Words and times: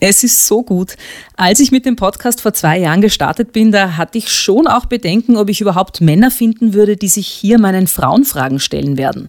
Es 0.00 0.22
ist 0.22 0.46
so 0.46 0.62
gut. 0.62 0.94
Als 1.36 1.58
ich 1.58 1.72
mit 1.72 1.84
dem 1.84 1.96
Podcast 1.96 2.40
vor 2.40 2.52
zwei 2.52 2.78
Jahren 2.78 3.00
gestartet 3.00 3.52
bin, 3.52 3.72
da 3.72 3.96
hatte 3.96 4.18
ich 4.18 4.30
schon 4.30 4.68
auch 4.68 4.86
Bedenken, 4.86 5.36
ob 5.36 5.48
ich 5.48 5.60
überhaupt 5.60 6.00
Männer 6.00 6.30
finden 6.30 6.72
würde, 6.72 6.96
die 6.96 7.08
sich 7.08 7.26
hier 7.26 7.58
meinen 7.58 7.88
Frauenfragen 7.88 8.60
stellen 8.60 8.96
werden. 8.96 9.28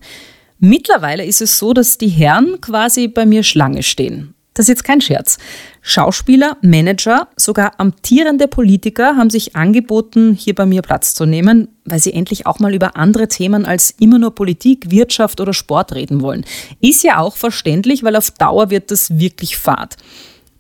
Mittlerweile 0.60 1.26
ist 1.26 1.42
es 1.42 1.58
so, 1.58 1.74
dass 1.74 1.98
die 1.98 2.10
Herren 2.10 2.62
quasi 2.62 3.08
bei 3.08 3.26
mir 3.26 3.44
Schlange 3.44 3.82
stehen. 3.82 4.36
Das 4.54 4.66
ist 4.66 4.70
jetzt 4.70 4.84
kein 4.84 5.00
Scherz. 5.00 5.38
Schauspieler, 5.82 6.58
Manager, 6.62 7.30
sogar 7.38 7.80
amtierende 7.80 8.48
Politiker 8.48 9.16
haben 9.16 9.30
sich 9.30 9.56
angeboten, 9.56 10.34
hier 10.34 10.54
bei 10.54 10.66
mir 10.66 10.82
Platz 10.82 11.14
zu 11.14 11.26
nehmen, 11.26 11.70
weil 11.86 12.00
sie 12.00 12.14
endlich 12.14 12.46
auch 12.46 12.60
mal 12.60 12.76
über 12.76 12.98
andere 12.98 13.30
Themen 13.30 13.66
als 13.66 13.92
immer 14.00 14.20
nur 14.20 14.36
Politik, 14.36 14.92
Wirtschaft 14.92 15.40
oder 15.40 15.54
Sport 15.54 15.96
reden 15.96 16.22
wollen. 16.22 16.46
Ist 16.82 17.04
ja 17.04 17.20
auch 17.20 17.38
verständlich, 17.38 18.04
weil 18.04 18.18
auf 18.18 18.32
Dauer 18.32 18.70
wird 18.70 18.92
das 18.92 19.18
wirklich 19.18 19.58
fad. 19.58 19.96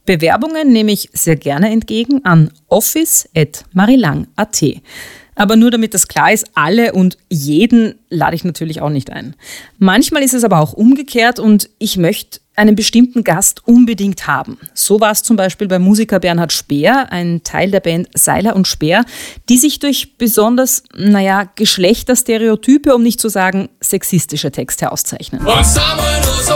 Bewerbungen 0.09 0.73
nehme 0.73 0.91
ich 0.91 1.11
sehr 1.13 1.35
gerne 1.35 1.69
entgegen 1.69 2.25
an 2.25 2.49
office.marilang.at. 2.67 4.63
Aber 5.35 5.55
nur 5.55 5.69
damit 5.69 5.93
das 5.93 6.07
klar 6.07 6.33
ist, 6.33 6.49
alle 6.55 6.93
und 6.93 7.19
jeden 7.29 7.93
lade 8.09 8.35
ich 8.35 8.43
natürlich 8.43 8.81
auch 8.81 8.89
nicht 8.89 9.11
ein. 9.11 9.35
Manchmal 9.77 10.23
ist 10.23 10.33
es 10.33 10.43
aber 10.43 10.61
auch 10.61 10.73
umgekehrt 10.73 11.37
und 11.37 11.69
ich 11.77 11.97
möchte 11.97 12.39
einen 12.55 12.75
bestimmten 12.75 13.23
Gast 13.23 13.67
unbedingt 13.67 14.25
haben. 14.25 14.57
So 14.73 14.99
war 14.99 15.11
es 15.11 15.21
zum 15.21 15.37
Beispiel 15.37 15.67
bei 15.67 15.77
Musiker 15.77 16.19
Bernhard 16.19 16.53
Speer, 16.53 17.11
ein 17.11 17.43
Teil 17.43 17.69
der 17.69 17.81
Band 17.81 18.07
Seiler 18.15 18.55
und 18.55 18.67
Speer, 18.67 19.05
die 19.47 19.57
sich 19.57 19.77
durch 19.77 20.17
besonders, 20.17 20.81
naja, 20.97 21.51
Geschlechterstereotype, 21.55 22.95
um 22.95 23.03
nicht 23.03 23.21
zu 23.21 23.29
sagen 23.29 23.69
sexistische 23.79 24.49
Texte 24.49 24.91
auszeichnen. 24.91 25.45
Was 25.45 25.79
haben 25.79 26.01
wir 26.01 26.17
nur 26.25 26.41
so 26.41 26.55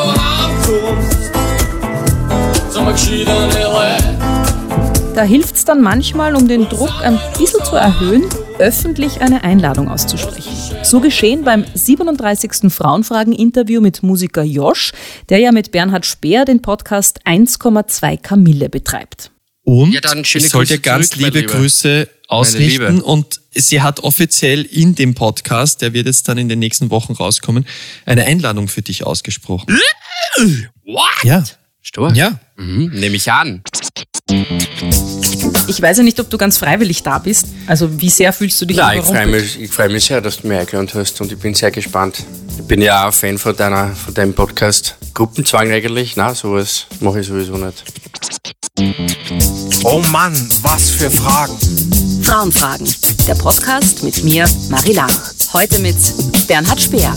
da 5.16 5.22
hilft 5.22 5.56
es 5.56 5.66
dann 5.66 5.82
manchmal, 5.82 6.36
um 6.36 6.48
den 6.48 6.68
Druck 6.70 6.92
ein 7.04 7.20
bisschen 7.38 7.64
zu 7.64 7.76
erhöhen, 7.76 8.24
öffentlich 8.58 9.22
eine 9.22 9.44
Einladung 9.44 9.90
auszusprechen. 9.90 10.52
So 10.82 11.00
geschehen 11.00 11.44
beim 11.44 11.66
37. 11.72 12.74
Frauenfragen-Interview 12.74 13.80
mit 13.80 14.02
Musiker 14.02 14.42
Josh, 14.42 14.92
der 15.30 15.38
ja 15.38 15.52
mit 15.52 15.72
Bernhard 15.72 16.08
Speer 16.08 16.46
den 16.46 16.64
Podcast 16.64 17.20
1,2 17.28 18.18
Kamille 18.18 18.70
betreibt. 18.70 19.30
Und 19.62 19.94
ja, 19.94 20.02
dann 20.02 20.22
ich 20.22 20.50
soll 20.50 20.66
dir 20.66 20.80
ganz 20.80 21.12
zurück, 21.12 21.26
liebe 21.26 21.44
Grüße 21.44 22.10
ausrichten. 22.28 23.02
Und 23.02 23.40
sie 23.54 23.82
hat 23.82 24.00
offiziell 24.00 24.64
in 24.64 24.96
dem 24.96 25.14
Podcast, 25.14 25.84
der 25.84 25.94
wird 25.94 26.08
jetzt 26.08 26.28
dann 26.28 26.40
in 26.40 26.50
den 26.50 26.58
nächsten 26.58 26.90
Wochen 26.90 27.14
rauskommen, 27.14 27.68
eine 28.08 28.26
Einladung 28.26 28.68
für 28.68 28.82
dich 28.82 29.06
ausgesprochen. 29.06 29.80
What? 30.86 31.24
Ja. 31.24 31.44
Stark. 31.84 32.16
Ja. 32.16 32.40
Mhm, 32.56 32.92
nehme 32.94 33.18
ich 33.18 33.30
an. 33.30 33.62
Ich 35.68 35.82
weiß 35.82 35.98
ja 35.98 36.04
nicht, 36.04 36.18
ob 36.20 36.30
du 36.30 36.38
ganz 36.38 36.58
freiwillig 36.58 37.04
da 37.04 37.20
bist. 37.20 37.48
Also 37.68 38.00
wie 38.00 38.10
sehr 38.10 38.32
fühlst 38.32 38.62
du 38.62 38.66
dich 38.66 38.78
Nein, 38.78 39.00
ich 39.00 39.06
freue 39.06 39.28
mich, 39.28 39.70
freu 39.70 39.90
mich 39.90 40.06
sehr, 40.06 40.22
dass 40.22 40.38
du 40.38 40.48
mich 40.48 40.58
eingeladen 40.58 40.90
hast 40.94 41.20
und 41.20 41.32
ich 41.32 41.38
bin 41.38 41.54
sehr 41.54 41.72
gespannt. 41.72 42.24
Ich 42.58 42.64
bin 42.64 42.82
ja 42.82 43.10
auch 43.10 43.14
Fan 43.14 43.38
von, 43.38 43.56
deiner, 43.56 43.94
von 43.94 44.14
deinem 44.14 44.34
Podcast. 44.34 44.96
Gruppenzwang 45.14 45.72
eigentlich? 45.72 46.16
Nein, 46.16 46.34
sowas 46.36 46.88
mache 47.02 47.20
ich 47.20 47.28
sowieso 47.28 47.58
nicht. 47.58 47.84
Oh 49.84 50.02
Mann, 50.10 50.34
was 50.62 50.90
für 50.90 51.12
Fragen. 51.12 51.58
Frauenfragen. 52.24 52.88
Der 53.28 53.36
Podcast 53.36 54.04
mit 54.04 54.24
mir, 54.24 54.46
Marila. 54.70 55.08
Heute 55.52 55.80
mit 55.80 55.98
Bernhard 56.48 56.82
Speer. 56.82 57.14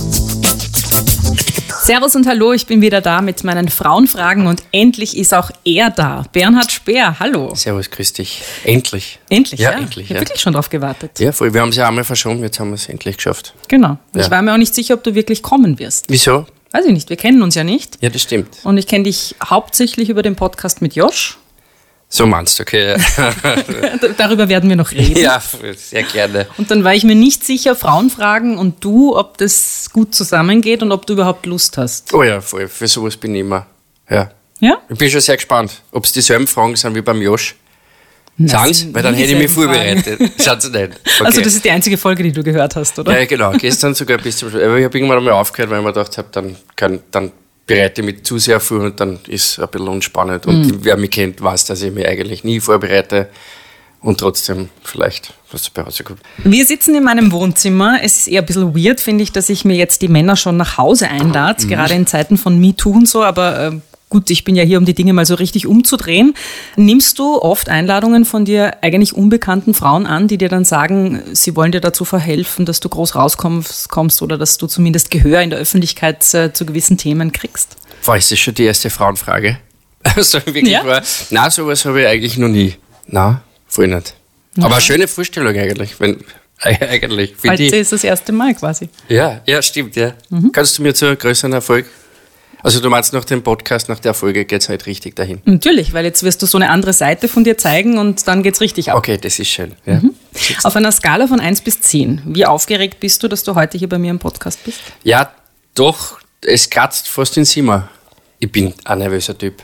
Servus 1.86 2.16
und 2.16 2.26
hallo, 2.26 2.52
ich 2.52 2.66
bin 2.66 2.80
wieder 2.80 3.00
da 3.00 3.20
mit 3.20 3.44
meinen 3.44 3.68
Frauenfragen 3.68 4.48
und 4.48 4.62
endlich 4.72 5.16
ist 5.16 5.32
auch 5.32 5.52
er 5.64 5.90
da. 5.90 6.24
Bernhard 6.32 6.72
Speer, 6.72 7.20
hallo. 7.20 7.54
Servus, 7.54 7.90
grüß 7.90 8.12
dich. 8.14 8.42
Endlich. 8.64 9.20
Endlich, 9.28 9.60
ja. 9.60 9.70
ja 9.70 9.78
endlich, 9.78 10.06
ich 10.06 10.10
habe 10.10 10.18
ja. 10.18 10.20
wirklich 10.22 10.40
schon 10.40 10.54
drauf 10.54 10.68
gewartet. 10.68 11.20
Ja, 11.20 11.30
voll. 11.30 11.54
Wir 11.54 11.60
haben 11.60 11.68
es 11.68 11.76
ja 11.76 11.86
einmal 11.86 12.02
verschoben, 12.02 12.42
jetzt 12.42 12.58
haben 12.58 12.70
wir 12.70 12.74
es 12.74 12.88
endlich 12.88 13.18
geschafft. 13.18 13.54
Genau. 13.68 13.98
Ja. 14.14 14.22
Ich 14.22 14.30
war 14.32 14.42
mir 14.42 14.52
auch 14.52 14.58
nicht 14.58 14.74
sicher, 14.74 14.94
ob 14.94 15.04
du 15.04 15.14
wirklich 15.14 15.42
kommen 15.42 15.78
wirst. 15.78 16.06
Wieso? 16.08 16.46
Weiß 16.72 16.84
ich 16.86 16.92
nicht, 16.92 17.08
wir 17.08 17.16
kennen 17.16 17.40
uns 17.42 17.54
ja 17.54 17.62
nicht. 17.62 17.98
Ja, 18.00 18.10
das 18.10 18.22
stimmt. 18.22 18.48
Und 18.64 18.78
ich 18.78 18.88
kenne 18.88 19.04
dich 19.04 19.36
hauptsächlich 19.44 20.08
über 20.08 20.22
den 20.22 20.34
Podcast 20.34 20.82
mit 20.82 20.96
Josh. 20.96 21.38
So 22.08 22.24
meinst 22.26 22.58
du, 22.58 22.62
okay. 22.62 22.96
Darüber 24.16 24.48
werden 24.48 24.68
wir 24.68 24.76
noch 24.76 24.92
reden. 24.92 25.18
Ja, 25.18 25.42
sehr 25.76 26.04
gerne. 26.04 26.46
Und 26.56 26.70
dann 26.70 26.84
war 26.84 26.94
ich 26.94 27.02
mir 27.02 27.16
nicht 27.16 27.44
sicher, 27.44 27.74
Frauen 27.74 28.10
fragen 28.10 28.58
und 28.58 28.84
du, 28.84 29.16
ob 29.16 29.38
das 29.38 29.90
gut 29.92 30.14
zusammengeht 30.14 30.82
und 30.82 30.92
ob 30.92 31.06
du 31.06 31.14
überhaupt 31.14 31.46
Lust 31.46 31.76
hast. 31.78 32.14
Oh 32.14 32.22
ja, 32.22 32.40
voll. 32.40 32.68
Für 32.68 32.86
sowas 32.86 33.16
bin 33.16 33.34
ich 33.34 33.40
immer. 33.40 33.66
Ja. 34.08 34.30
Ja? 34.60 34.78
Ich 34.88 34.96
bin 34.96 35.10
schon 35.10 35.20
sehr 35.20 35.36
gespannt, 35.36 35.82
ob 35.90 36.04
es 36.04 36.12
dieselben 36.12 36.46
Fragen 36.46 36.76
sind 36.76 36.94
wie 36.94 37.02
beim 37.02 37.20
Josh. 37.20 37.56
Sans? 38.38 38.94
Weil 38.94 39.02
dann 39.02 39.14
hätte 39.14 39.32
ich 39.32 39.38
mich 39.38 39.50
vorbereitet. 39.50 40.20
Schaut 40.42 40.62
sie 40.62 40.70
nicht. 40.70 40.92
Okay. 41.16 41.24
Also 41.24 41.40
das 41.40 41.54
ist 41.54 41.64
die 41.64 41.70
einzige 41.70 41.96
Folge, 41.96 42.22
die 42.22 42.32
du 42.32 42.42
gehört 42.42 42.76
hast, 42.76 42.98
oder? 42.98 43.18
Ja, 43.18 43.24
genau. 43.24 43.52
Gestern 43.52 43.94
sogar 43.94 44.18
bis 44.18 44.36
zum 44.36 44.50
Schluss. 44.50 44.62
Aber 44.62 44.76
ich 44.76 44.84
habe 44.84 44.98
irgendwann 44.98 45.16
einmal 45.16 45.32
aufgehört, 45.32 45.70
weil 45.70 45.78
ich 45.78 45.84
mir 45.84 45.92
gedacht 45.94 46.18
habe, 46.18 46.28
dann, 46.30 46.56
kann, 46.76 47.00
dann 47.10 47.32
bereite 47.66 48.02
mich 48.02 48.22
zu 48.22 48.38
sehr 48.38 48.60
vor 48.60 48.80
und 48.80 49.00
dann 49.00 49.18
ist 49.26 49.52
es 49.52 49.58
ein 49.58 49.68
bisschen 49.68 49.88
unspannend. 49.88 50.46
Und 50.46 50.66
mhm. 50.66 50.78
wer 50.82 50.96
mich 50.96 51.10
kennt, 51.10 51.42
weiß, 51.42 51.64
dass 51.66 51.82
ich 51.82 51.92
mich 51.92 52.06
eigentlich 52.06 52.44
nie 52.44 52.60
vorbereite 52.60 53.28
und 54.00 54.20
trotzdem 54.20 54.68
vielleicht 54.84 55.34
was 55.50 55.70
dabei 55.70 55.86
rauskommt. 55.86 56.20
Wir 56.38 56.64
sitzen 56.64 56.94
in 56.94 57.02
meinem 57.02 57.32
Wohnzimmer. 57.32 57.98
Es 58.02 58.18
ist 58.18 58.28
eher 58.28 58.42
ein 58.42 58.46
bisschen 58.46 58.74
weird, 58.76 59.00
finde 59.00 59.24
ich, 59.24 59.32
dass 59.32 59.48
ich 59.48 59.64
mir 59.64 59.76
jetzt 59.76 60.02
die 60.02 60.08
Männer 60.08 60.36
schon 60.36 60.56
nach 60.56 60.78
Hause 60.78 61.08
einlade, 61.08 61.64
mhm. 61.64 61.68
gerade 61.68 61.94
in 61.94 62.06
Zeiten 62.06 62.36
von 62.36 62.58
MeToo 62.60 62.92
und 62.92 63.08
so, 63.08 63.24
aber 63.24 63.60
äh, 63.60 63.72
Gut, 64.08 64.30
ich 64.30 64.44
bin 64.44 64.54
ja 64.54 64.62
hier, 64.62 64.78
um 64.78 64.84
die 64.84 64.94
Dinge 64.94 65.12
mal 65.12 65.26
so 65.26 65.34
richtig 65.34 65.66
umzudrehen. 65.66 66.34
Nimmst 66.76 67.18
du 67.18 67.42
oft 67.42 67.68
Einladungen 67.68 68.24
von 68.24 68.44
dir 68.44 68.76
eigentlich 68.82 69.14
unbekannten 69.14 69.74
Frauen 69.74 70.06
an, 70.06 70.28
die 70.28 70.38
dir 70.38 70.48
dann 70.48 70.64
sagen, 70.64 71.22
sie 71.32 71.56
wollen 71.56 71.72
dir 71.72 71.80
dazu 71.80 72.04
verhelfen, 72.04 72.66
dass 72.66 72.78
du 72.78 72.88
groß 72.88 73.16
rauskommst 73.16 73.88
kommst 73.88 74.22
oder 74.22 74.38
dass 74.38 74.58
du 74.58 74.68
zumindest 74.68 75.10
Gehör 75.10 75.42
in 75.42 75.50
der 75.50 75.58
Öffentlichkeit 75.58 76.22
äh, 76.34 76.52
zu 76.52 76.64
gewissen 76.64 76.98
Themen 76.98 77.32
kriegst? 77.32 77.76
War 78.04 78.16
ist 78.16 78.30
das 78.30 78.38
schon 78.38 78.54
die 78.54 78.64
erste 78.64 78.90
Frauenfrage? 78.90 79.58
Also 80.14 80.38
wirklich 80.46 80.68
ja? 80.68 80.86
war, 80.86 81.02
na, 81.30 81.50
sowas 81.50 81.84
habe 81.84 82.02
ich 82.02 82.06
eigentlich 82.06 82.38
noch 82.38 82.46
nie. 82.46 82.76
Na, 83.08 83.42
voll 83.66 83.88
nicht. 83.88 84.14
Aber 84.56 84.74
eine 84.74 84.80
schöne 84.80 85.08
Vorstellung 85.08 85.52
eigentlich, 85.56 85.98
wenn, 85.98 86.24
eigentlich. 86.60 87.34
Heute 87.44 87.64
ist 87.64 87.90
das 87.90 88.04
erste 88.04 88.30
Mal 88.30 88.54
quasi. 88.54 88.88
Ja, 89.08 89.40
ja, 89.46 89.60
stimmt, 89.62 89.96
ja. 89.96 90.14
Mhm. 90.30 90.52
Kannst 90.52 90.78
du 90.78 90.82
mir 90.82 90.94
zu 90.94 91.16
größeren 91.16 91.52
Erfolg 91.52 91.86
also 92.66 92.80
du 92.80 92.90
meinst 92.90 93.12
nach 93.12 93.24
dem 93.24 93.44
Podcast, 93.44 93.88
nach 93.88 94.00
der 94.00 94.12
Folge 94.12 94.44
geht 94.44 94.62
es 94.62 94.68
halt 94.68 94.86
richtig 94.86 95.14
dahin? 95.14 95.40
Natürlich, 95.44 95.92
weil 95.92 96.04
jetzt 96.04 96.24
wirst 96.24 96.42
du 96.42 96.46
so 96.46 96.58
eine 96.58 96.68
andere 96.70 96.92
Seite 96.92 97.28
von 97.28 97.44
dir 97.44 97.56
zeigen 97.56 97.96
und 97.96 98.26
dann 98.26 98.42
geht 98.42 98.54
es 98.54 98.60
richtig 98.60 98.90
ab. 98.90 98.98
Okay, 98.98 99.18
das 99.18 99.38
ist 99.38 99.46
schön. 99.46 99.76
Ja. 99.86 100.00
Mhm. 100.00 100.14
Auf 100.64 100.74
einer 100.74 100.90
Skala 100.90 101.28
von 101.28 101.38
1 101.38 101.60
bis 101.60 101.80
10, 101.80 102.22
wie 102.26 102.44
aufgeregt 102.44 102.98
bist 102.98 103.22
du, 103.22 103.28
dass 103.28 103.44
du 103.44 103.54
heute 103.54 103.78
hier 103.78 103.88
bei 103.88 103.98
mir 103.98 104.10
im 104.10 104.18
Podcast 104.18 104.64
bist? 104.64 104.80
Ja, 105.04 105.30
doch, 105.76 106.18
es 106.42 106.68
kratzt 106.68 107.06
fast 107.06 107.36
in 107.36 107.44
Simmer. 107.44 107.88
Ich 108.40 108.50
bin 108.50 108.74
ein 108.84 108.98
nervöser 108.98 109.38
Typ. 109.38 109.62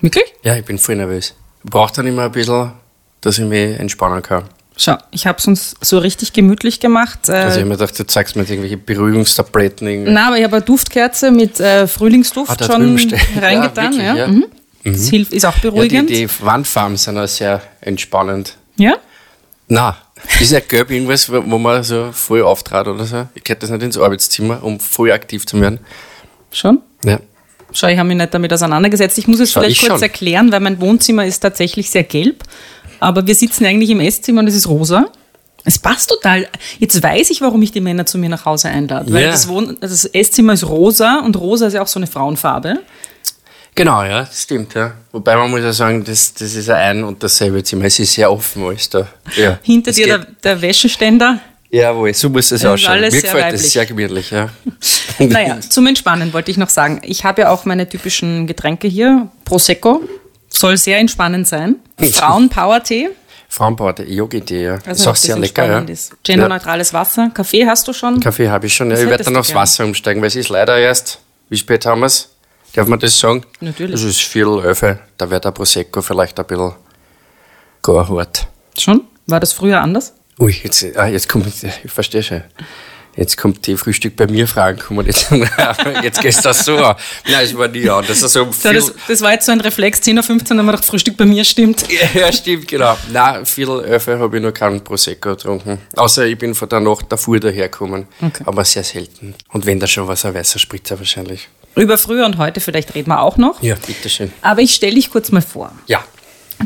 Wirklich? 0.00 0.34
Ja, 0.42 0.56
ich 0.56 0.64
bin 0.64 0.76
voll 0.76 0.96
nervös. 0.96 1.34
Braucht 1.62 1.98
dann 1.98 2.08
immer 2.08 2.24
ein 2.24 2.32
bisschen, 2.32 2.72
dass 3.20 3.38
ich 3.38 3.44
mich 3.44 3.78
entspannen 3.78 4.22
kann. 4.22 4.42
Schau, 4.82 4.96
ich 5.10 5.26
habe 5.26 5.36
es 5.36 5.46
uns 5.46 5.74
so 5.82 5.98
richtig 5.98 6.32
gemütlich 6.32 6.80
gemacht. 6.80 7.28
Äh, 7.28 7.32
also 7.32 7.48
ich 7.48 7.54
habe 7.56 7.66
mir 7.66 7.76
gedacht, 7.76 7.98
du 7.98 8.06
zeigst 8.06 8.34
mir 8.34 8.42
jetzt 8.42 8.50
irgendwelche 8.50 8.78
Beruhigungstabletten. 8.78 10.04
Nein, 10.04 10.16
aber 10.16 10.38
ich 10.38 10.44
habe 10.44 10.56
eine 10.56 10.64
Duftkerze 10.64 11.30
mit 11.30 11.60
äh, 11.60 11.86
Frühlingsduft 11.86 12.62
ah, 12.62 12.64
schon 12.64 12.98
reingetan. 13.38 13.92
ja, 13.92 14.16
ja. 14.16 14.26
Mhm. 14.26 14.46
Mhm. 14.82 14.92
Das 14.94 15.08
hilft, 15.10 15.34
ist 15.34 15.44
auch 15.44 15.58
beruhigend. 15.58 16.08
Ja, 16.08 16.16
die, 16.16 16.26
die 16.26 16.42
Wandfarben 16.42 16.96
sind 16.96 17.18
auch 17.18 17.28
sehr 17.28 17.60
entspannend. 17.82 18.56
Ja? 18.76 18.94
Na, 19.68 19.98
ist 20.40 20.50
ja 20.50 20.60
gelb 20.60 20.90
irgendwas, 20.90 21.30
wo 21.30 21.58
man 21.58 21.82
so 21.82 22.08
voll 22.12 22.40
auftrat 22.40 22.88
oder 22.88 23.04
so? 23.04 23.28
Ich 23.34 23.44
gehört 23.44 23.62
das 23.62 23.68
nicht 23.68 23.82
ins 23.82 23.98
Arbeitszimmer, 23.98 24.62
um 24.62 24.80
voll 24.80 25.12
aktiv 25.12 25.44
zu 25.44 25.60
werden. 25.60 25.80
Schon? 26.52 26.80
Ja. 27.04 27.20
Schau, 27.72 27.88
ich 27.88 27.98
habe 27.98 28.08
mich 28.08 28.16
nicht 28.16 28.32
damit 28.32 28.50
auseinandergesetzt. 28.50 29.18
Ich 29.18 29.28
muss 29.28 29.40
es 29.40 29.52
Schau, 29.52 29.60
vielleicht 29.60 29.80
kurz 29.80 29.92
schon. 29.92 30.02
erklären, 30.02 30.50
weil 30.50 30.60
mein 30.60 30.80
Wohnzimmer 30.80 31.26
ist 31.26 31.40
tatsächlich 31.40 31.90
sehr 31.90 32.04
gelb 32.04 32.44
aber 33.00 33.26
wir 33.26 33.34
sitzen 33.34 33.64
eigentlich 33.64 33.90
im 33.90 34.00
Esszimmer 34.00 34.40
und 34.40 34.46
es 34.46 34.54
ist 34.54 34.68
rosa. 34.68 35.06
Es 35.64 35.78
passt 35.78 36.08
total. 36.08 36.48
Jetzt 36.78 37.02
weiß 37.02 37.30
ich, 37.30 37.40
warum 37.40 37.60
ich 37.62 37.72
die 37.72 37.80
Männer 37.80 38.06
zu 38.06 38.16
mir 38.18 38.28
nach 38.28 38.44
Hause 38.44 38.68
einlade. 38.68 39.12
Weil 39.12 39.26
das, 39.26 39.48
Wohn 39.48 39.76
das 39.80 40.04
Esszimmer 40.06 40.54
ist 40.54 40.66
rosa 40.66 41.20
und 41.20 41.36
rosa 41.36 41.66
ist 41.66 41.74
ja 41.74 41.82
auch 41.82 41.86
so 41.86 41.98
eine 41.98 42.06
Frauenfarbe. 42.06 42.78
Genau, 43.74 44.02
ja, 44.02 44.20
das 44.20 44.42
stimmt, 44.42 44.74
ja. 44.74 44.92
Wobei 45.12 45.36
man 45.36 45.50
muss 45.50 45.60
ja 45.60 45.72
sagen, 45.72 46.04
das, 46.04 46.34
das 46.34 46.54
ist 46.54 46.68
ein 46.70 47.04
und 47.04 47.22
dasselbe 47.22 47.62
Zimmer. 47.62 47.84
Es 47.84 47.98
ist 47.98 48.12
sehr 48.12 48.30
offen 48.30 48.64
alles 48.64 48.90
da. 48.90 49.06
Ja, 49.36 49.58
Hinter 49.62 49.92
dir 49.92 50.06
der, 50.06 50.26
der, 50.42 50.60
Wäscheständer. 50.60 51.40
Jawohl, 51.70 52.12
so 52.12 52.28
muss 52.28 52.50
es 52.50 52.64
ausschauen. 52.64 53.00
Mir 53.00 53.10
gefällt 53.10 53.54
das 53.54 53.70
sehr 53.70 53.86
gemütlich, 53.86 54.32
ja. 54.32 54.48
naja, 55.18 55.60
zum 55.60 55.86
Entspannen 55.86 56.32
wollte 56.32 56.50
ich 56.50 56.56
noch 56.56 56.68
sagen. 56.68 57.00
Ich 57.04 57.24
habe 57.24 57.42
ja 57.42 57.50
auch 57.50 57.64
meine 57.64 57.88
typischen 57.88 58.46
Getränke 58.46 58.88
hier. 58.88 59.28
Prosecco, 59.44 60.02
soll 60.60 60.76
sehr 60.76 60.98
entspannend 60.98 61.48
sein. 61.48 61.76
Frauenpower-Tee. 61.98 63.10
Frauenpower-Tee, 63.48 64.04
Yogi-Tee, 64.04 64.64
ja. 64.64 64.74
Also 64.86 64.90
ist 64.90 65.06
auch 65.06 65.16
sehr 65.16 65.38
lecker, 65.38 65.66
ja. 65.66 65.78
Ist. 65.80 66.12
Genderneutrales 66.22 66.92
Wasser. 66.92 67.30
Kaffee 67.34 67.66
hast 67.66 67.88
du 67.88 67.92
schon? 67.92 68.20
Kaffee 68.20 68.48
habe 68.48 68.66
ich 68.66 68.74
schon, 68.74 68.90
ja. 68.90 68.98
Ich 68.98 69.08
werde 69.08 69.24
dann 69.24 69.36
aufs 69.36 69.54
Wasser 69.54 69.84
umsteigen, 69.84 70.20
weil 70.20 70.28
es 70.28 70.36
ist 70.36 70.48
leider 70.50 70.78
erst, 70.78 71.18
wie 71.48 71.56
spät 71.56 71.84
haben 71.84 72.00
wir 72.00 72.06
es? 72.06 72.30
Darf 72.74 72.86
man 72.86 73.00
das 73.00 73.18
sagen? 73.18 73.44
Natürlich. 73.60 73.92
Das 73.92 74.02
ist 74.02 74.20
Viertel 74.20 74.60
Öfe, 74.60 75.00
da 75.18 75.28
wird 75.28 75.44
der 75.44 75.50
Prosecco 75.50 76.00
vielleicht 76.02 76.38
ein 76.38 76.46
bisschen 76.46 76.72
gar 77.82 78.08
hart. 78.08 78.46
Schon? 78.78 79.02
War 79.26 79.40
das 79.40 79.52
früher 79.52 79.80
anders? 79.80 80.14
Ui, 80.38 80.54
jetzt, 80.62 80.84
ah, 80.96 81.06
jetzt 81.06 81.28
kommt, 81.28 81.46
ich 81.46 81.90
verstehe 81.90 82.22
schon. 82.22 82.42
Jetzt 83.16 83.36
kommt 83.36 83.66
die 83.66 83.76
Frühstück 83.76 84.16
bei 84.16 84.26
mir 84.26 84.46
Fragen, 84.46 84.78
kommen 84.78 85.04
jetzt, 85.04 85.30
jetzt 86.02 86.20
geht 86.20 86.44
das 86.44 86.64
so 86.64 86.76
an. 86.76 86.96
Nein, 87.28 87.44
es 87.44 87.56
war 87.56 87.68
nie 87.68 87.88
anders. 87.88 88.22
Also 88.22 88.50
so, 88.52 88.72
das, 88.72 88.92
das, 89.08 89.20
war 89.20 89.32
jetzt 89.32 89.46
so 89.46 89.52
ein 89.52 89.60
Reflex, 89.60 90.00
10 90.00 90.16
Uhr 90.16 90.22
15 90.22 90.58
haben 90.58 90.66
wir 90.66 90.72
gedacht, 90.72 90.84
Frühstück 90.84 91.16
bei 91.16 91.24
mir 91.24 91.44
stimmt. 91.44 91.84
Ja, 92.14 92.32
stimmt, 92.32 92.66
genau. 92.66 92.96
Nein, 93.12 93.46
Viertel 93.46 93.80
Öfe 93.80 94.18
habe 94.18 94.36
ich 94.36 94.42
noch 94.42 94.52
keinen 94.52 94.82
Prosecco 94.82 95.30
getrunken. 95.30 95.78
Außer 95.96 96.26
ich 96.26 96.38
bin 96.38 96.54
von 96.54 96.68
der 96.68 96.80
Nacht 96.80 97.06
davor 97.08 97.38
dahergekommen. 97.38 98.06
Okay. 98.20 98.42
Aber 98.46 98.64
sehr 98.64 98.84
selten. 98.84 99.34
Und 99.48 99.66
wenn 99.66 99.78
da 99.78 99.86
schon 99.86 100.08
was, 100.08 100.24
ein 100.24 100.34
weißer 100.34 100.58
Spritzer 100.58 100.98
wahrscheinlich. 100.98 101.48
Über 101.76 101.98
früher 101.98 102.26
und 102.26 102.38
heute 102.38 102.60
vielleicht 102.60 102.94
reden 102.94 103.10
wir 103.10 103.20
auch 103.20 103.36
noch. 103.36 103.62
Ja, 103.62 103.74
bitteschön. 103.74 104.32
Aber 104.42 104.60
ich 104.60 104.74
stelle 104.74 104.94
dich 104.94 105.10
kurz 105.10 105.30
mal 105.30 105.42
vor. 105.42 105.72
Ja. 105.86 106.04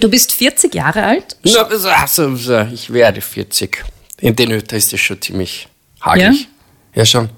Du 0.00 0.08
bist 0.08 0.32
40 0.32 0.75
Jahre 0.75 1.05
alt. 1.05 1.37
Na, 1.44 1.62
also, 1.62 2.58
ich 2.73 2.93
werde 2.93 3.20
40. 3.20 3.85
In 4.19 4.35
den 4.35 4.52
Ötter 4.52 4.76
ist 4.76 4.93
das 4.93 5.00
schon 5.00 5.20
ziemlich 5.20 5.69
hagelig. 6.05 6.49
Ja? 6.95 7.01
ja, 7.01 7.06
schon. 7.06 7.31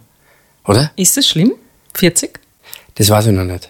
Oder? 0.65 0.91
Ist 0.97 1.17
das 1.17 1.27
schlimm? 1.27 1.53
40? 1.95 2.41
Das 2.97 3.09
weiß 3.09 3.27
ich 3.27 3.33
noch 3.33 3.45
nicht. 3.45 3.69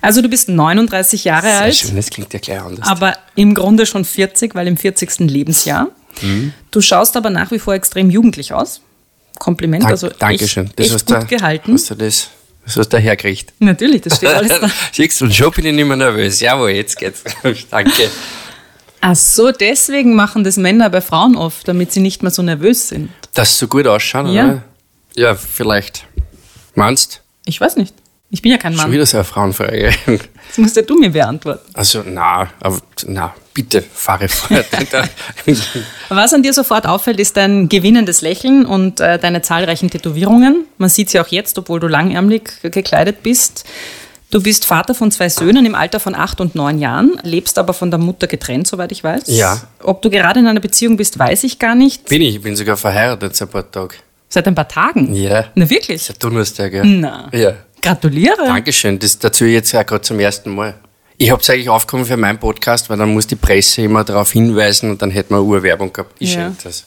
Also 0.00 0.22
du 0.22 0.28
bist 0.28 0.48
39 0.48 1.24
Jahre 1.24 1.46
Sehr 1.46 1.60
alt. 1.60 1.76
Schön, 1.76 1.96
das 1.96 2.10
klingt 2.10 2.32
ja 2.32 2.40
gleich 2.40 2.60
anders. 2.60 2.88
Aber 2.88 3.16
im 3.34 3.54
Grunde 3.54 3.86
schon 3.86 4.04
40, 4.04 4.54
weil 4.54 4.66
im 4.66 4.76
40. 4.76 5.20
Lebensjahr. 5.20 5.88
Mhm. 6.22 6.52
Du 6.70 6.80
schaust 6.80 7.16
aber 7.16 7.30
nach 7.30 7.50
wie 7.50 7.58
vor 7.58 7.74
extrem 7.74 8.10
jugendlich 8.10 8.52
aus. 8.52 8.80
Kompliment, 9.38 9.82
Dank, 9.82 9.92
also 9.92 10.08
Dankeschön. 10.08 10.66
Echt, 10.66 10.78
das 10.78 10.86
echt 10.86 11.06
gut 11.06 11.16
da, 11.16 11.24
gehalten. 11.24 11.72
Hast 11.72 11.90
du 11.90 11.94
das 11.94 12.30
hast 12.66 12.92
du 12.92 12.98
hergekriegt. 12.98 13.52
Natürlich, 13.58 14.02
das 14.02 14.16
steht 14.16 14.30
alles 14.30 14.60
da. 14.60 14.70
Siehst 14.92 15.20
du, 15.20 15.26
und 15.26 15.34
schon 15.34 15.50
bin 15.52 15.66
ich 15.66 15.74
nicht 15.74 15.86
mehr 15.86 15.96
nervös. 15.96 16.40
Jawohl, 16.40 16.70
jetzt 16.70 16.96
geht's. 16.98 17.22
Danke. 17.70 18.10
Ach 19.06 19.14
so, 19.14 19.52
deswegen 19.52 20.14
machen 20.14 20.44
das 20.44 20.56
Männer 20.56 20.88
bei 20.88 21.02
Frauen 21.02 21.36
oft, 21.36 21.68
damit 21.68 21.92
sie 21.92 22.00
nicht 22.00 22.22
mehr 22.22 22.30
so 22.30 22.40
nervös 22.40 22.88
sind. 22.88 23.10
Dass 23.34 23.52
sie 23.52 23.58
so 23.58 23.68
gut 23.68 23.86
ausschauen, 23.86 24.32
ja. 24.32 24.44
oder? 24.44 24.62
Ja, 25.14 25.34
vielleicht. 25.34 26.06
Meinst 26.74 27.20
Ich 27.44 27.60
weiß 27.60 27.76
nicht. 27.76 27.94
Ich 28.30 28.40
bin 28.40 28.50
ja 28.50 28.56
kein 28.56 28.74
Mann. 28.74 28.84
Schon 28.84 28.92
wieder 28.92 29.04
so 29.04 29.18
eine 29.18 29.24
Frauenfrage. 29.24 29.92
Das 30.48 30.58
musst 30.58 30.76
ja 30.76 30.82
du 30.82 30.98
mir 30.98 31.10
beantworten. 31.10 31.68
Also, 31.74 32.02
na, 32.06 32.48
aber, 32.60 32.80
na, 33.06 33.34
bitte, 33.52 33.82
fahre 33.82 34.28
fort. 34.28 34.64
Was 36.08 36.32
an 36.32 36.42
dir 36.42 36.52
sofort 36.52 36.86
auffällt, 36.86 37.18
ist 37.18 37.36
dein 37.36 37.68
gewinnendes 37.68 38.22
Lächeln 38.22 38.64
und 38.64 39.00
äh, 39.00 39.18
deine 39.18 39.42
zahlreichen 39.42 39.90
Tätowierungen. 39.90 40.64
Man 40.78 40.88
sieht 40.88 41.10
sie 41.10 41.18
auch 41.20 41.28
jetzt, 41.28 41.58
obwohl 41.58 41.80
du 41.80 41.88
langärmlich 41.88 42.44
gekleidet 42.62 43.22
bist. 43.22 43.64
Du 44.34 44.42
bist 44.42 44.64
Vater 44.64 44.96
von 44.96 45.12
zwei 45.12 45.28
Söhnen 45.28 45.64
im 45.64 45.76
Alter 45.76 46.00
von 46.00 46.16
acht 46.16 46.40
und 46.40 46.56
neun 46.56 46.80
Jahren, 46.80 47.20
lebst 47.22 47.56
aber 47.56 47.72
von 47.72 47.92
der 47.92 47.98
Mutter 48.00 48.26
getrennt, 48.26 48.66
soweit 48.66 48.90
ich 48.90 49.04
weiß. 49.04 49.26
Ja. 49.28 49.62
Ob 49.80 50.02
du 50.02 50.10
gerade 50.10 50.40
in 50.40 50.48
einer 50.48 50.58
Beziehung 50.58 50.96
bist, 50.96 51.20
weiß 51.20 51.44
ich 51.44 51.60
gar 51.60 51.76
nicht. 51.76 52.06
Bin 52.06 52.20
ich, 52.20 52.34
ich 52.34 52.42
bin 52.42 52.56
sogar 52.56 52.76
verheiratet 52.76 53.36
seit 53.36 53.46
ein 53.46 53.52
paar 53.52 53.70
Tagen. 53.70 53.94
Seit 54.28 54.48
ein 54.48 54.56
paar 54.56 54.66
Tagen? 54.66 55.14
Ja. 55.14 55.44
Na 55.54 55.70
wirklich? 55.70 56.02
Seit 56.02 56.20
Donnerstag, 56.20 56.72
ja. 56.72 56.82
Na. 56.84 57.28
Ja. 57.32 57.52
Gratuliere. 57.80 58.44
Dankeschön, 58.44 58.98
das 58.98 59.16
dazu 59.20 59.44
jetzt 59.44 59.70
ja 59.70 59.84
gerade 59.84 60.02
zum 60.02 60.18
ersten 60.18 60.52
Mal. 60.52 60.74
Ich 61.16 61.30
habe 61.30 61.40
es 61.40 61.48
eigentlich 61.48 61.68
aufgekommen 61.68 62.04
für 62.04 62.16
meinen 62.16 62.40
Podcast, 62.40 62.90
weil 62.90 62.98
dann 62.98 63.14
muss 63.14 63.28
die 63.28 63.36
Presse 63.36 63.82
immer 63.82 64.02
darauf 64.02 64.32
hinweisen 64.32 64.90
und 64.90 65.00
dann 65.00 65.12
hätten 65.12 65.30
wir 65.30 65.36
eine 65.36 65.44
Urwerbung 65.44 65.92
gehabt. 65.92 66.16
Ich 66.18 66.34
Ja. 66.34 66.52
das. 66.64 66.82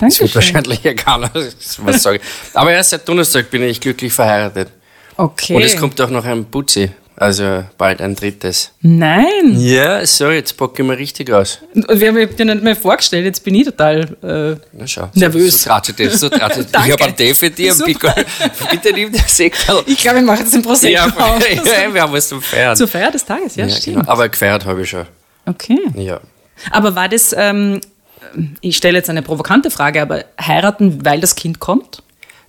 Dankeschön. 0.00 0.08
Das 0.08 0.20
wird 0.20 0.34
wahrscheinlich 0.34 0.82
ja 0.82 0.94
keiner 0.94 1.30
was 1.32 2.02
sagen. 2.02 2.18
Aber 2.54 2.72
erst 2.72 2.90
seit 2.90 3.08
Donnerstag 3.08 3.50
bin 3.52 3.62
ich 3.62 3.80
glücklich 3.80 4.12
verheiratet. 4.12 4.70
Okay. 5.18 5.56
Und 5.56 5.62
es 5.62 5.76
kommt 5.76 6.00
auch 6.00 6.10
noch 6.10 6.24
ein 6.24 6.44
Putzi, 6.44 6.90
also 7.16 7.64
bald 7.76 8.00
ein 8.00 8.14
drittes. 8.14 8.70
Nein. 8.82 9.56
Ja, 9.56 10.06
so, 10.06 10.30
jetzt 10.30 10.56
packe 10.56 10.80
ich 10.82 10.88
mir 10.88 10.96
richtig 10.96 11.32
aus. 11.32 11.58
Und 11.74 11.98
Wir 12.00 12.08
haben 12.08 12.36
dir 12.36 12.44
nicht 12.44 12.62
mehr 12.62 12.76
vorgestellt, 12.76 13.24
jetzt 13.24 13.42
bin 13.42 13.56
ich 13.56 13.64
total 13.64 14.00
äh, 14.22 14.60
Na 14.72 14.86
schau. 14.86 15.10
Nervös. 15.14 15.52
So, 15.54 15.58
so 15.58 15.68
tratet 15.70 15.98
das, 16.00 16.20
so 16.20 16.28
tratet. 16.28 16.68
Ich 16.86 16.92
habe 16.92 17.04
einen 17.04 17.16
Tee 17.16 17.34
für 17.34 17.50
dich, 17.50 17.72
Super. 17.72 17.86
Pico. 17.86 18.08
Bitte 18.70 18.92
nimm 18.94 19.12
das 19.12 19.36
Sekal. 19.36 19.82
Ich 19.86 19.98
glaube, 19.98 20.20
ich 20.20 20.24
mache 20.24 20.38
jetzt 20.40 20.54
den 20.54 20.62
Prosecco 20.62 20.92
Ja, 20.94 21.06
auf. 21.06 21.42
ja, 21.66 21.92
wir 21.92 22.00
haben 22.02 22.12
was 22.12 22.28
zum 22.28 22.40
Feiern. 22.40 22.76
Zur 22.76 22.86
Feier 22.86 23.10
des 23.10 23.24
Tages, 23.24 23.56
ja, 23.56 23.66
Ja, 23.66 23.74
stimmt. 23.76 23.96
genau. 23.98 24.08
Aber 24.10 24.28
gefeiert 24.28 24.64
habe 24.64 24.82
ich 24.82 24.88
schon. 24.90 25.04
Okay. 25.46 25.80
Ja. 25.96 26.20
Aber 26.70 26.94
war 26.94 27.08
das, 27.08 27.34
ähm, 27.36 27.80
ich 28.60 28.76
stelle 28.76 28.98
jetzt 28.98 29.10
eine 29.10 29.22
provokante 29.22 29.72
Frage, 29.72 30.00
aber 30.00 30.24
heiraten, 30.40 31.04
weil 31.04 31.20
das 31.20 31.34
Kind 31.34 31.58
kommt? 31.58 32.02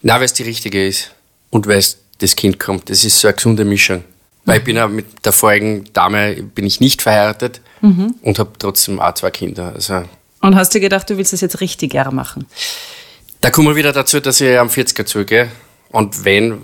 Na, 0.03 0.15
weil 0.17 0.25
es 0.25 0.33
die 0.33 0.43
richtige 0.43 0.85
ist. 0.87 1.11
Und 1.49 1.65
weil 1.65 1.77
es 1.79 1.97
das 2.19 2.35
Kind 2.35 2.59
kommt. 2.59 2.89
Das 2.89 3.03
ist 3.03 3.19
so 3.19 3.27
eine 3.27 3.35
gesunde 3.35 3.65
Mischung. 3.65 4.03
Weil 4.45 4.59
ich 4.59 4.63
bin 4.63 4.77
ja 4.77 4.87
mit 4.87 5.25
der 5.25 5.33
vorigen 5.33 5.85
Dame 5.93 6.35
bin 6.35 6.65
ich 6.65 6.79
nicht 6.79 7.01
verheiratet 7.01 7.61
und 7.81 8.39
habe 8.39 8.51
trotzdem 8.57 8.99
auch 8.99 9.13
zwei 9.13 9.31
Kinder. 9.31 9.73
Also 9.75 10.03
Und 10.41 10.55
hast 10.55 10.73
du 10.73 10.79
gedacht, 10.79 11.09
du 11.09 11.17
willst 11.17 11.33
das 11.33 11.41
jetzt 11.41 11.61
richtiger 11.61 12.11
machen? 12.11 12.45
da 13.41 13.51
kommen 13.51 13.69
wir 13.69 13.75
wieder 13.75 13.93
dazu, 13.93 14.19
dass 14.19 14.41
ich 14.41 14.57
am 14.57 14.67
40er 14.67 15.05
zugehe. 15.05 15.49
Und 15.91 16.25
wenn, 16.25 16.61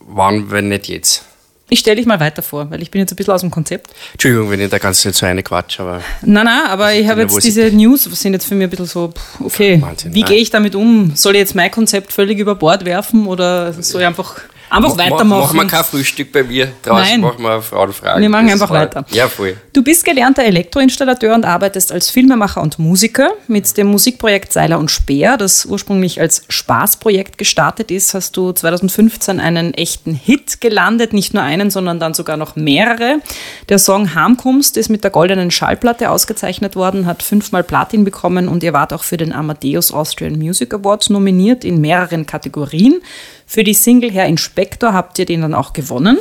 wann, 0.00 0.50
wenn 0.50 0.68
nicht 0.68 0.88
jetzt. 0.88 1.24
Ich 1.68 1.80
stelle 1.80 1.96
dich 1.96 2.06
mal 2.06 2.20
weiter 2.20 2.42
vor, 2.42 2.70
weil 2.70 2.82
ich 2.82 2.90
bin 2.90 3.00
jetzt 3.00 3.12
ein 3.12 3.16
bisschen 3.16 3.32
aus 3.32 3.40
dem 3.40 3.50
Konzept. 3.50 3.90
Entschuldigung, 4.12 4.50
wenn 4.50 4.60
ich 4.60 4.70
da 4.70 4.78
ganz 4.78 5.04
nicht 5.04 5.16
so 5.16 5.26
eine 5.26 5.42
Quatsch, 5.42 5.80
aber 5.80 6.02
Nein, 6.22 6.44
nein, 6.44 6.66
aber 6.66 6.92
ich 6.92 7.08
habe 7.08 7.22
jetzt 7.22 7.42
diese 7.42 7.70
News, 7.70 8.04
sind 8.04 8.34
jetzt 8.34 8.46
für 8.46 8.54
mich 8.54 8.64
ein 8.64 8.70
bisschen 8.70 8.86
so, 8.86 9.12
okay, 9.40 9.80
Wahnsinn, 9.80 10.14
wie 10.14 10.22
gehe 10.22 10.36
ich 10.38 10.50
damit 10.50 10.74
um? 10.74 11.12
Soll 11.14 11.34
ich 11.34 11.40
jetzt 11.40 11.54
mein 11.54 11.70
Konzept 11.70 12.12
völlig 12.12 12.38
über 12.38 12.54
Bord 12.54 12.84
werfen 12.84 13.26
oder 13.26 13.72
soll 13.72 14.02
ich 14.02 14.06
einfach, 14.06 14.40
einfach 14.70 14.96
Mach- 14.96 14.98
weitermachen? 14.98 15.40
Machen 15.56 15.56
wir 15.56 15.66
kein 15.66 15.84
Frühstück 15.84 16.32
bei 16.32 16.42
mir. 16.42 16.72
Draußen 16.82 17.02
Nein. 17.04 17.20
machen 17.20 17.42
wir 17.42 17.62
Frauenfragen. 17.62 18.22
Wir 18.22 18.28
machen 18.28 18.46
Das 18.48 18.60
einfach 18.60 18.74
weiter. 18.74 19.04
Ja, 19.10 19.28
voll. 19.28 19.56
Du 19.72 19.82
bist 19.82 20.04
gelernter 20.04 20.42
Elektroinstallateur 20.44 21.34
und 21.34 21.44
arbeitest 21.44 21.92
als 21.92 22.10
Filmemacher 22.10 22.60
und 22.62 22.78
Musiker. 22.78 23.30
Mit 23.48 23.76
dem 23.76 23.88
Musikprojekt 23.88 24.52
Seiler 24.52 24.78
und 24.78 24.90
Speer, 24.90 25.36
das 25.36 25.66
ursprünglich 25.66 26.20
als 26.20 26.42
Spaßprojekt 26.48 27.38
gestartet 27.38 27.90
ist, 27.90 28.14
hast 28.14 28.36
du 28.36 28.52
2015 28.52 29.40
einen 29.40 29.74
echten 29.74 30.14
Hit 30.14 30.60
gelandet. 30.60 31.12
Nicht 31.12 31.34
nur 31.34 31.42
einen, 31.42 31.70
sondern 31.70 32.00
dann 32.00 32.14
sogar 32.14 32.36
noch 32.36 32.56
mehrere. 32.56 33.20
Der 33.68 33.78
Song 33.78 34.14
Harmkunst 34.14 34.76
ist 34.76 34.88
mit 34.88 35.04
der 35.04 35.10
goldenen 35.10 35.50
Schallplatte 35.50 36.10
ausgezeichnet 36.10 36.76
worden, 36.76 37.06
hat 37.06 37.22
fünfmal 37.22 37.62
Platin 37.62 38.04
bekommen 38.04 38.48
und 38.48 38.62
ihr 38.62 38.72
wart 38.72 38.92
auch 38.92 39.04
für 39.04 39.16
den 39.16 39.32
Amadeus 39.32 39.92
Austrian 39.92 40.38
Music 40.38 40.72
Awards 40.74 41.10
nominiert 41.10 41.64
in 41.64 41.80
mehreren 41.80 42.26
Kategorien. 42.26 43.00
Für 43.46 43.64
die 43.64 43.74
Single 43.74 44.10
Herr 44.10 44.26
Inspektor 44.26 44.92
habt 44.92 45.18
ihr 45.18 45.26
den 45.26 45.42
dann 45.42 45.54
auch 45.54 45.72
gewonnen. 45.72 46.18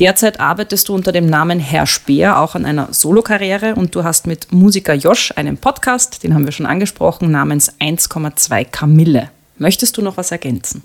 Derzeit 0.00 0.40
arbeitest 0.40 0.88
du 0.88 0.94
unter 0.94 1.12
dem 1.12 1.26
Namen 1.26 1.60
Herr 1.60 1.86
Speer 1.86 2.40
auch 2.40 2.54
an 2.54 2.64
einer 2.64 2.92
Solokarriere 2.92 3.76
und 3.76 3.94
du 3.94 4.02
hast 4.02 4.26
mit 4.26 4.52
Musiker 4.52 4.94
Josh 4.94 5.32
einen 5.36 5.56
Podcast, 5.56 6.24
den 6.24 6.34
haben 6.34 6.44
wir 6.44 6.52
schon 6.52 6.66
angesprochen, 6.66 7.30
namens 7.30 7.72
1,2 7.80 8.64
Kamille. 8.64 9.30
Möchtest 9.56 9.96
du 9.96 10.02
noch 10.02 10.16
was 10.16 10.32
ergänzen? 10.32 10.82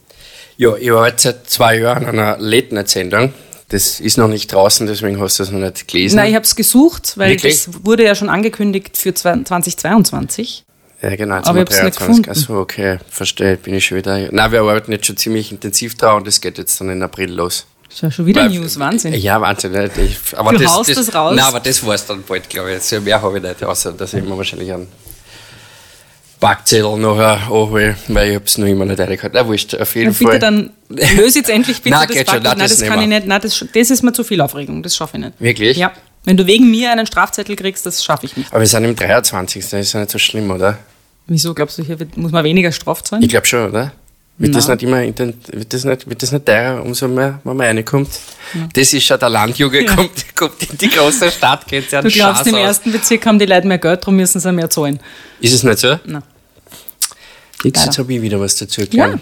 Ja, 0.57 0.75
ich 0.75 0.91
war 0.91 1.07
jetzt 1.07 1.23
seit 1.23 1.49
zwei 1.49 1.79
Jahren 1.79 2.05
an 2.05 2.19
einer 2.19 2.37
Late-Night-Sendung. 2.37 3.33
Das 3.69 3.99
ist 3.99 4.17
noch 4.17 4.27
nicht 4.27 4.51
draußen, 4.51 4.85
deswegen 4.85 5.19
hast 5.19 5.39
du 5.39 5.43
das 5.43 5.51
noch 5.51 5.59
nicht 5.59 5.87
gelesen. 5.87 6.17
Nein, 6.17 6.29
ich 6.29 6.35
habe 6.35 6.45
es 6.45 6.55
gesucht, 6.55 7.13
weil 7.17 7.31
Wirklich? 7.31 7.65
das 7.65 7.85
wurde 7.85 8.03
ja 8.03 8.13
schon 8.13 8.29
angekündigt 8.29 8.97
für 8.97 9.13
2022. 9.13 10.65
Ja, 11.01 11.15
genau, 11.15 11.37
jetzt 11.37 11.47
Aber 11.47 11.59
haben 11.59 11.65
nicht 11.65 11.79
23. 11.81 11.97
gefunden. 11.99 12.29
Achso, 12.29 12.59
okay, 12.59 12.97
verstehe, 13.09 13.55
bin 13.57 13.73
ich 13.73 13.85
schon 13.85 13.97
wieder. 13.99 14.17
Nein, 14.31 14.51
wir 14.51 14.59
arbeiten 14.61 14.91
jetzt 14.91 15.05
schon 15.07 15.15
ziemlich 15.17 15.51
intensiv 15.51 15.95
dran 15.95 16.17
und 16.17 16.27
das 16.27 16.41
geht 16.41 16.57
jetzt 16.57 16.79
dann 16.81 16.89
in 16.89 17.01
April 17.01 17.31
los. 17.31 17.65
Ist 17.89 18.01
ja 18.01 18.11
schon 18.11 18.25
wieder 18.25 18.41
Weil- 18.43 18.49
News, 18.49 18.77
Wahnsinn. 18.77 19.13
Ja, 19.13 19.39
Wahnsinn. 19.41 19.73
Ich, 19.97 20.17
aber 20.37 20.51
Du 20.51 20.59
das, 20.59 20.71
haust 20.73 20.89
das, 20.89 20.97
das 21.05 21.15
raus. 21.15 21.33
Nein, 21.35 21.45
aber 21.45 21.59
das 21.61 21.83
war 21.85 21.95
es 21.95 22.05
dann 22.05 22.21
bald, 22.23 22.49
glaube 22.49 22.73
ich. 22.75 22.81
So 22.83 22.99
mehr 23.01 23.21
habe 23.21 23.37
ich 23.37 23.43
nicht, 23.43 23.63
außer 23.63 23.93
dass 23.93 24.13
ich 24.13 24.23
mir 24.23 24.37
wahrscheinlich 24.37 24.71
einen 24.73 24.87
Backzettel 26.39 26.97
nachher 26.97 27.41
anhole, 27.43 27.95
weil 28.07 28.29
ich 28.29 28.35
habe 28.35 28.45
es 28.45 28.57
noch 28.57 28.67
immer 28.67 28.85
nicht 28.85 28.99
reingehalten. 28.99 29.31
Na, 29.33 29.45
wurscht, 29.47 29.75
auf 29.75 29.95
jeden 29.95 30.11
Ja, 30.11 30.17
bitte 30.17 30.29
Fall. 30.31 30.39
dann 30.39 30.69
löse 30.89 31.39
jetzt 31.39 31.49
endlich 31.49 31.77
bitte 31.81 31.97
Nein, 31.97 32.07
das. 32.07 32.25
Backen. 32.25 32.43
Nein, 32.43 32.59
das 32.59 32.77
das 32.77 32.87
kann 32.87 33.01
ich 33.01 33.07
nicht. 33.07 33.25
Nein, 33.27 33.41
das, 33.41 33.65
das 33.73 33.89
ist 33.89 34.03
mir 34.03 34.13
zu 34.13 34.23
viel 34.23 34.39
Aufregung. 34.39 34.81
Das 34.83 34.95
schaffe 34.95 35.17
ich 35.17 35.23
nicht. 35.23 35.33
Wirklich? 35.39 35.77
Ja. 35.77 35.91
Wenn 36.25 36.37
du 36.37 36.45
wegen 36.47 36.69
mir 36.69 36.91
einen 36.91 37.05
Strafzettel 37.07 37.55
kriegst, 37.55 37.85
das 37.85 38.03
schaffe 38.03 38.25
ich 38.25 38.37
nicht. 38.37 38.51
Aber 38.51 38.59
wir 38.59 38.67
sind 38.67 38.83
im 38.85 38.95
23. 38.95 39.63
Das 39.69 39.73
ist 39.79 39.93
ja 39.93 39.99
nicht 40.01 40.11
so 40.11 40.19
schlimm, 40.19 40.51
oder? 40.51 40.77
Wieso 41.29 41.53
glaubst 41.53 41.77
du, 41.77 41.83
hier 41.83 41.99
wird, 41.99 42.17
muss 42.17 42.31
man 42.31 42.43
weniger 42.43 42.71
Strafe 42.71 43.03
zahlen? 43.03 43.21
Ich 43.23 43.29
glaube 43.29 43.45
schon, 43.45 43.69
oder? 43.69 43.93
Wird 44.39 44.55
das 44.55 44.69
nicht 44.69 44.83
immer 44.83 45.01
wird 45.01 45.73
das 45.73 45.83
nicht, 45.83 46.09
wird 46.09 46.23
das 46.23 46.31
nicht 46.31 46.45
teurer, 46.45 46.81
umso 46.81 47.09
mehr, 47.09 47.39
wenn 47.43 47.57
man 47.57 47.67
reinkommt? 47.67 48.09
Das 48.73 48.93
ist 48.93 49.03
schon 49.03 49.19
der 49.19 49.29
Landjugend, 49.29 49.89
Ja. 49.89 49.95
kommt, 49.95 50.35
kommt 50.35 50.63
in 50.71 50.77
die 50.77 50.89
große 50.89 51.29
Stadt, 51.29 51.67
geht 51.67 51.91
ja 51.91 52.01
Du 52.01 52.07
glaubst, 52.09 52.47
im 52.47 52.55
ersten 52.55 52.91
Bezirk 52.91 53.25
haben 53.25 53.37
die 53.37 53.45
Leute 53.45 53.67
mehr 53.67 53.77
Geld, 53.79 54.01
darum 54.01 54.15
müssen 54.15 54.39
sie 54.39 54.51
mehr 54.53 54.69
zahlen. 54.69 54.99
Ist 55.41 55.53
es 55.53 55.63
nicht 55.63 55.79
so? 55.79 55.99
Nein. 56.05 56.23
Leider. 57.63 57.83
jetzt 57.85 57.97
habe 57.99 58.13
ich 58.13 58.21
wieder 58.21 58.39
was 58.39 58.55
dazu 58.55 58.81
Ja, 58.81 58.87
gelernt. 58.87 59.21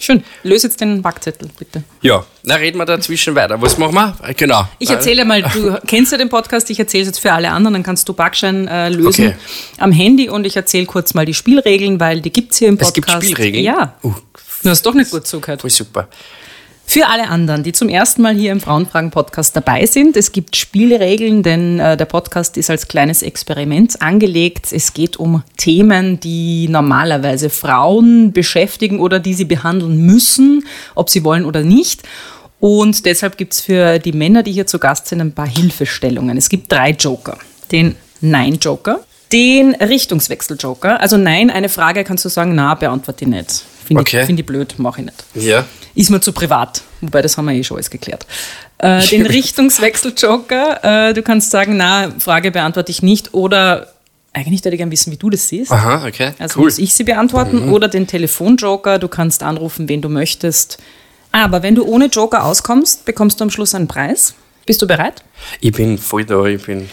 Schön. 0.00 0.22
Löse 0.42 0.66
jetzt 0.68 0.80
den 0.80 1.02
Backzettel, 1.02 1.48
bitte. 1.58 1.82
Ja. 2.02 2.24
Na, 2.44 2.54
reden 2.56 2.78
wir 2.78 2.84
dazwischen 2.86 3.34
weiter. 3.34 3.60
Was 3.60 3.78
machen 3.78 3.94
wir? 3.94 4.16
Genau. 4.36 4.66
Ich 4.78 4.90
erzähle 4.90 5.24
mal, 5.24 5.42
du 5.42 5.78
kennst 5.86 6.12
ja 6.12 6.18
den 6.18 6.28
Podcast, 6.28 6.70
ich 6.70 6.78
erzähle 6.78 7.02
es 7.02 7.08
jetzt 7.08 7.20
für 7.20 7.32
alle 7.32 7.50
anderen, 7.50 7.74
dann 7.74 7.82
kannst 7.82 8.08
du 8.08 8.12
Backschein 8.12 8.68
äh, 8.68 8.88
lösen 8.88 9.26
Okay. 9.28 9.36
am 9.78 9.92
Handy 9.92 10.28
und 10.28 10.46
ich 10.46 10.56
erzähle 10.56 10.86
kurz 10.86 11.14
mal 11.14 11.24
die 11.26 11.34
Spielregeln, 11.34 12.00
weil 12.00 12.20
die 12.20 12.30
gibt 12.30 12.52
es 12.52 12.58
hier 12.58 12.68
im 12.68 12.74
Es 12.74 12.92
Podcast. 12.92 13.20
gibt 13.20 13.24
Spielregeln? 13.24 13.64
Ja. 13.64 13.94
Uh, 14.02 14.14
Du 14.62 14.70
hast 14.70 14.82
doch 14.84 14.94
nicht 14.94 15.10
gut 15.12 15.26
zugehört. 15.26 15.60
voll 15.60 15.70
super. 15.70 16.08
Für 16.90 17.06
alle 17.08 17.28
anderen, 17.28 17.64
die 17.64 17.72
zum 17.72 17.90
ersten 17.90 18.22
Mal 18.22 18.34
hier 18.34 18.50
im 18.50 18.62
Frauenfragen-Podcast 18.62 19.54
dabei 19.54 19.84
sind, 19.84 20.16
es 20.16 20.32
gibt 20.32 20.56
Spielregeln, 20.56 21.42
denn 21.42 21.78
äh, 21.78 21.98
der 21.98 22.06
Podcast 22.06 22.56
ist 22.56 22.70
als 22.70 22.88
kleines 22.88 23.20
Experiment 23.20 24.00
angelegt. 24.00 24.72
Es 24.72 24.94
geht 24.94 25.18
um 25.18 25.42
Themen, 25.58 26.18
die 26.18 26.66
normalerweise 26.66 27.50
Frauen 27.50 28.32
beschäftigen 28.32 29.00
oder 29.00 29.20
die 29.20 29.34
sie 29.34 29.44
behandeln 29.44 30.06
müssen, 30.06 30.64
ob 30.94 31.10
sie 31.10 31.24
wollen 31.24 31.44
oder 31.44 31.60
nicht. 31.60 32.04
Und 32.58 33.04
deshalb 33.04 33.36
gibt 33.36 33.52
es 33.52 33.60
für 33.60 33.98
die 33.98 34.12
Männer, 34.12 34.42
die 34.42 34.52
hier 34.52 34.66
zu 34.66 34.78
Gast 34.78 35.08
sind, 35.08 35.20
ein 35.20 35.32
paar 35.32 35.46
Hilfestellungen. 35.46 36.38
Es 36.38 36.48
gibt 36.48 36.72
drei 36.72 36.92
Joker. 36.92 37.36
Den 37.70 37.96
Nein-Joker, 38.22 39.00
den 39.30 39.74
Richtungswechsel-Joker. 39.74 41.02
Also 41.02 41.18
Nein, 41.18 41.50
eine 41.50 41.68
Frage 41.68 42.02
kannst 42.02 42.24
du 42.24 42.30
sagen, 42.30 42.54
na, 42.54 42.74
beantworte 42.74 43.26
ich 43.26 43.30
nicht. 43.30 43.64
Finde 43.88 44.02
okay. 44.02 44.20
ich, 44.20 44.26
find 44.26 44.38
ich 44.38 44.44
blöd, 44.44 44.78
mache 44.78 45.00
ich 45.00 45.06
nicht. 45.06 45.24
Ja. 45.34 45.64
Ist 45.94 46.10
mir 46.10 46.20
zu 46.20 46.32
privat. 46.32 46.82
Wobei, 47.00 47.22
das 47.22 47.38
haben 47.38 47.46
wir 47.46 47.54
eh 47.54 47.64
schon 47.64 47.78
alles 47.78 47.88
geklärt. 47.88 48.26
Äh, 48.76 49.04
den 49.10 49.24
Richtungswechsel-Joker, 49.24 51.08
äh, 51.08 51.14
du 51.14 51.22
kannst 51.22 51.50
sagen, 51.50 51.78
na, 51.78 52.12
Frage 52.18 52.50
beantworte 52.50 52.92
ich 52.92 53.02
nicht 53.02 53.32
oder 53.32 53.94
eigentlich 54.34 54.62
würde 54.62 54.74
ich 54.74 54.78
gerne 54.78 54.92
wissen, 54.92 55.10
wie 55.10 55.16
du 55.16 55.30
das 55.30 55.48
siehst. 55.48 55.72
Aha, 55.72 56.06
okay. 56.06 56.32
Also 56.38 56.58
cool. 56.60 56.66
muss 56.66 56.78
ich 56.78 56.92
sie 56.92 57.04
beantworten 57.04 57.66
mhm. 57.66 57.72
oder 57.72 57.88
den 57.88 58.06
Telefon-Joker, 58.06 58.98
du 58.98 59.08
kannst 59.08 59.42
anrufen, 59.42 59.88
wen 59.88 60.02
du 60.02 60.10
möchtest. 60.10 60.76
Aber 61.32 61.62
wenn 61.62 61.74
du 61.74 61.86
ohne 61.86 62.06
Joker 62.06 62.44
auskommst, 62.44 63.06
bekommst 63.06 63.40
du 63.40 63.44
am 63.44 63.50
Schluss 63.50 63.74
einen 63.74 63.88
Preis. 63.88 64.34
Bist 64.66 64.82
du 64.82 64.86
bereit? 64.86 65.24
Ich 65.60 65.72
bin 65.72 65.96
voll 65.96 66.26
da, 66.26 66.44
ich 66.44 66.62
bin 66.62 66.90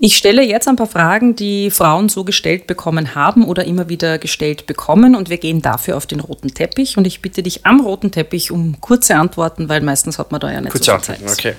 ich 0.00 0.16
stelle 0.16 0.42
jetzt 0.42 0.66
ein 0.66 0.74
paar 0.74 0.88
Fragen, 0.88 1.36
die 1.36 1.70
Frauen 1.70 2.08
so 2.08 2.24
gestellt 2.24 2.66
bekommen 2.66 3.14
haben 3.14 3.44
oder 3.44 3.64
immer 3.64 3.88
wieder 3.88 4.18
gestellt 4.18 4.66
bekommen 4.66 5.14
und 5.14 5.30
wir 5.30 5.38
gehen 5.38 5.62
dafür 5.62 5.96
auf 5.96 6.06
den 6.06 6.18
roten 6.18 6.52
Teppich 6.52 6.98
und 6.98 7.06
ich 7.06 7.22
bitte 7.22 7.44
dich 7.44 7.64
am 7.64 7.80
roten 7.80 8.10
Teppich 8.10 8.50
um 8.50 8.80
kurze 8.80 9.14
Antworten, 9.14 9.68
weil 9.68 9.82
meistens 9.82 10.18
hat 10.18 10.32
man 10.32 10.40
da 10.40 10.50
ja 10.50 10.60
nicht 10.60 10.72
kurze 10.72 10.90
so 10.90 10.98
viel 10.98 11.26
Zeit. 11.26 11.38
Okay. 11.38 11.54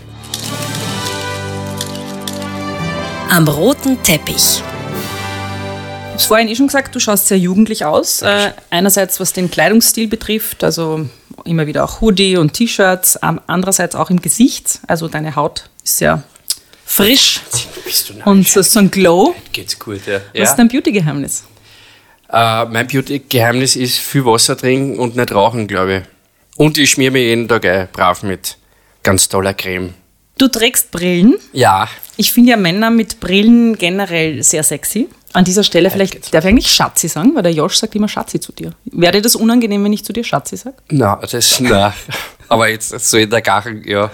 Am 3.30 3.48
roten 3.48 4.04
Teppich. 4.04 4.62
Ich 6.18 6.24
habe 6.24 6.28
vorhin 6.28 6.48
eh 6.50 6.56
schon 6.56 6.68
gesagt, 6.68 6.94
du 6.94 7.00
schaust 7.00 7.28
sehr 7.28 7.40
jugendlich 7.40 7.86
aus. 7.86 8.22
Äh, 8.22 8.52
einerseits 8.70 9.20
was 9.20 9.32
den 9.34 9.50
Kleidungsstil 9.50 10.08
betrifft, 10.08 10.64
also 10.64 11.08
immer 11.46 11.68
wieder 11.68 11.86
auch 11.86 12.02
Hoodie 12.02 12.38
und 12.38 12.54
T-Shirts, 12.54 13.18
andererseits 13.18 13.96
auch 13.96 14.10
im 14.10 14.22
Gesicht. 14.22 14.80
Also 14.88 15.08
deine 15.08 15.36
Haut 15.36 15.70
ist 15.84 15.98
sehr 15.98 16.24
frisch 16.86 17.42
und 18.24 18.48
so, 18.48 18.62
so 18.62 18.80
ein 18.80 18.92
Glow. 18.92 19.36
Geht's 19.52 19.78
gut, 19.78 20.06
ja. 20.08 20.22
Was 20.34 20.52
ist 20.52 20.56
dein 20.56 20.68
Beauty-Geheimnis? 20.68 21.44
Uh, 22.32 22.66
mein 22.70 22.88
Beauty-Geheimnis 22.88 23.76
ist 23.76 23.98
viel 23.98 24.26
Wasser 24.26 24.58
trinken 24.58 25.00
und 25.00 25.16
nicht 25.16 25.32
rauchen, 25.34 25.68
glaube 25.68 25.98
ich. 25.98 26.04
Und 26.58 26.78
ich 26.78 26.92
schmier 26.92 27.12
mir 27.12 27.22
jeden 27.22 27.48
Tag 27.48 27.66
ein, 27.66 27.88
brav 27.92 28.24
mit 28.24 28.58
ganz 29.04 29.28
toller 29.28 29.54
Creme. 29.54 29.94
Du 30.38 30.48
trägst 30.48 30.92
Brillen? 30.92 31.36
Ja. 31.54 31.88
Ich 32.18 32.34
finde 32.34 32.52
ja 32.52 32.58
Männer 32.58 32.90
mit 32.90 33.20
Brillen 33.20 33.78
generell 33.78 34.44
sehr 34.44 34.64
sexy. 34.64 35.08
An 35.34 35.44
dieser 35.44 35.64
Stelle 35.64 35.90
vielleicht, 35.90 36.34
darf 36.34 36.46
ich 36.46 36.50
eigentlich 36.50 36.72
Schatzi 36.72 37.08
sagen, 37.10 37.36
weil 37.36 37.44
der 37.44 37.52
Josh 37.52 37.76
sagt 37.76 37.94
immer 37.96 38.08
Schatzi 38.08 38.40
zu 38.40 38.54
dir. 38.54 38.72
Wäre 38.86 39.14
dir 39.14 39.22
das 39.22 39.36
unangenehm, 39.36 39.84
wenn 39.84 39.94
ich 39.94 40.04
zu 40.04 40.14
dir 40.14 40.24
Schatzi 40.24 40.56
sage? 40.58 40.78
Na, 40.90 41.20
das, 41.30 41.60
na. 41.60 41.94
Aber 42.48 42.70
jetzt 42.70 42.90
so 42.90 43.18
in 43.18 43.30
der 43.30 43.42
Gachel, 43.42 43.88
ja. 43.88 44.10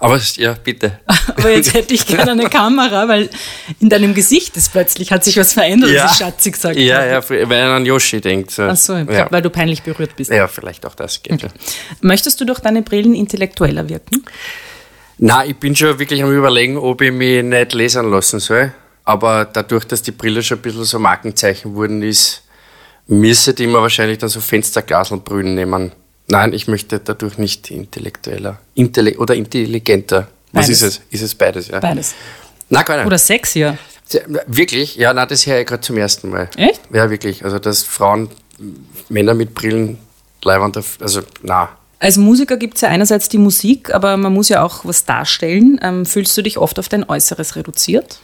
Aber 0.00 0.20
ja, 0.36 0.54
bitte. 0.62 1.00
Aber 1.36 1.50
jetzt 1.50 1.74
hätte 1.74 1.92
ich 1.92 2.06
gerne 2.06 2.30
eine 2.30 2.48
Kamera, 2.48 3.08
weil 3.08 3.28
in 3.80 3.88
deinem 3.88 4.14
Gesicht 4.14 4.56
ist 4.56 4.70
plötzlich 4.70 5.10
hat 5.10 5.24
sich 5.24 5.36
was 5.36 5.52
verändert, 5.54 5.90
ja. 5.90 6.04
als 6.04 6.12
ich 6.12 6.18
Schatzi 6.18 6.50
gesagt 6.52 6.76
Ja, 6.76 6.98
habe. 6.98 7.38
ja, 7.38 7.48
weil 7.48 7.58
er 7.58 7.70
an 7.70 7.84
Yoshi 7.84 8.20
denkt. 8.20 8.52
So. 8.52 8.62
Ach 8.62 8.76
so, 8.76 8.94
ja. 8.96 9.26
weil 9.30 9.42
du 9.42 9.50
peinlich 9.50 9.82
berührt 9.82 10.14
bist. 10.14 10.30
Ja, 10.30 10.46
vielleicht 10.46 10.86
auch 10.86 10.94
das 10.94 11.22
geht. 11.22 11.32
Okay. 11.32 11.48
Möchtest 12.00 12.40
du 12.40 12.44
durch 12.44 12.60
deine 12.60 12.82
Brillen 12.82 13.14
intellektueller 13.14 13.88
wirken? 13.88 14.24
Na, 15.18 15.44
ich 15.44 15.56
bin 15.56 15.74
schon 15.74 15.98
wirklich 15.98 16.22
am 16.22 16.32
überlegen, 16.32 16.76
ob 16.76 17.00
ich 17.00 17.10
mich 17.10 17.42
nicht 17.42 17.72
lasern 17.72 18.10
lassen 18.10 18.38
soll. 18.38 18.72
Aber 19.04 19.46
dadurch, 19.46 19.84
dass 19.84 20.02
die 20.02 20.12
Brille 20.12 20.42
schon 20.42 20.58
ein 20.58 20.62
bisschen 20.62 20.84
so 20.84 20.98
Markenzeichen 21.00 21.74
wurden 21.74 22.02
ist, 22.02 22.42
müsste 23.08 23.50
ich 23.50 23.66
mir 23.66 23.80
wahrscheinlich 23.80 24.18
dann 24.18 24.28
so 24.28 24.40
Fensterglaselbrühen 24.40 25.54
nehmen. 25.54 25.92
Nein, 26.30 26.52
ich 26.52 26.68
möchte 26.68 26.98
dadurch 26.98 27.38
nicht 27.38 27.70
intellektueller 27.70 28.58
Intelli 28.74 29.16
oder 29.16 29.34
intelligenter. 29.34 30.28
Was 30.52 30.66
beides. 30.66 30.82
ist 30.82 30.82
es? 30.82 31.00
Ist 31.10 31.22
es 31.22 31.34
beides, 31.34 31.68
ja? 31.68 31.80
Beides. 31.80 32.14
Na, 32.68 32.80
nicht. 32.80 33.06
Oder 33.06 33.18
sexier. 33.18 33.78
Wirklich? 34.46 34.96
Ja, 34.96 35.12
na, 35.12 35.26
das 35.26 35.46
höre 35.46 35.60
ich 35.60 35.66
gerade 35.66 35.80
zum 35.80 35.96
ersten 35.96 36.30
Mal. 36.30 36.48
Echt? 36.56 36.80
Ja, 36.92 37.10
wirklich. 37.10 37.44
Also, 37.44 37.58
dass 37.58 37.82
Frauen, 37.82 38.28
Männer 39.08 39.34
mit 39.34 39.54
Brillen, 39.54 39.98
Leibwand, 40.42 40.78
also, 41.00 41.22
na. 41.42 41.70
Als 41.98 42.16
Musiker 42.16 42.56
gibt 42.56 42.76
es 42.76 42.82
ja 42.82 42.88
einerseits 42.88 43.28
die 43.28 43.38
Musik, 43.38 43.92
aber 43.92 44.16
man 44.16 44.32
muss 44.32 44.48
ja 44.48 44.62
auch 44.62 44.84
was 44.84 45.04
darstellen. 45.04 45.80
Ähm, 45.82 46.06
fühlst 46.06 46.36
du 46.36 46.42
dich 46.42 46.58
oft 46.58 46.78
auf 46.78 46.88
dein 46.88 47.08
Äußeres 47.08 47.56
reduziert? 47.56 48.20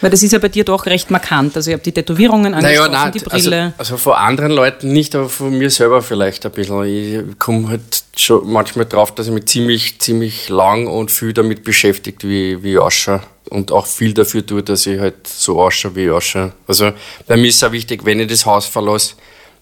Weil 0.00 0.10
das 0.10 0.22
ist 0.22 0.32
ja 0.32 0.38
bei 0.38 0.48
dir 0.48 0.64
doch 0.64 0.86
recht 0.86 1.10
markant. 1.10 1.56
Also 1.56 1.70
ich 1.70 1.74
habe 1.74 1.82
die 1.82 1.92
Tätowierungen 1.92 2.54
angesprochen, 2.54 2.92
naja, 2.92 3.04
nein, 3.04 3.12
die 3.12 3.18
Brille. 3.20 3.74
Also, 3.78 3.94
also, 3.94 3.96
von 3.96 4.12
anderen 4.14 4.52
Leuten 4.52 4.92
nicht, 4.92 5.14
aber 5.14 5.28
von 5.28 5.56
mir 5.56 5.70
selber 5.70 6.02
vielleicht 6.02 6.44
ein 6.46 6.52
bisschen. 6.52 6.84
Ich 6.84 7.38
komme 7.38 7.68
halt 7.68 8.04
schon 8.16 8.50
manchmal 8.50 8.86
drauf, 8.86 9.14
dass 9.14 9.26
ich 9.26 9.32
mich 9.32 9.46
ziemlich, 9.46 9.98
ziemlich 9.98 10.48
lang 10.48 10.86
und 10.86 11.10
viel 11.10 11.32
damit 11.32 11.64
beschäftigt, 11.64 12.24
wie, 12.24 12.62
wie 12.62 12.72
ich 12.72 12.78
ausschaue. 12.78 13.22
Und 13.48 13.70
auch 13.72 13.86
viel 13.86 14.12
dafür 14.12 14.44
tue, 14.44 14.62
dass 14.62 14.86
ich 14.86 14.98
halt 14.98 15.26
so 15.26 15.60
ausschaue, 15.60 15.94
wie 15.94 16.04
ich 16.04 16.10
ausschaue. 16.10 16.52
Also 16.66 16.92
bei 17.26 17.36
mir 17.36 17.48
ist 17.48 17.56
es 17.56 17.64
auch 17.64 17.72
wichtig, 17.72 18.04
wenn 18.04 18.20
ich 18.20 18.28
das 18.28 18.44
Haus 18.44 18.66
verlasse, 18.66 19.14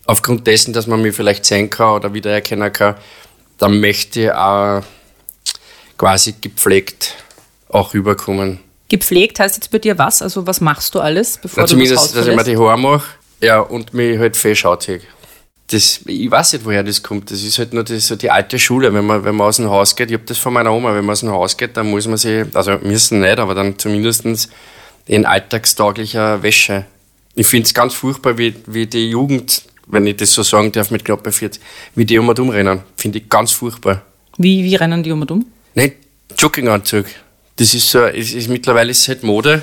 aufgrund 0.06 0.46
dessen, 0.46 0.72
dass 0.72 0.86
man 0.86 1.02
mich 1.02 1.14
vielleicht 1.14 1.44
sehen 1.44 1.70
kann 1.70 1.94
oder 1.94 2.12
wiedererkennen 2.14 2.72
kann, 2.72 2.96
dann 3.58 3.80
möchte 3.80 4.22
ich 4.22 4.32
auch 4.32 4.82
quasi 5.96 6.34
gepflegt 6.40 7.14
auch 7.68 7.92
rüberkommen. 7.92 8.60
Gepflegt 8.94 9.40
heißt 9.40 9.56
jetzt 9.56 9.72
bei 9.72 9.78
dir 9.80 9.98
was? 9.98 10.22
Also 10.22 10.46
was 10.46 10.60
machst 10.60 10.94
du 10.94 11.00
alles, 11.00 11.38
bevor 11.38 11.62
Na, 11.62 11.66
du 11.66 11.70
zumindest, 11.70 11.96
das 11.96 12.02
Haus 12.02 12.12
dass 12.12 12.26
ich 12.28 12.36
mir 12.36 12.44
die 12.44 12.56
Haare 12.56 12.78
mache 12.78 13.04
ja, 13.40 13.58
und 13.58 13.92
mich 13.92 14.18
halt 14.18 14.64
anziehe. 14.64 15.00
Das, 15.66 16.00
ich 16.06 16.30
weiß 16.30 16.52
nicht, 16.52 16.64
woher 16.64 16.84
das 16.84 17.02
kommt. 17.02 17.30
Das 17.30 17.42
ist 17.42 17.58
halt 17.58 17.72
nur 17.72 17.82
die, 17.82 17.98
so 17.98 18.14
die 18.14 18.30
alte 18.30 18.56
Schule, 18.58 18.94
wenn 18.94 19.04
man, 19.04 19.24
wenn 19.24 19.34
man 19.34 19.48
aus 19.48 19.56
dem 19.56 19.68
Haus 19.68 19.96
geht. 19.96 20.10
Ich 20.10 20.14
habe 20.14 20.24
das 20.26 20.38
von 20.38 20.52
meiner 20.52 20.72
Oma, 20.72 20.94
wenn 20.94 21.04
man 21.04 21.14
aus 21.14 21.20
dem 21.20 21.30
Haus 21.30 21.56
geht, 21.56 21.76
dann 21.76 21.90
muss 21.90 22.06
man 22.06 22.18
sich, 22.18 22.44
also 22.54 22.78
müssen 22.82 23.20
nicht, 23.20 23.38
aber 23.38 23.54
dann 23.54 23.76
zumindest 23.78 24.48
in 25.06 25.26
alltagstauglicher 25.26 26.42
Wäsche. 26.42 26.84
Ich 27.34 27.48
finde 27.48 27.66
es 27.66 27.74
ganz 27.74 27.94
furchtbar, 27.94 28.38
wie, 28.38 28.54
wie 28.66 28.86
die 28.86 29.10
Jugend, 29.10 29.64
wenn 29.88 30.06
ich 30.06 30.16
das 30.16 30.32
so 30.32 30.44
sagen 30.44 30.70
darf, 30.70 30.92
mit 30.92 31.04
knapp 31.04 31.26
40, 31.28 31.60
wie 31.96 32.04
die 32.04 32.18
um 32.18 32.28
und 32.28 32.38
umrennen. 32.38 32.80
Finde 32.96 33.18
ich 33.18 33.28
ganz 33.28 33.50
furchtbar. 33.50 34.02
Wie, 34.36 34.62
wie 34.62 34.76
rennen 34.76 35.02
die 35.02 35.10
um 35.10 35.22
und 35.22 35.30
um? 35.32 35.46
Nicht 35.74 35.96
Jogginganzug 36.38 37.06
das 37.56 37.74
ist 37.74 37.90
so, 37.90 38.04
ist, 38.04 38.34
ist, 38.34 38.48
mittlerweile 38.48 38.90
ist 38.90 39.00
es 39.00 39.08
halt 39.08 39.22
Mode. 39.22 39.62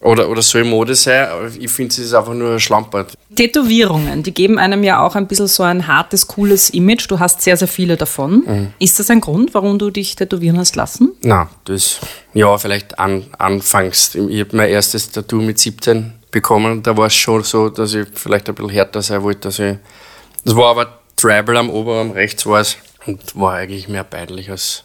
Oder, 0.00 0.28
oder 0.28 0.42
soll 0.42 0.62
Mode 0.64 0.94
sein, 0.94 1.26
ich 1.58 1.70
finde, 1.70 1.90
es 1.90 1.98
ist 1.98 2.14
einfach 2.14 2.34
nur 2.34 2.60
Schlampert. 2.60 3.14
Tätowierungen, 3.34 4.22
die 4.22 4.32
geben 4.32 4.58
einem 4.58 4.84
ja 4.84 5.04
auch 5.04 5.16
ein 5.16 5.26
bisschen 5.26 5.48
so 5.48 5.62
ein 5.62 5.86
hartes, 5.86 6.26
cooles 6.26 6.70
Image. 6.70 7.10
Du 7.10 7.18
hast 7.18 7.40
sehr, 7.40 7.56
sehr 7.56 7.66
viele 7.66 7.96
davon. 7.96 8.42
Mhm. 8.46 8.72
Ist 8.78 9.00
das 9.00 9.10
ein 9.10 9.20
Grund, 9.20 9.54
warum 9.54 9.78
du 9.78 9.90
dich 9.90 10.14
tätowieren 10.14 10.58
hast 10.58 10.76
lassen? 10.76 11.12
Nein, 11.22 11.48
das, 11.64 11.98
ja, 12.34 12.56
vielleicht 12.58 12.98
an, 12.98 13.24
anfangs. 13.38 14.14
Ich 14.14 14.40
habe 14.40 14.56
mein 14.56 14.68
erstes 14.68 15.10
Tattoo 15.10 15.40
mit 15.40 15.58
17 15.58 16.12
bekommen. 16.30 16.82
Da 16.82 16.96
war 16.96 17.06
es 17.06 17.14
schon 17.14 17.42
so, 17.42 17.70
dass 17.70 17.94
ich 17.94 18.06
vielleicht 18.12 18.48
ein 18.48 18.54
bisschen 18.54 18.70
härter 18.70 19.00
sein 19.00 19.22
wollte. 19.22 19.40
Dass 19.40 19.58
ich, 19.58 19.76
das 20.44 20.54
war 20.54 20.70
aber 20.70 21.00
Tribal 21.16 21.56
am 21.56 21.70
Oberarm, 21.70 22.10
rechts 22.10 22.44
war 22.46 22.60
es. 22.60 22.76
Und 23.06 23.20
war 23.34 23.54
eigentlich 23.54 23.88
mehr 23.88 24.04
peinlich 24.04 24.50
als, 24.50 24.84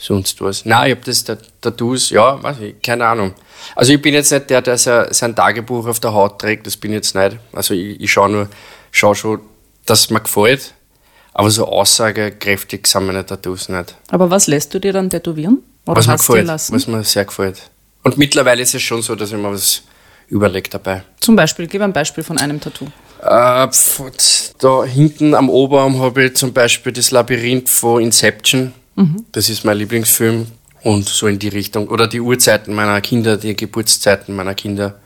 sonst 0.00 0.40
was. 0.40 0.64
Nein, 0.64 0.90
ich 0.90 0.96
habe 0.96 1.04
das 1.04 1.24
Tattoos, 1.60 2.10
ja, 2.10 2.42
weiß 2.42 2.60
ich, 2.60 2.82
keine 2.82 3.06
Ahnung. 3.06 3.34
Also 3.76 3.92
ich 3.92 4.00
bin 4.00 4.14
jetzt 4.14 4.32
nicht 4.32 4.48
der, 4.50 4.62
der 4.62 4.78
sein 4.78 5.36
Tagebuch 5.36 5.86
auf 5.86 6.00
der 6.00 6.12
Haut 6.12 6.40
trägt, 6.40 6.66
das 6.66 6.76
bin 6.76 6.92
ich 6.92 6.96
jetzt 6.96 7.14
nicht. 7.14 7.36
Also 7.52 7.74
ich, 7.74 8.00
ich 8.00 8.10
schaue 8.10 8.30
nur, 8.30 8.48
schaue 8.90 9.14
schon, 9.14 9.40
dass 9.84 10.00
es 10.00 10.10
mir 10.10 10.20
gefällt, 10.20 10.74
aber 11.34 11.50
so 11.50 11.66
aussagekräftig 11.66 12.86
sind 12.86 13.06
meine 13.06 13.24
Tattoos 13.24 13.68
nicht. 13.68 13.94
Aber 14.08 14.30
was 14.30 14.46
lässt 14.46 14.72
du 14.74 14.78
dir 14.78 14.92
dann 14.92 15.10
tätowieren? 15.10 15.62
Oder 15.86 15.96
was 15.96 16.06
mir 16.06 16.16
gefällt, 16.16 16.48
was 16.48 16.86
mir 16.86 17.04
sehr 17.04 17.24
gefällt. 17.24 17.70
Und 18.02 18.16
mittlerweile 18.16 18.62
ist 18.62 18.74
es 18.74 18.82
schon 18.82 19.02
so, 19.02 19.14
dass 19.14 19.30
ich 19.30 19.38
mir 19.38 19.52
was 19.52 19.82
überlege 20.28 20.70
dabei. 20.70 21.02
Zum 21.20 21.36
Beispiel, 21.36 21.66
gib 21.66 21.82
ein 21.82 21.92
Beispiel 21.92 22.24
von 22.24 22.38
einem 22.38 22.60
Tattoo. 22.60 22.86
Äh, 23.22 23.68
da 24.58 24.84
hinten 24.84 25.34
am 25.34 25.50
Oberarm 25.50 26.00
habe 26.00 26.24
ich 26.24 26.36
zum 26.36 26.54
Beispiel 26.54 26.92
das 26.92 27.10
Labyrinth 27.10 27.68
von 27.68 28.02
Inception 28.02 28.72
Mhm. 29.00 29.24
Das 29.32 29.48
ist 29.48 29.64
mein 29.64 29.78
Lieblingsfilm 29.78 30.46
und 30.82 31.08
so 31.08 31.26
in 31.26 31.38
die 31.38 31.48
Richtung. 31.48 31.88
Oder 31.88 32.06
die 32.06 32.20
Uhrzeiten 32.20 32.74
meiner 32.74 33.00
Kinder, 33.00 33.36
die 33.36 33.56
Geburtszeiten 33.56 34.34
meiner 34.34 34.54
Kinder. 34.54 35.00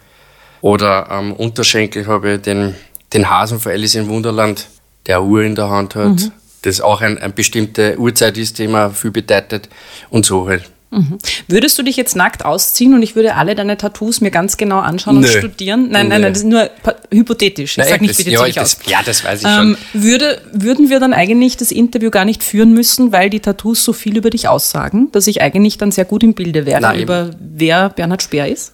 Oder 0.61 1.11
am 1.11 1.33
Unterschenkel 1.33 2.07
habe 2.07 2.35
ich 2.35 2.43
den, 2.43 2.75
den 3.13 3.29
Hasen 3.29 3.61
von 3.61 3.73
Alice 3.73 3.95
im 3.97 4.09
Wunderland, 4.09 4.67
der 5.07 5.23
Uhr 5.23 5.43
in 5.43 5.55
der 5.55 5.71
Hand 5.71 5.95
hat. 5.95 6.21
Mhm. 6.21 6.33
Das 6.63 6.81
auch 6.81 7.03
eine 7.03 7.21
ein 7.21 7.35
bestimmte 7.35 7.99
Uhrzeit 7.99 8.39
ist, 8.39 8.59
die 8.59 8.69
mir 8.69 8.91
viel 8.91 9.11
bedeutet. 9.11 9.69
Und 10.11 10.25
so 10.25 10.49
halt. 10.49 10.71
Mhm. 10.95 11.19
Würdest 11.49 11.79
du 11.79 11.83
dich 11.83 11.97
jetzt 11.97 12.15
nackt 12.15 12.45
ausziehen 12.45 12.95
und 12.95 13.03
ich 13.03 13.17
würde 13.17 13.35
alle 13.35 13.55
deine 13.55 13.77
Tattoos 13.77 14.21
mir 14.21 14.31
ganz 14.31 14.57
genau 14.57 14.79
anschauen 14.79 15.21
Nö. 15.21 15.27
und 15.27 15.33
studieren? 15.33 15.89
Nein, 15.91 16.09
nein, 16.09 16.21
nein, 16.21 16.33
das 16.33 16.43
ist 16.43 16.49
nur 16.49 16.71
hypothetisch. 17.13 17.77
Ich 17.79 17.85
sage 17.85 18.05
nicht, 18.05 18.17
bitte 18.17 18.31
ja, 18.31 18.47
das, 18.47 18.59
aus. 18.59 18.79
Ja, 18.87 19.01
das 19.05 19.25
weiß 19.25 19.41
ich 19.41 19.47
ähm, 19.47 19.77
schon. 19.93 20.03
Würde, 20.03 20.41
würden 20.53 20.91
wir 20.91 21.01
dann 21.01 21.13
eigentlich 21.13 21.57
das 21.57 21.73
Interview 21.73 22.11
gar 22.11 22.25
nicht 22.25 22.43
führen 22.43 22.73
müssen, 22.73 23.13
weil 23.13 23.31
die 23.31 23.41
Tattoos 23.41 23.85
so 23.85 23.93
viel 23.93 24.17
über 24.17 24.31
dich 24.31 24.49
aussagen, 24.49 25.11
dass 25.13 25.27
ich 25.27 25.43
eigentlich 25.43 25.79
dann 25.79 25.91
sehr 25.91 26.05
gut 26.05 26.23
im 26.23 26.35
Bilde 26.35 26.67
wäre 26.67 26.81
nein, 26.81 27.01
über 27.01 27.27
eben. 27.27 27.37
wer 27.41 27.89
Bernhard 27.89 28.23
Speer 28.23 28.49
ist? 28.49 28.73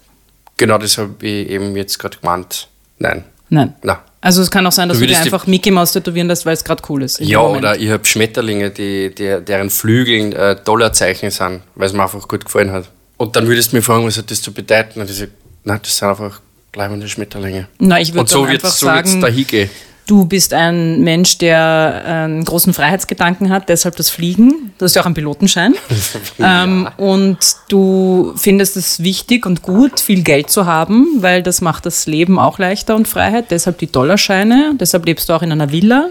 Genau, 0.56 0.76
das 0.76 0.98
habe 0.98 1.14
ich 1.26 1.48
eben 1.48 1.74
jetzt 1.76 1.98
gerade 1.98 2.18
gemeint. 2.18 2.68
Nein. 2.98 3.24
Nein. 3.48 3.74
Nein. 3.82 3.96
Also 4.22 4.42
es 4.42 4.50
kann 4.50 4.66
auch 4.66 4.72
sein, 4.72 4.88
dass 4.88 4.98
du, 4.98 5.06
du 5.06 5.12
dir 5.12 5.18
einfach 5.18 5.46
Mickey 5.46 5.70
Mouse 5.70 5.92
tätowieren 5.92 6.28
lässt, 6.28 6.44
weil 6.44 6.52
es 6.52 6.62
gerade 6.62 6.82
cool 6.88 7.02
ist. 7.02 7.20
Ja, 7.20 7.40
oder 7.40 7.78
ich 7.78 7.88
habe 7.88 8.04
Schmetterlinge, 8.04 8.70
die, 8.70 9.14
die, 9.14 9.40
deren 9.42 9.70
Flügeln 9.70 10.32
äh, 10.32 10.56
Dollarzeichen 10.62 11.30
sind, 11.30 11.62
weil 11.74 11.86
es 11.86 11.92
mir 11.94 12.02
einfach 12.02 12.28
gut 12.28 12.44
gefallen 12.44 12.70
hat. 12.70 12.90
Und 13.16 13.36
dann 13.36 13.46
würdest 13.46 13.72
du 13.72 13.76
mich 13.76 13.84
fragen, 13.84 14.06
was 14.06 14.18
hat 14.18 14.30
das 14.30 14.42
zu 14.42 14.52
bedeuten? 14.52 15.00
Und 15.00 15.08
ich 15.08 15.16
sage, 15.16 15.30
nein, 15.64 15.80
das 15.82 15.96
sind 15.96 16.08
einfach 16.08 16.40
bleibende 16.72 17.08
Schmetterlinge. 17.08 17.68
Na, 17.78 18.00
ich 18.00 18.12
würde 18.14 18.30
so 18.30 18.44
einfach 18.44 18.70
so 18.70 18.86
sagen, 18.86 19.20
da 19.20 19.28
hingehen. 19.28 19.70
Du 20.10 20.24
bist 20.24 20.52
ein 20.54 21.02
Mensch, 21.02 21.38
der 21.38 22.02
einen 22.04 22.44
großen 22.44 22.74
Freiheitsgedanken 22.74 23.48
hat, 23.48 23.68
deshalb 23.68 23.94
das 23.94 24.10
Fliegen. 24.10 24.72
Du 24.76 24.84
hast 24.84 24.96
ja 24.96 25.02
auch 25.02 25.06
einen 25.06 25.14
Pilotenschein. 25.14 25.76
ja. 26.38 26.64
ähm, 26.64 26.88
und 26.96 27.38
du 27.68 28.32
findest 28.34 28.76
es 28.76 29.04
wichtig 29.04 29.46
und 29.46 29.62
gut, 29.62 30.00
viel 30.00 30.24
Geld 30.24 30.50
zu 30.50 30.66
haben, 30.66 31.06
weil 31.20 31.44
das 31.44 31.60
macht 31.60 31.86
das 31.86 32.06
Leben 32.06 32.40
auch 32.40 32.58
leichter 32.58 32.96
und 32.96 33.06
Freiheit. 33.06 33.52
Deshalb 33.52 33.78
die 33.78 33.86
Dollarscheine. 33.86 34.72
Deshalb 34.74 35.06
lebst 35.06 35.28
du 35.28 35.32
auch 35.32 35.42
in 35.42 35.52
einer 35.52 35.70
Villa. 35.70 36.08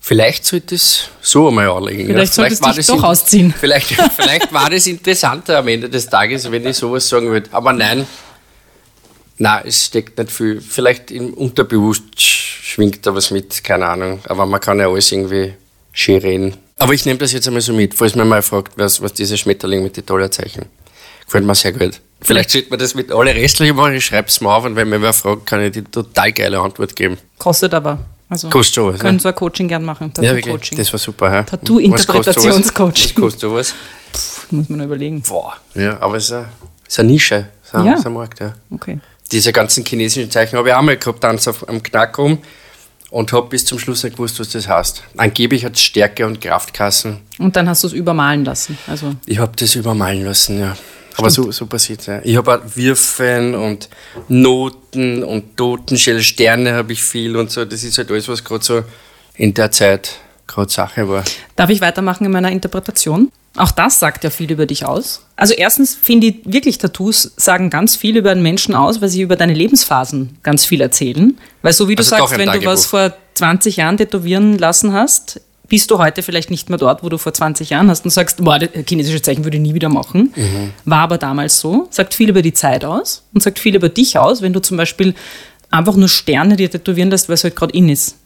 Vielleicht 0.00 0.46
sollte 0.46 0.76
es 0.76 1.10
so 1.20 1.48
einmal 1.48 1.68
anlegen. 1.68 2.06
Vielleicht 2.06 2.32
ja. 2.32 2.44
solltest 2.44 2.64
du 2.64 2.72
dich 2.72 2.86
doch 2.86 3.02
ausziehen. 3.02 3.52
Vielleicht, 3.52 3.88
vielleicht 4.16 4.54
war 4.54 4.70
das 4.70 4.86
interessanter 4.86 5.58
am 5.58 5.68
Ende 5.68 5.90
des 5.90 6.08
Tages, 6.08 6.50
wenn 6.50 6.66
ich 6.66 6.78
sowas 6.78 7.06
sagen 7.06 7.28
würde. 7.28 7.50
Aber 7.52 7.74
nein, 7.74 8.06
nein, 9.38 9.62
es 9.66 9.86
steckt 9.86 10.18
nicht 10.18 10.30
viel. 10.30 10.60
Vielleicht 10.60 11.10
im 11.10 11.34
Unterbewusst 11.34 12.20
schwingt 12.20 13.06
da 13.06 13.14
was 13.14 13.30
mit, 13.30 13.64
keine 13.64 13.86
Ahnung. 13.86 14.20
Aber 14.24 14.46
man 14.46 14.60
kann 14.60 14.78
ja 14.78 14.88
alles 14.88 15.10
irgendwie 15.12 15.54
schön 15.92 16.18
reden. 16.18 16.56
Aber 16.76 16.94
ich 16.94 17.04
nehme 17.06 17.18
das 17.18 17.32
jetzt 17.32 17.46
einmal 17.48 17.60
so 17.60 17.72
mit, 17.72 17.94
falls 17.94 18.14
man 18.14 18.28
mal 18.28 18.42
fragt, 18.42 18.78
was, 18.78 19.02
was 19.02 19.12
dieser 19.12 19.36
Schmetterling 19.36 19.82
mit 19.82 19.96
den 19.96 20.06
Dollarzeichen. 20.06 20.66
Gefällt 21.24 21.44
mir 21.44 21.54
sehr 21.54 21.72
gut. 21.72 22.00
Vielleicht 22.20 22.50
sollte 22.50 22.70
man 22.70 22.78
das 22.78 22.94
mit 22.94 23.12
alle 23.12 23.34
restlichen 23.34 23.76
machen, 23.76 23.94
ich 23.94 24.04
schreibe 24.04 24.28
es 24.28 24.40
mal 24.40 24.56
auf 24.56 24.64
und 24.64 24.76
wenn 24.76 24.88
mir 24.88 25.00
wer 25.02 25.12
fragt, 25.12 25.46
kann 25.46 25.60
ich 25.60 25.72
die 25.72 25.82
total 25.82 26.32
geile 26.32 26.60
Antwort 26.60 26.96
geben. 26.96 27.18
Kostet 27.36 27.74
aber. 27.74 27.98
Also 28.28 28.48
kostet 28.50 28.74
sowas. 28.74 29.00
Können 29.00 29.18
ja. 29.18 29.22
so 29.22 29.28
ein 29.28 29.34
Coaching 29.34 29.68
gern 29.68 29.84
machen. 29.84 30.12
Ja, 30.20 30.34
wirklich. 30.34 30.70
Das 30.70 30.92
war 30.92 30.98
super. 30.98 31.32
Ja. 31.32 31.42
Tattoo-Interpretationscoaching. 31.44 33.14
Was 33.14 33.14
kostet 33.14 33.40
sowas? 33.40 33.74
Puh, 34.12 34.56
muss 34.56 34.68
man 34.68 34.80
überlegen. 34.82 35.22
Boah. 35.22 35.56
Ja, 35.74 36.00
aber 36.00 36.16
es 36.16 36.24
ist 36.24 36.32
eine, 36.32 36.48
es 36.86 36.92
ist 36.94 37.00
eine 37.00 37.08
Nische. 37.08 37.48
Es 37.62 37.68
ist 37.68 37.74
ein, 37.74 37.86
ja. 37.86 38.10
Markt, 38.10 38.40
ja. 38.40 38.54
Okay. 38.70 38.98
Diese 39.32 39.52
ganzen 39.52 39.84
chinesischen 39.84 40.30
Zeichen 40.30 40.56
habe 40.56 40.68
ich 40.68 40.74
auch 40.74 40.82
mal 40.82 40.96
gehabt, 40.96 41.22
dann 41.22 41.38
am 41.66 41.82
Knack 41.82 42.18
rum 42.18 42.38
und 43.10 43.32
habe 43.32 43.48
bis 43.48 43.64
zum 43.64 43.78
Schluss 43.78 44.04
nicht 44.04 44.16
gewusst, 44.16 44.38
was 44.40 44.50
das 44.50 44.68
heißt. 44.68 45.02
Angeblich 45.16 45.64
hat 45.64 45.74
es 45.74 45.82
Stärke 45.82 46.26
und 46.26 46.40
Kraftkassen. 46.40 47.18
Und 47.38 47.56
dann 47.56 47.68
hast 47.68 47.82
du 47.82 47.88
es 47.88 47.92
übermalen 47.92 48.44
lassen? 48.44 48.78
Also 48.86 49.14
ich 49.26 49.38
habe 49.38 49.52
das 49.56 49.74
übermalen 49.74 50.24
lassen, 50.24 50.60
ja. 50.60 50.76
Aber 51.16 51.30
so, 51.30 51.50
so 51.50 51.66
passiert 51.66 52.00
es, 52.00 52.06
ja. 52.06 52.20
Ich 52.22 52.36
habe 52.36 52.54
auch 52.54 52.60
Würfeln 52.76 53.54
und 53.54 53.88
Noten 54.28 55.24
und 55.24 55.56
Totenschell, 55.56 56.22
Sterne 56.22 56.74
habe 56.74 56.92
ich 56.92 57.02
viel 57.02 57.36
und 57.36 57.50
so. 57.50 57.64
Das 57.64 57.82
ist 57.82 57.98
halt 57.98 58.10
alles, 58.10 58.28
was 58.28 58.44
gerade 58.44 58.64
so 58.64 58.84
in 59.34 59.52
der 59.52 59.72
Zeit 59.72 60.12
gerade 60.48 60.72
Sache 60.72 61.08
war. 61.08 61.22
Darf 61.54 61.70
ich 61.70 61.80
weitermachen 61.80 62.24
in 62.24 62.32
meiner 62.32 62.50
Interpretation? 62.50 63.30
Auch 63.56 63.70
das 63.70 63.98
sagt 63.98 64.24
ja 64.24 64.30
viel 64.30 64.50
über 64.50 64.66
dich 64.66 64.84
aus. 64.84 65.24
Also 65.36 65.54
erstens 65.54 65.94
finde 65.94 66.28
ich 66.28 66.36
wirklich, 66.44 66.78
Tattoos 66.78 67.32
sagen 67.36 67.70
ganz 67.70 67.96
viel 67.96 68.16
über 68.16 68.30
einen 68.30 68.42
Menschen 68.42 68.74
aus, 68.74 69.00
weil 69.00 69.08
sie 69.08 69.22
über 69.22 69.36
deine 69.36 69.54
Lebensphasen 69.54 70.38
ganz 70.42 70.64
viel 70.64 70.80
erzählen. 70.80 71.38
Weil 71.62 71.72
so 71.72 71.88
wie 71.88 71.94
du 71.94 72.00
also 72.00 72.16
sagst, 72.16 72.38
wenn 72.38 72.46
Tagebuch. 72.46 72.64
du 72.64 72.70
was 72.70 72.86
vor 72.86 73.14
20 73.34 73.76
Jahren 73.76 73.96
tätowieren 73.96 74.58
lassen 74.58 74.92
hast, 74.92 75.40
bist 75.68 75.90
du 75.90 75.98
heute 75.98 76.22
vielleicht 76.22 76.50
nicht 76.50 76.70
mehr 76.70 76.78
dort, 76.78 77.02
wo 77.02 77.08
du 77.08 77.18
vor 77.18 77.34
20 77.34 77.70
Jahren 77.70 77.90
hast 77.90 78.04
und 78.04 78.10
sagst, 78.10 78.42
boah, 78.42 78.58
chinesische 78.86 79.20
Zeichen 79.20 79.44
würde 79.44 79.56
ich 79.56 79.62
nie 79.62 79.74
wieder 79.74 79.88
machen. 79.88 80.32
Mhm. 80.34 80.70
War 80.84 81.00
aber 81.00 81.18
damals 81.18 81.60
so. 81.60 81.88
Sagt 81.90 82.14
viel 82.14 82.30
über 82.30 82.42
die 82.42 82.54
Zeit 82.54 82.84
aus 82.84 83.24
und 83.34 83.42
sagt 83.42 83.58
viel 83.58 83.74
über 83.74 83.88
dich 83.88 84.18
aus, 84.18 84.40
wenn 84.40 84.52
du 84.52 84.60
zum 84.60 84.76
Beispiel 84.76 85.14
einfach 85.70 85.96
nur 85.96 86.08
Sterne 86.08 86.56
dir 86.56 86.70
tätowieren 86.70 87.10
lässt, 87.10 87.28
weil 87.28 87.34
es 87.34 87.44
halt 87.44 87.56
gerade 87.56 87.74
in 87.74 87.88
ist 87.88 88.17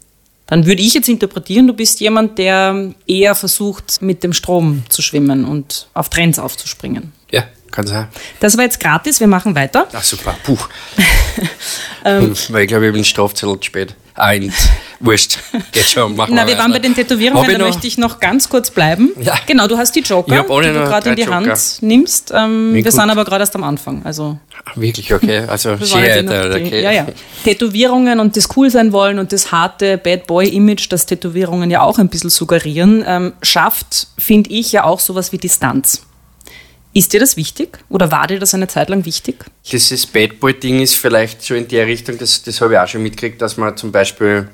dann 0.52 0.66
würde 0.66 0.82
ich 0.82 0.92
jetzt 0.92 1.08
interpretieren, 1.08 1.66
du 1.66 1.72
bist 1.72 2.00
jemand, 2.00 2.36
der 2.36 2.92
eher 3.06 3.34
versucht, 3.34 4.02
mit 4.02 4.22
dem 4.22 4.34
Strom 4.34 4.82
zu 4.90 5.00
schwimmen 5.00 5.46
und 5.46 5.86
auf 5.94 6.10
Trends 6.10 6.38
aufzuspringen. 6.38 7.10
Ja, 7.30 7.44
kann 7.70 7.86
sein. 7.86 8.08
Das 8.38 8.58
war 8.58 8.64
jetzt 8.64 8.78
gratis, 8.78 9.18
wir 9.18 9.28
machen 9.28 9.54
weiter. 9.54 9.88
Ach 9.90 10.02
super, 10.02 10.36
puh. 10.42 10.58
ähm, 12.04 12.34
Weil 12.50 12.64
ich 12.64 12.68
glaube, 12.68 12.86
ich 12.86 12.92
bin 12.92 13.02
Strafzettel 13.02 13.58
zu 13.60 13.64
spät. 13.64 13.94
Ah, 14.14 14.34
wurscht. 15.00 15.38
Geht 15.72 15.88
schon, 15.88 16.16
machen 16.16 16.34
Na, 16.34 16.42
wir, 16.42 16.48
wir 16.48 16.58
waren 16.58 16.70
bei 16.70 16.80
den 16.80 16.94
Tätowierungen, 16.94 17.50
da 17.50 17.64
möchte 17.64 17.86
ich 17.86 17.96
noch 17.96 18.20
ganz 18.20 18.50
kurz 18.50 18.70
bleiben. 18.70 19.12
Ja. 19.22 19.38
Genau, 19.46 19.66
du 19.66 19.78
hast 19.78 19.96
die 19.96 20.00
Joker, 20.00 20.42
die 20.42 20.46
du 20.46 20.72
gerade 20.72 21.08
in 21.08 21.16
die 21.16 21.22
Joker. 21.22 21.34
Hand 21.34 21.78
nimmst. 21.80 22.30
Ähm, 22.36 22.74
wir 22.74 22.92
sind 22.92 23.08
aber 23.08 23.24
gerade 23.24 23.40
erst 23.40 23.56
am 23.56 23.64
Anfang. 23.64 24.04
Also 24.04 24.38
Wirklich, 24.74 25.12
okay. 25.12 25.40
Also 25.48 25.76
Shit, 25.76 26.28
okay. 26.28 26.82
Ja, 26.82 26.92
ja. 26.92 27.06
Tätowierungen 27.44 28.20
und 28.20 28.36
das 28.36 28.48
cool 28.56 28.70
sein 28.70 28.92
wollen 28.92 29.18
und 29.18 29.32
das 29.32 29.52
harte 29.52 29.98
Bad 29.98 30.26
Boy-Image, 30.26 30.86
das 30.90 31.06
Tätowierungen 31.06 31.70
ja 31.70 31.82
auch 31.82 31.98
ein 31.98 32.08
bisschen 32.08 32.30
suggerieren, 32.30 33.04
ähm, 33.06 33.32
schafft, 33.42 34.08
finde 34.18 34.50
ich, 34.50 34.72
ja 34.72 34.84
auch 34.84 35.00
sowas 35.00 35.32
wie 35.32 35.38
Distanz. 35.38 36.02
Ist 36.94 37.12
dir 37.12 37.20
das 37.20 37.36
wichtig 37.36 37.78
oder 37.88 38.10
war 38.10 38.26
dir 38.26 38.38
das 38.38 38.54
eine 38.54 38.68
Zeit 38.68 38.90
lang 38.90 39.04
wichtig? 39.04 39.44
Dieses 39.70 40.06
Bad 40.06 40.40
Boy-Ding 40.40 40.80
ist 40.80 40.96
vielleicht 40.96 41.42
so 41.42 41.54
in 41.54 41.66
der 41.68 41.86
Richtung, 41.86 42.18
das, 42.18 42.42
das 42.42 42.60
habe 42.60 42.74
ich 42.74 42.78
auch 42.78 42.88
schon 42.88 43.02
mitgekriegt, 43.02 43.40
dass 43.40 43.56
man 43.56 43.76
zum 43.76 43.92
Beispiel, 43.92 44.48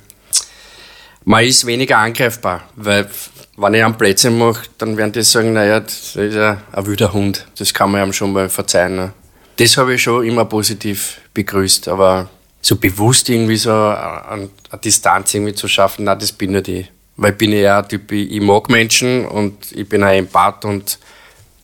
man 1.24 1.44
ist 1.44 1.66
weniger 1.66 1.98
angreifbar, 1.98 2.62
weil 2.76 3.08
wenn 3.56 3.74
ich 3.74 3.84
einen 3.84 3.98
Plätzchen 3.98 4.38
mache, 4.38 4.62
dann 4.78 4.96
werden 4.96 5.12
die 5.12 5.22
sagen, 5.22 5.52
naja, 5.52 5.80
das 5.80 6.14
ist 6.14 6.34
ja 6.34 6.62
ein 6.72 6.86
wilder 6.86 7.12
Hund, 7.12 7.44
das 7.58 7.74
kann 7.74 7.90
man 7.90 8.02
einem 8.02 8.12
schon 8.12 8.32
mal 8.32 8.48
verzeihen. 8.48 9.12
Das 9.58 9.76
habe 9.76 9.94
ich 9.94 10.02
schon 10.02 10.24
immer 10.24 10.44
positiv 10.44 11.20
begrüßt, 11.34 11.88
aber 11.88 12.30
so 12.62 12.76
bewusst 12.76 13.28
irgendwie 13.28 13.56
so 13.56 13.72
eine, 13.72 14.48
Distanz 14.84 15.34
irgendwie 15.34 15.54
zu 15.54 15.66
schaffen, 15.66 16.04
nein, 16.04 16.18
das 16.18 16.30
bin 16.30 16.52
nicht 16.52 16.68
ich. 16.68 16.90
Weil 17.16 17.32
ich 17.32 17.38
bin 17.38 17.52
ja 17.52 17.80
ein 17.80 17.88
Typ, 17.88 18.12
ich 18.12 18.40
mag 18.40 18.68
Menschen 18.68 19.26
und 19.26 19.72
ich 19.72 19.88
bin 19.88 20.04
ein 20.04 20.18
Empath 20.18 20.64
und 20.64 21.00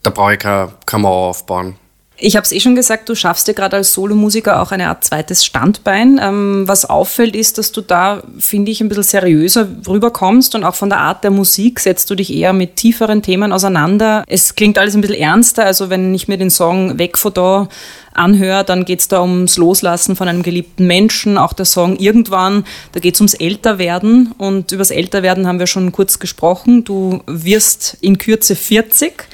da 0.02 0.11
brauche 0.11 0.35
ich 0.35 0.40
keine, 0.40 0.72
keine 0.85 1.02
Mauer 1.02 1.28
aufbauen. 1.28 1.76
Ich 2.16 2.37
habe 2.37 2.44
es 2.44 2.53
eh 2.53 2.61
schon 2.61 2.77
gesagt, 2.77 3.09
du 3.09 3.16
schaffst 3.16 3.48
dir 3.48 3.55
gerade 3.55 3.77
als 3.77 3.92
Solomusiker 3.92 4.62
auch 4.62 4.70
eine 4.70 4.87
Art 4.87 5.03
zweites 5.03 5.44
Standbein. 5.44 6.20
Ähm, 6.22 6.62
was 6.66 6.85
auffällt, 6.85 7.35
ist, 7.35 7.59
dass 7.59 7.72
du 7.72 7.81
da, 7.81 8.22
finde 8.38 8.70
ich, 8.70 8.81
ein 8.81 8.88
bisschen 8.88 9.03
seriöser 9.03 9.66
rüberkommst 9.88 10.55
und 10.55 10.62
auch 10.62 10.77
von 10.77 10.90
der 10.90 11.00
Art 11.00 11.24
der 11.24 11.33
Musik 11.33 11.81
setzt 11.81 12.09
du 12.11 12.14
dich 12.14 12.33
eher 12.33 12.53
mit 12.53 12.77
tieferen 12.77 13.20
Themen 13.20 13.53
auseinander. 13.53 14.22
Es 14.29 14.55
klingt 14.55 14.79
alles 14.79 14.94
ein 14.94 15.00
bisschen 15.00 15.16
ernster, 15.18 15.66
also 15.66 15.90
wenn 15.90 16.14
ich 16.14 16.29
mir 16.29 16.38
den 16.38 16.50
Song 16.50 17.00
Weg 17.00 17.18
von 17.18 17.35
da 17.35 17.68
anhöre, 18.12 18.62
dann 18.62 18.85
geht 18.85 19.00
es 19.00 19.09
da 19.09 19.20
ums 19.20 19.57
Loslassen 19.57 20.14
von 20.14 20.29
einem 20.29 20.44
geliebten 20.44 20.87
Menschen. 20.87 21.37
Auch 21.37 21.53
der 21.53 21.66
Song 21.66 21.96
Irgendwann, 21.96 22.64
da 22.92 23.00
geht 23.00 23.14
es 23.14 23.20
ums 23.20 23.35
Älterwerden 23.35 24.33
und 24.38 24.70
übers 24.70 24.92
Älterwerden 24.92 25.48
haben 25.48 25.59
wir 25.59 25.66
schon 25.66 25.90
kurz 25.90 26.20
gesprochen. 26.20 26.85
Du 26.85 27.24
wirst 27.27 27.96
in 28.00 28.18
Kürze 28.18 28.55
40 28.55 29.27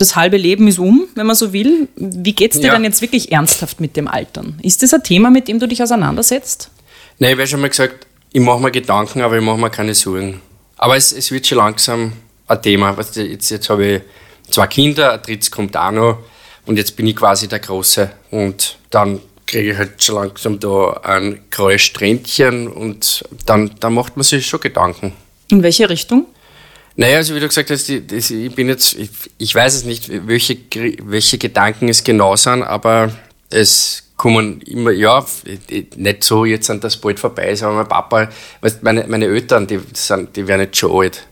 das 0.00 0.16
halbe 0.16 0.38
Leben 0.38 0.66
ist 0.66 0.78
um, 0.78 1.06
wenn 1.14 1.26
man 1.26 1.36
so 1.36 1.52
will. 1.52 1.86
Wie 1.94 2.32
geht 2.32 2.54
es 2.54 2.60
dir 2.60 2.68
ja. 2.68 2.72
dann 2.72 2.84
jetzt 2.84 3.02
wirklich 3.02 3.32
ernsthaft 3.32 3.80
mit 3.80 3.96
dem 3.96 4.08
Altern? 4.08 4.58
Ist 4.62 4.82
das 4.82 4.94
ein 4.94 5.02
Thema, 5.02 5.28
mit 5.28 5.46
dem 5.46 5.58
du 5.58 5.68
dich 5.68 5.82
auseinandersetzt? 5.82 6.70
Nein, 7.18 7.32
ich 7.32 7.38
habe 7.38 7.46
schon 7.46 7.60
mal 7.60 7.68
gesagt, 7.68 8.06
ich 8.32 8.40
mache 8.40 8.60
mir 8.60 8.70
Gedanken, 8.70 9.20
aber 9.20 9.36
ich 9.36 9.44
mache 9.44 9.58
mir 9.58 9.68
keine 9.68 9.94
Sorgen. 9.94 10.40
Aber 10.78 10.96
es, 10.96 11.12
es 11.12 11.30
wird 11.30 11.46
schon 11.46 11.58
langsam 11.58 12.12
ein 12.48 12.62
Thema. 12.62 12.96
Jetzt, 12.96 13.50
jetzt 13.50 13.68
habe 13.68 13.86
ich 13.86 14.02
zwei 14.50 14.66
Kinder, 14.68 15.12
ein 15.12 15.20
drittes 15.20 15.50
kommt 15.50 15.76
auch 15.76 15.90
noch 15.90 16.18
und 16.64 16.78
jetzt 16.78 16.96
bin 16.96 17.06
ich 17.06 17.16
quasi 17.16 17.46
der 17.46 17.58
Große. 17.58 18.10
Und 18.30 18.78
dann 18.88 19.20
kriege 19.46 19.72
ich 19.72 19.76
halt 19.76 20.02
schon 20.02 20.14
langsam 20.14 20.58
da 20.58 20.98
ein 21.02 21.40
graues 21.50 21.82
Strändchen 21.82 22.68
und 22.68 23.22
dann, 23.44 23.72
dann 23.80 23.92
macht 23.92 24.16
man 24.16 24.24
sich 24.24 24.46
schon 24.46 24.60
Gedanken. 24.60 25.12
In 25.48 25.62
welche 25.62 25.90
Richtung? 25.90 26.24
Naja, 27.00 27.16
also 27.16 27.34
wie 27.34 27.40
du 27.40 27.48
gesagt 27.48 27.70
hast, 27.70 27.88
ich 27.88 28.54
bin 28.54 28.68
jetzt, 28.68 28.94
ich, 29.38 29.54
weiß 29.54 29.74
es 29.74 29.84
nicht, 29.84 30.10
welche, 30.26 30.58
welche 31.04 31.38
Gedanken 31.38 31.88
es 31.88 32.04
genau 32.04 32.36
sind, 32.36 32.62
aber 32.62 33.10
es 33.48 34.02
kommen 34.18 34.60
immer, 34.60 34.90
ja, 34.90 35.24
nicht 35.96 36.22
so 36.22 36.44
jetzt 36.44 36.68
an 36.68 36.78
das 36.78 36.98
bald 36.98 37.18
vorbei 37.18 37.52
ist, 37.52 37.62
aber 37.62 37.72
mein 37.72 37.88
Papa, 37.88 38.28
meine, 38.82 39.06
meine 39.06 39.24
Eltern, 39.24 39.66
die, 39.66 39.80
sind, 39.94 40.36
die 40.36 40.46
werden 40.46 40.60
jetzt 40.60 40.76
schon 40.76 40.92
alt. 40.92 41.26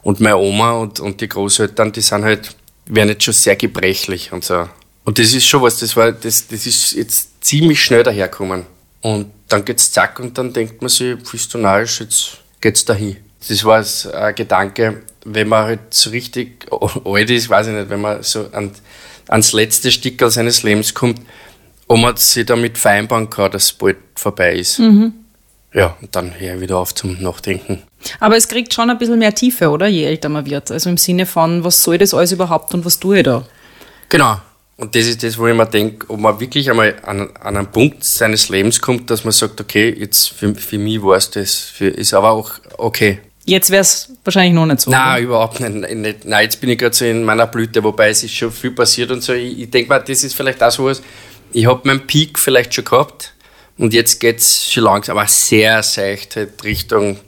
Und 0.00 0.20
meine 0.20 0.38
Oma 0.38 0.72
und, 0.78 0.98
und 0.98 1.20
die 1.20 1.28
Großeltern, 1.28 1.92
die 1.92 2.00
sind 2.00 2.24
halt, 2.24 2.56
werden 2.86 3.10
jetzt 3.10 3.24
schon 3.24 3.34
sehr 3.34 3.56
gebrechlich 3.56 4.32
und 4.32 4.42
so. 4.42 4.66
Und 5.04 5.18
das 5.18 5.34
ist 5.34 5.44
schon 5.44 5.60
was, 5.60 5.78
das 5.78 5.94
war, 5.94 6.10
das, 6.10 6.46
das 6.48 6.64
ist 6.64 6.92
jetzt 6.92 7.44
ziemlich 7.44 7.84
schnell 7.84 8.02
daherkommen. 8.02 8.64
Und 9.02 9.30
dann 9.48 9.62
geht's 9.62 9.92
zack 9.92 10.18
und 10.20 10.38
dann 10.38 10.54
denkt 10.54 10.80
man 10.80 10.88
sich, 10.88 11.18
willst 11.30 11.52
du 11.52 11.58
narrisch, 11.58 12.00
jetzt 12.00 12.38
geht's 12.62 12.86
dahin. 12.86 13.18
Das 13.48 13.64
war 13.64 13.84
ein 14.14 14.34
Gedanke, 14.34 15.02
wenn 15.24 15.48
man 15.48 15.64
halt 15.64 15.94
so 15.94 16.10
richtig 16.10 16.66
alt 17.04 17.30
ist, 17.30 17.48
weiß 17.48 17.68
ich 17.68 17.74
nicht, 17.74 17.90
wenn 17.90 18.00
man 18.00 18.22
so 18.22 18.48
an 18.52 18.72
ans 19.28 19.52
letzte 19.52 19.90
Stickerl 19.90 20.30
seines 20.30 20.62
Lebens 20.62 20.94
kommt, 20.94 21.20
ob 21.88 21.98
man 21.98 22.16
sich 22.16 22.46
damit 22.46 22.78
vereinbaren 22.78 23.30
kann, 23.30 23.50
dass 23.50 23.64
es 23.64 23.72
bald 23.72 23.96
vorbei 24.14 24.56
ist. 24.56 24.78
Mhm. 24.78 25.12
Ja, 25.74 25.96
und 26.00 26.14
dann 26.14 26.38
höre 26.38 26.56
ich 26.56 26.60
wieder 26.60 26.78
auf 26.78 26.94
zum 26.94 27.20
Nachdenken. 27.22 27.82
Aber 28.20 28.36
es 28.36 28.46
kriegt 28.46 28.74
schon 28.74 28.90
ein 28.90 28.98
bisschen 28.98 29.18
mehr 29.18 29.34
Tiefe, 29.34 29.70
oder? 29.70 29.86
Je 29.86 30.04
älter 30.04 30.28
man 30.28 30.44
wird. 30.44 30.70
Also 30.70 30.90
im 30.90 30.98
Sinne 30.98 31.24
von, 31.24 31.64
was 31.64 31.82
soll 31.82 31.98
das 31.98 32.12
alles 32.12 32.32
überhaupt 32.32 32.74
und 32.74 32.84
was 32.84 33.00
tue 33.00 33.18
ich 33.18 33.24
da? 33.24 33.46
Genau. 34.08 34.38
Und 34.76 34.94
das 34.94 35.06
ist 35.06 35.22
das, 35.22 35.38
wo 35.38 35.46
ich 35.46 35.54
mir 35.54 35.66
denke, 35.66 36.10
ob 36.10 36.18
man 36.18 36.40
wirklich 36.40 36.68
einmal 36.70 36.96
an, 37.04 37.30
an 37.40 37.56
einen 37.56 37.70
Punkt 37.70 38.04
seines 38.04 38.48
Lebens 38.48 38.80
kommt, 38.80 39.10
dass 39.10 39.24
man 39.24 39.32
sagt, 39.32 39.60
okay, 39.60 39.94
jetzt 39.96 40.30
für, 40.30 40.54
für 40.54 40.78
mich 40.78 41.02
war 41.02 41.16
es 41.16 41.30
das, 41.30 41.54
für, 41.54 41.88
ist 41.88 42.12
aber 42.12 42.30
auch 42.30 42.52
okay. 42.78 43.20
Jetzt 43.44 43.70
wäre 43.70 43.82
es 43.82 44.12
wahrscheinlich 44.24 44.54
noch 44.54 44.66
nicht 44.66 44.80
so. 44.80 44.90
Nein, 44.90 45.14
oder? 45.14 45.20
überhaupt 45.24 45.60
nicht, 45.60 45.94
nicht. 45.94 46.24
Nein, 46.24 46.44
jetzt 46.44 46.60
bin 46.60 46.70
ich 46.70 46.78
gerade 46.78 46.94
so 46.94 47.04
in 47.04 47.24
meiner 47.24 47.46
Blüte, 47.46 47.82
wobei 47.82 48.10
es 48.10 48.22
ist 48.22 48.34
schon 48.34 48.52
viel 48.52 48.70
passiert 48.70 49.10
und 49.10 49.22
so. 49.22 49.32
Ich, 49.32 49.58
ich 49.58 49.70
denke 49.70 49.88
mal, 49.88 49.98
das 49.98 50.22
ist 50.22 50.34
vielleicht 50.34 50.62
auch 50.62 50.70
so 50.70 50.84
was. 50.84 51.02
Ich 51.52 51.66
habe 51.66 51.80
meinen 51.84 52.06
Peak 52.06 52.38
vielleicht 52.38 52.72
schon 52.74 52.84
gehabt 52.84 53.34
und 53.78 53.92
jetzt 53.92 54.20
geht 54.20 54.38
es 54.38 54.70
schon 54.72 54.84
langsam, 54.84 55.18
aber 55.18 55.26
sehr 55.26 55.82
seicht 55.82 56.36
halt 56.36 56.62
Richtung 56.62 57.18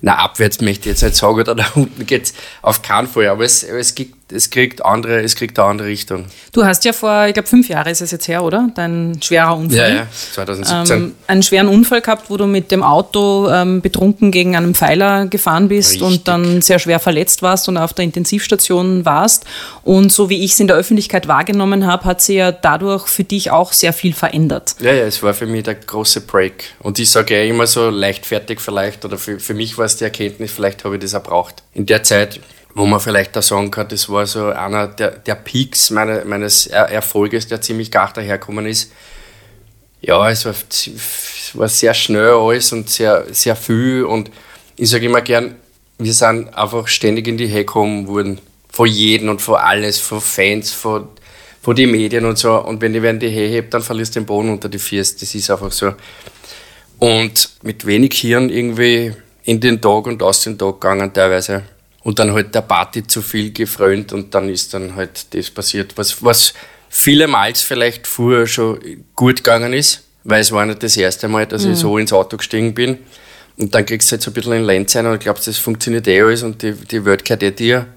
na, 0.00 0.16
abwärts 0.16 0.60
möchte 0.60 0.88
ich 0.88 0.94
jetzt 0.94 1.02
nicht 1.02 1.16
sagen, 1.16 1.40
oder 1.40 1.54
da 1.54 1.66
unten 1.74 2.06
geht 2.06 2.24
es 2.24 2.34
auf 2.62 2.82
keinen 2.82 3.06
Fall, 3.06 3.28
aber 3.28 3.44
es, 3.44 3.62
es, 3.62 3.94
gibt, 3.94 4.15
es, 4.32 4.50
kriegt 4.50 4.84
andere, 4.84 5.22
es 5.22 5.36
kriegt 5.36 5.58
eine 5.58 5.68
andere 5.68 5.88
Richtung. 5.88 6.24
Du 6.52 6.64
hast 6.64 6.84
ja 6.84 6.92
vor, 6.92 7.26
ich 7.26 7.34
glaube, 7.34 7.48
fünf 7.48 7.68
Jahren 7.68 7.88
ist 7.88 8.00
es 8.00 8.10
jetzt 8.10 8.26
her, 8.26 8.42
oder? 8.42 8.70
Dein 8.74 9.20
schwerer 9.22 9.56
Unfall. 9.56 9.78
Ja, 9.78 9.88
ja 9.88 10.06
2017. 10.32 10.96
Ähm, 10.96 11.14
einen 11.28 11.42
schweren 11.42 11.68
Unfall 11.68 12.00
gehabt, 12.00 12.28
wo 12.28 12.36
du 12.36 12.46
mit 12.46 12.70
dem 12.72 12.82
Auto 12.82 13.48
ähm, 13.48 13.80
betrunken 13.80 14.32
gegen 14.32 14.56
einen 14.56 14.74
Pfeiler 14.74 15.26
gefahren 15.26 15.68
bist 15.68 15.92
Richtig. 15.92 16.08
und 16.08 16.28
dann 16.28 16.60
sehr 16.60 16.78
schwer 16.78 16.98
verletzt 16.98 17.42
warst 17.42 17.68
und 17.68 17.76
auf 17.76 17.94
der 17.94 18.04
Intensivstation 18.04 19.04
warst. 19.04 19.44
Und 19.84 20.10
so 20.10 20.28
wie 20.28 20.44
ich 20.44 20.52
es 20.52 20.60
in 20.60 20.66
der 20.66 20.76
Öffentlichkeit 20.76 21.28
wahrgenommen 21.28 21.86
habe, 21.86 22.04
hat 22.04 22.20
sie 22.20 22.34
ja 22.34 22.50
dadurch 22.50 23.06
für 23.06 23.24
dich 23.24 23.52
auch 23.52 23.72
sehr 23.72 23.92
viel 23.92 24.12
verändert. 24.12 24.74
Ja, 24.80 24.92
ja, 24.92 25.04
es 25.04 25.22
war 25.22 25.34
für 25.34 25.46
mich 25.46 25.62
der 25.62 25.76
große 25.76 26.22
Break. 26.22 26.64
Und 26.80 26.98
ich 26.98 27.10
sage 27.10 27.38
ja 27.38 27.44
immer 27.44 27.68
so 27.68 27.90
leichtfertig 27.90 28.60
vielleicht, 28.60 29.04
oder 29.04 29.18
für, 29.18 29.38
für 29.38 29.54
mich 29.54 29.78
war 29.78 29.84
es 29.84 29.96
die 29.96 30.04
Erkenntnis, 30.04 30.50
vielleicht 30.50 30.84
habe 30.84 30.96
ich 30.96 31.02
das 31.02 31.14
auch 31.14 31.22
braucht. 31.22 31.62
In 31.74 31.86
der 31.86 32.02
Zeit, 32.02 32.40
wo 32.76 32.84
man 32.84 33.00
vielleicht 33.00 33.34
da 33.34 33.40
sagen 33.40 33.70
kann, 33.70 33.88
das 33.88 34.10
war 34.10 34.26
so 34.26 34.48
einer 34.48 34.86
der, 34.86 35.12
der 35.12 35.34
Peaks 35.34 35.88
meine, 35.88 36.26
meines 36.26 36.66
er 36.66 36.90
Erfolges, 36.90 37.48
der 37.48 37.62
ziemlich 37.62 37.90
gar 37.90 38.12
daherkommen 38.12 38.66
ist. 38.66 38.92
Ja, 40.02 40.28
es 40.28 40.44
war, 40.44 40.52
es 40.52 41.50
war 41.54 41.68
sehr 41.68 41.94
schnell 41.94 42.32
alles 42.32 42.72
und 42.72 42.90
sehr, 42.90 43.24
sehr 43.32 43.56
viel 43.56 44.04
und 44.04 44.30
ich 44.76 44.90
sage 44.90 45.06
immer 45.06 45.22
gern, 45.22 45.56
wir 45.98 46.12
sind 46.12 46.54
einfach 46.54 46.86
ständig 46.86 47.26
in 47.26 47.38
die 47.38 47.46
Hecke 47.46 47.64
gekommen 47.64 48.08
worden, 48.08 48.40
von 48.68 48.86
jedem 48.86 49.30
und 49.30 49.40
von 49.40 49.54
alles, 49.54 49.98
von 49.98 50.20
Fans, 50.20 50.70
von, 50.70 51.08
von 51.62 51.74
den 51.74 51.90
Medien 51.90 52.26
und 52.26 52.36
so. 52.36 52.62
Und 52.62 52.82
wenn 52.82 52.92
die 52.92 53.00
werden 53.00 53.20
die 53.20 53.30
Hehe 53.30 53.48
hebt, 53.48 53.72
dann 53.72 53.80
verlierst 53.80 54.14
du 54.14 54.20
den 54.20 54.26
Boden 54.26 54.50
unter 54.50 54.68
die 54.68 54.78
Füße. 54.78 55.16
Das 55.18 55.34
ist 55.34 55.50
einfach 55.50 55.72
so. 55.72 55.94
Und 56.98 57.48
mit 57.62 57.86
wenig 57.86 58.20
Hirn 58.20 58.50
irgendwie 58.50 59.14
in 59.44 59.60
den 59.60 59.80
Tag 59.80 60.06
und 60.06 60.22
aus 60.22 60.42
dem 60.42 60.58
Tag 60.58 60.78
gegangen 60.82 61.10
teilweise. 61.14 61.62
Und 62.06 62.20
dann 62.20 62.32
halt 62.34 62.54
der 62.54 62.60
Party 62.60 63.04
zu 63.04 63.20
viel 63.20 63.52
gefrönt 63.52 64.12
und 64.12 64.32
dann 64.32 64.48
ist 64.48 64.72
dann 64.72 64.94
halt 64.94 65.34
das 65.34 65.50
passiert, 65.50 65.98
was, 65.98 66.22
was 66.22 66.54
vielemals 66.88 67.62
vielleicht 67.62 68.06
früher 68.06 68.46
schon 68.46 68.78
gut 69.16 69.38
gegangen 69.38 69.72
ist, 69.72 70.04
weil 70.22 70.40
es 70.40 70.52
war 70.52 70.64
nicht 70.66 70.84
das 70.84 70.96
erste 70.96 71.26
Mal, 71.26 71.46
dass 71.46 71.64
mhm. 71.64 71.72
ich 71.72 71.78
so 71.80 71.98
ins 71.98 72.12
Auto 72.12 72.36
gestiegen 72.36 72.74
bin. 72.74 72.98
Und 73.56 73.74
dann 73.74 73.84
kriegst 73.84 74.08
du 74.08 74.12
halt 74.12 74.22
so 74.22 74.30
ein 74.30 74.34
bisschen 74.34 74.52
in 74.52 74.62
Lenz 74.62 74.94
ein 74.94 75.04
und 75.06 75.18
glaubst, 75.18 75.48
das 75.48 75.58
funktioniert 75.58 76.06
eh 76.06 76.22
alles 76.22 76.44
und 76.44 76.62
die, 76.62 76.74
die 76.74 77.04
Welt 77.04 77.24
gehört 77.24 77.42
eh 77.42 77.50
dir. 77.50 77.88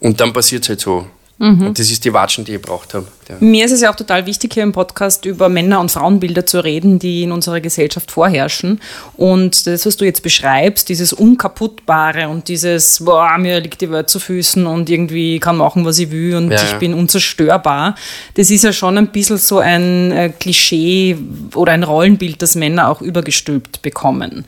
Und 0.00 0.18
dann 0.18 0.32
passiert 0.32 0.62
es 0.62 0.70
halt 0.70 0.80
so. 0.80 1.06
Mhm. 1.42 1.66
Und 1.66 1.78
das 1.80 1.90
ist 1.90 2.04
die 2.04 2.12
Watschen, 2.12 2.44
die 2.44 2.52
ich 2.52 2.62
gebraucht 2.62 2.94
habe. 2.94 3.08
Ja. 3.28 3.34
Mir 3.40 3.64
ist 3.64 3.72
es 3.72 3.80
ja 3.80 3.90
auch 3.90 3.96
total 3.96 4.26
wichtig, 4.26 4.54
hier 4.54 4.62
im 4.62 4.70
Podcast 4.70 5.24
über 5.24 5.48
Männer- 5.48 5.80
und 5.80 5.90
Frauenbilder 5.90 6.46
zu 6.46 6.62
reden, 6.62 7.00
die 7.00 7.24
in 7.24 7.32
unserer 7.32 7.60
Gesellschaft 7.60 8.12
vorherrschen. 8.12 8.80
Und 9.16 9.66
das, 9.66 9.84
was 9.84 9.96
du 9.96 10.04
jetzt 10.04 10.22
beschreibst, 10.22 10.88
dieses 10.88 11.12
Unkaputtbare 11.12 12.28
und 12.28 12.46
dieses, 12.46 13.04
boah, 13.04 13.36
mir 13.38 13.58
liegt 13.58 13.80
die 13.80 13.90
Welt 13.90 14.08
zu 14.08 14.20
Füßen 14.20 14.64
und 14.66 14.88
irgendwie 14.88 15.40
kann 15.40 15.56
machen, 15.56 15.84
was 15.84 15.98
ich 15.98 16.12
will 16.12 16.36
und 16.36 16.52
ja. 16.52 16.62
ich 16.62 16.74
bin 16.74 16.94
unzerstörbar, 16.94 17.96
das 18.34 18.48
ist 18.48 18.62
ja 18.62 18.72
schon 18.72 18.96
ein 18.96 19.08
bisschen 19.08 19.38
so 19.38 19.58
ein 19.58 20.12
äh, 20.12 20.28
Klischee 20.28 21.16
oder 21.56 21.72
ein 21.72 21.82
Rollenbild, 21.82 22.40
das 22.40 22.54
Männer 22.54 22.88
auch 22.88 23.02
übergestülpt 23.02 23.82
bekommen. 23.82 24.44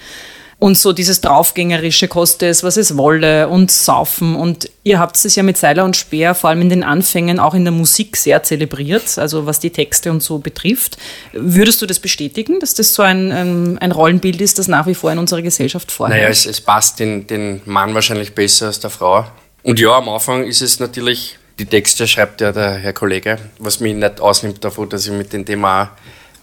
Und 0.59 0.79
so 0.79 0.93
dieses 0.93 1.21
draufgängerische 1.21 2.09
koste 2.09 2.47
es, 2.47 2.63
was 2.63 2.77
es 2.77 2.97
wolle 2.97 3.49
und 3.49 3.71
saufen. 3.71 4.37
Und 4.37 4.71
ihr 4.83 4.99
habt 4.99 5.17
es 5.17 5.35
ja 5.35 5.43
mit 5.43 5.59
Seiler 5.59 5.85
und 5.85 5.97
Speer 5.97 6.35
vor 6.35 6.51
allem 6.51 6.63
in 6.63 6.69
den 6.69 6.83
Anfängen 6.83 7.39
auch 7.39 7.55
in 7.55 7.65
der 7.65 7.73
Musik 7.73 8.17
sehr 8.17 8.43
zelebriert, 8.43 9.19
also 9.19 9.47
was 9.47 9.59
die 9.61 9.71
Texte 9.71 10.11
und 10.11 10.23
so 10.23 10.39
betrifft. 10.39 10.97
Würdest 11.33 11.83
du 11.83 11.87
das 11.87 11.99
bestätigen, 11.99 12.61
dass 12.61 12.75
das 12.75 12.95
so 12.95 13.03
ein, 13.03 13.33
ein, 13.33 13.79
ein 13.79 13.93
Rollenbild 13.93 14.41
ist, 14.41 14.59
das 14.59 14.69
nach 14.69 14.87
wie 14.87 14.95
vor 14.95 15.13
in 15.13 15.19
unserer 15.19 15.43
Gesellschaft 15.43 15.91
vorherrscht? 15.91 16.23
Naja, 16.23 16.31
es, 16.31 16.47
es 16.47 16.61
passt 16.61 17.01
den, 17.01 17.27
den 17.27 17.61
Mann 17.65 17.95
wahrscheinlich 17.95 18.35
besser 18.35 18.67
als 18.67 18.81
der 18.81 18.91
Frau. 18.91 19.27
Und 19.63 19.81
ja, 19.81 19.97
am 19.97 20.09
Anfang 20.09 20.45
ist 20.45 20.63
es 20.63 20.79
natürlich, 20.79 21.39
die 21.59 21.67
Texte 21.67 22.07
schreibt 22.07 22.41
ja 22.41 22.53
der 22.53 22.75
Herr 22.75 22.93
Kollege, 22.93 23.39
was 23.59 23.81
mich 23.81 23.95
nicht 23.95 24.21
ausnimmt 24.21 24.65
davon, 24.65 24.89
dass 24.89 25.07
ich 25.07 25.13
mit 25.13 25.33
dem 25.33 25.45
Thema 25.45 25.93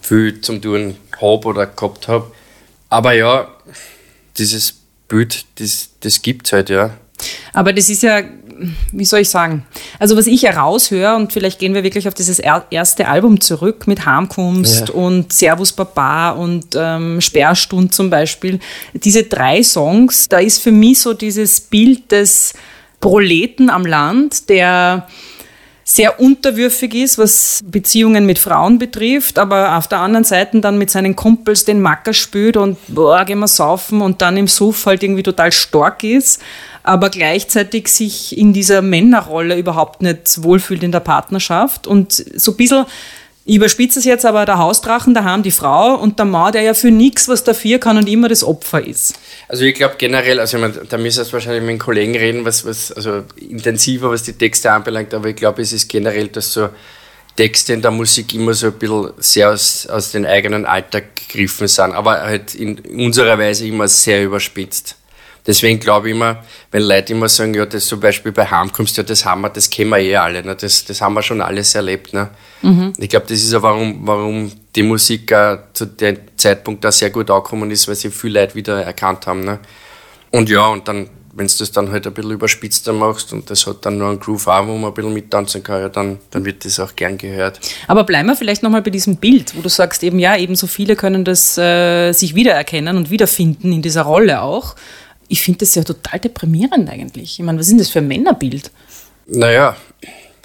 viel 0.00 0.40
zum 0.40 0.60
tun 0.60 0.96
habe 1.20 1.46
oder 1.46 1.66
gehabt 1.66 2.08
habe. 2.08 2.30
Aber 2.88 3.12
ja, 3.12 3.48
dieses 4.38 4.74
Bild, 5.08 5.44
das, 5.56 5.90
das 6.00 6.22
gibt 6.22 6.46
es 6.46 6.52
halt, 6.52 6.70
ja. 6.70 6.90
Aber 7.52 7.72
das 7.72 7.88
ist 7.88 8.02
ja, 8.02 8.22
wie 8.92 9.04
soll 9.04 9.20
ich 9.20 9.28
sagen? 9.28 9.64
Also, 9.98 10.16
was 10.16 10.26
ich 10.26 10.42
heraushöre, 10.42 11.16
und 11.16 11.32
vielleicht 11.32 11.58
gehen 11.58 11.74
wir 11.74 11.82
wirklich 11.82 12.08
auf 12.08 12.14
dieses 12.14 12.38
erste 12.38 13.08
Album 13.08 13.40
zurück 13.40 13.86
mit 13.86 14.06
Harmkunst 14.06 14.88
ja. 14.88 14.94
und 14.94 15.32
Servus 15.32 15.72
Baba 15.72 16.30
und 16.30 16.66
ähm, 16.74 17.20
Sperrstund 17.20 17.94
zum 17.94 18.10
Beispiel. 18.10 18.58
Diese 18.92 19.24
drei 19.24 19.62
Songs, 19.62 20.28
da 20.28 20.38
ist 20.38 20.58
für 20.62 20.72
mich 20.72 21.00
so 21.00 21.14
dieses 21.14 21.60
Bild 21.60 22.10
des 22.10 22.54
Proleten 23.00 23.68
am 23.68 23.84
Land, 23.84 24.48
der 24.48 25.08
sehr 25.92 26.18
unterwürfig 26.18 26.94
ist, 26.94 27.18
was 27.18 27.60
Beziehungen 27.64 28.24
mit 28.24 28.38
Frauen 28.38 28.78
betrifft, 28.78 29.38
aber 29.38 29.76
auf 29.76 29.88
der 29.88 29.98
anderen 29.98 30.24
Seite 30.24 30.58
dann 30.60 30.78
mit 30.78 30.90
seinen 30.90 31.14
Kumpels 31.16 31.66
den 31.66 31.82
Macker 31.82 32.14
spült 32.14 32.56
und 32.56 32.78
boah, 32.88 33.26
gehen 33.26 33.40
wir 33.40 33.48
saufen 33.48 34.00
und 34.00 34.22
dann 34.22 34.38
im 34.38 34.48
Suff 34.48 34.86
halt 34.86 35.02
irgendwie 35.02 35.22
total 35.22 35.52
stark 35.52 36.02
ist, 36.02 36.40
aber 36.82 37.10
gleichzeitig 37.10 37.88
sich 37.88 38.38
in 38.38 38.54
dieser 38.54 38.80
Männerrolle 38.80 39.58
überhaupt 39.58 40.00
nicht 40.00 40.42
wohlfühlt 40.42 40.82
in 40.82 40.92
der 40.92 41.00
Partnerschaft. 41.00 41.86
Und 41.86 42.12
so 42.12 42.52
ein 42.52 42.56
bisschen 42.56 42.86
ich 43.44 43.56
überspitze 43.56 43.98
es 43.98 44.04
jetzt 44.04 44.24
aber 44.24 44.46
der 44.46 44.58
Hausdrachen, 44.58 45.14
da 45.14 45.24
haben 45.24 45.42
die 45.42 45.50
Frau 45.50 45.96
und 45.96 46.18
der 46.18 46.26
Mann, 46.26 46.52
der 46.52 46.62
ja 46.62 46.74
für 46.74 46.92
nichts 46.92 47.26
was 47.28 47.42
dafür 47.42 47.78
kann 47.78 47.96
und 47.96 48.08
immer 48.08 48.28
das 48.28 48.44
Opfer 48.44 48.86
ist. 48.86 49.14
Also 49.48 49.64
ich 49.64 49.74
glaube 49.74 49.96
generell, 49.98 50.38
also 50.38 50.58
ich 50.58 50.62
mein, 50.62 50.78
da 50.88 50.96
müssen 50.96 51.26
wir 51.26 51.32
wahrscheinlich 51.32 51.62
mit 51.62 51.70
den 51.70 51.78
Kollegen 51.80 52.16
reden, 52.16 52.44
was, 52.44 52.64
was 52.64 52.92
also 52.92 53.24
intensiver, 53.36 54.10
was 54.10 54.22
die 54.22 54.34
Texte 54.34 54.70
anbelangt, 54.70 55.12
aber 55.12 55.28
ich 55.28 55.36
glaube, 55.36 55.60
es 55.60 55.72
ist 55.72 55.88
generell, 55.88 56.28
dass 56.28 56.52
so 56.52 56.68
Texte 57.36 57.72
in 57.72 57.82
der 57.82 57.90
Musik 57.90 58.32
immer 58.34 58.54
so 58.54 58.68
ein 58.68 58.74
bisschen 58.74 59.12
sehr 59.18 59.50
aus, 59.50 59.86
aus 59.86 60.12
den 60.12 60.24
eigenen 60.24 60.64
Alltag 60.64 61.16
gegriffen 61.16 61.66
sind, 61.66 61.92
aber 61.92 62.20
halt 62.20 62.54
in 62.54 62.78
unserer 62.78 63.38
Weise 63.38 63.66
immer 63.66 63.88
sehr 63.88 64.22
überspitzt. 64.22 64.96
Deswegen 65.46 65.80
glaube 65.80 66.08
ich 66.08 66.14
immer, 66.14 66.44
wenn 66.70 66.82
Leute 66.82 67.12
immer 67.12 67.28
sagen, 67.28 67.54
ja, 67.54 67.66
das 67.66 67.86
zum 67.86 67.98
Beispiel 67.98 68.30
bei 68.30 68.46
Heimkommst, 68.46 68.96
ja, 68.96 69.02
das 69.02 69.24
haben 69.24 69.40
wir, 69.40 69.50
das 69.50 69.68
kennen 69.68 69.90
wir 69.90 69.98
eh 69.98 70.16
alle, 70.16 70.44
ne? 70.44 70.54
das, 70.54 70.84
das 70.84 71.00
haben 71.00 71.14
wir 71.14 71.22
schon 71.22 71.40
alles 71.40 71.74
erlebt. 71.74 72.12
Ne? 72.12 72.30
Mhm. 72.62 72.92
Ich 72.98 73.08
glaube, 73.08 73.26
das 73.28 73.42
ist 73.42 73.52
auch, 73.52 73.62
warum, 73.62 74.06
warum 74.06 74.52
die 74.74 74.84
Musik 74.84 75.32
auch 75.32 75.58
zu 75.72 75.86
dem 75.86 76.18
Zeitpunkt 76.36 76.84
da 76.84 76.92
sehr 76.92 77.10
gut 77.10 77.28
angekommen 77.28 77.70
ist, 77.72 77.88
weil 77.88 77.96
sie 77.96 78.10
viele 78.10 78.40
Leute 78.40 78.54
wieder 78.54 78.82
erkannt 78.82 79.26
haben. 79.26 79.44
Ne? 79.44 79.58
Und 80.30 80.48
ja, 80.48 80.68
und 80.68 80.86
dann, 80.86 81.08
wenn 81.34 81.48
du 81.48 81.54
das 81.58 81.72
dann 81.72 81.90
halt 81.90 82.06
ein 82.06 82.14
bisschen 82.14 82.30
überspitzter 82.30 82.92
machst 82.92 83.32
und 83.32 83.50
das 83.50 83.66
hat 83.66 83.84
dann 83.84 83.98
nur 83.98 84.10
einen 84.10 84.20
Groove 84.20 84.46
auch, 84.46 84.66
wo 84.68 84.76
man 84.76 84.92
ein 84.92 84.94
bisschen 84.94 85.12
mittanzen 85.12 85.64
kann, 85.64 85.80
ja, 85.80 85.88
dann, 85.88 86.18
dann 86.30 86.44
wird 86.44 86.64
das 86.64 86.78
auch 86.78 86.94
gern 86.94 87.18
gehört. 87.18 87.58
Aber 87.88 88.04
bleiben 88.04 88.28
wir 88.28 88.36
vielleicht 88.36 88.62
nochmal 88.62 88.82
bei 88.82 88.90
diesem 88.90 89.16
Bild, 89.16 89.56
wo 89.56 89.60
du 89.60 89.68
sagst 89.68 90.04
eben, 90.04 90.20
ja, 90.20 90.36
eben 90.36 90.54
so 90.54 90.68
viele 90.68 90.94
können 90.94 91.24
das 91.24 91.58
äh, 91.58 92.12
sich 92.12 92.36
wiedererkennen 92.36 92.96
und 92.96 93.10
wiederfinden 93.10 93.72
in 93.72 93.82
dieser 93.82 94.02
Rolle 94.02 94.42
auch. 94.42 94.76
Ich 95.32 95.40
finde 95.40 95.60
das 95.60 95.74
ja 95.74 95.82
total 95.82 96.20
deprimierend 96.20 96.90
eigentlich. 96.90 97.38
Ich 97.38 97.44
meine, 97.44 97.58
was 97.58 97.64
ist 97.64 97.70
denn 97.70 97.78
das 97.78 97.88
für 97.88 98.00
ein 98.00 98.06
Männerbild? 98.06 98.70
Naja. 99.26 99.74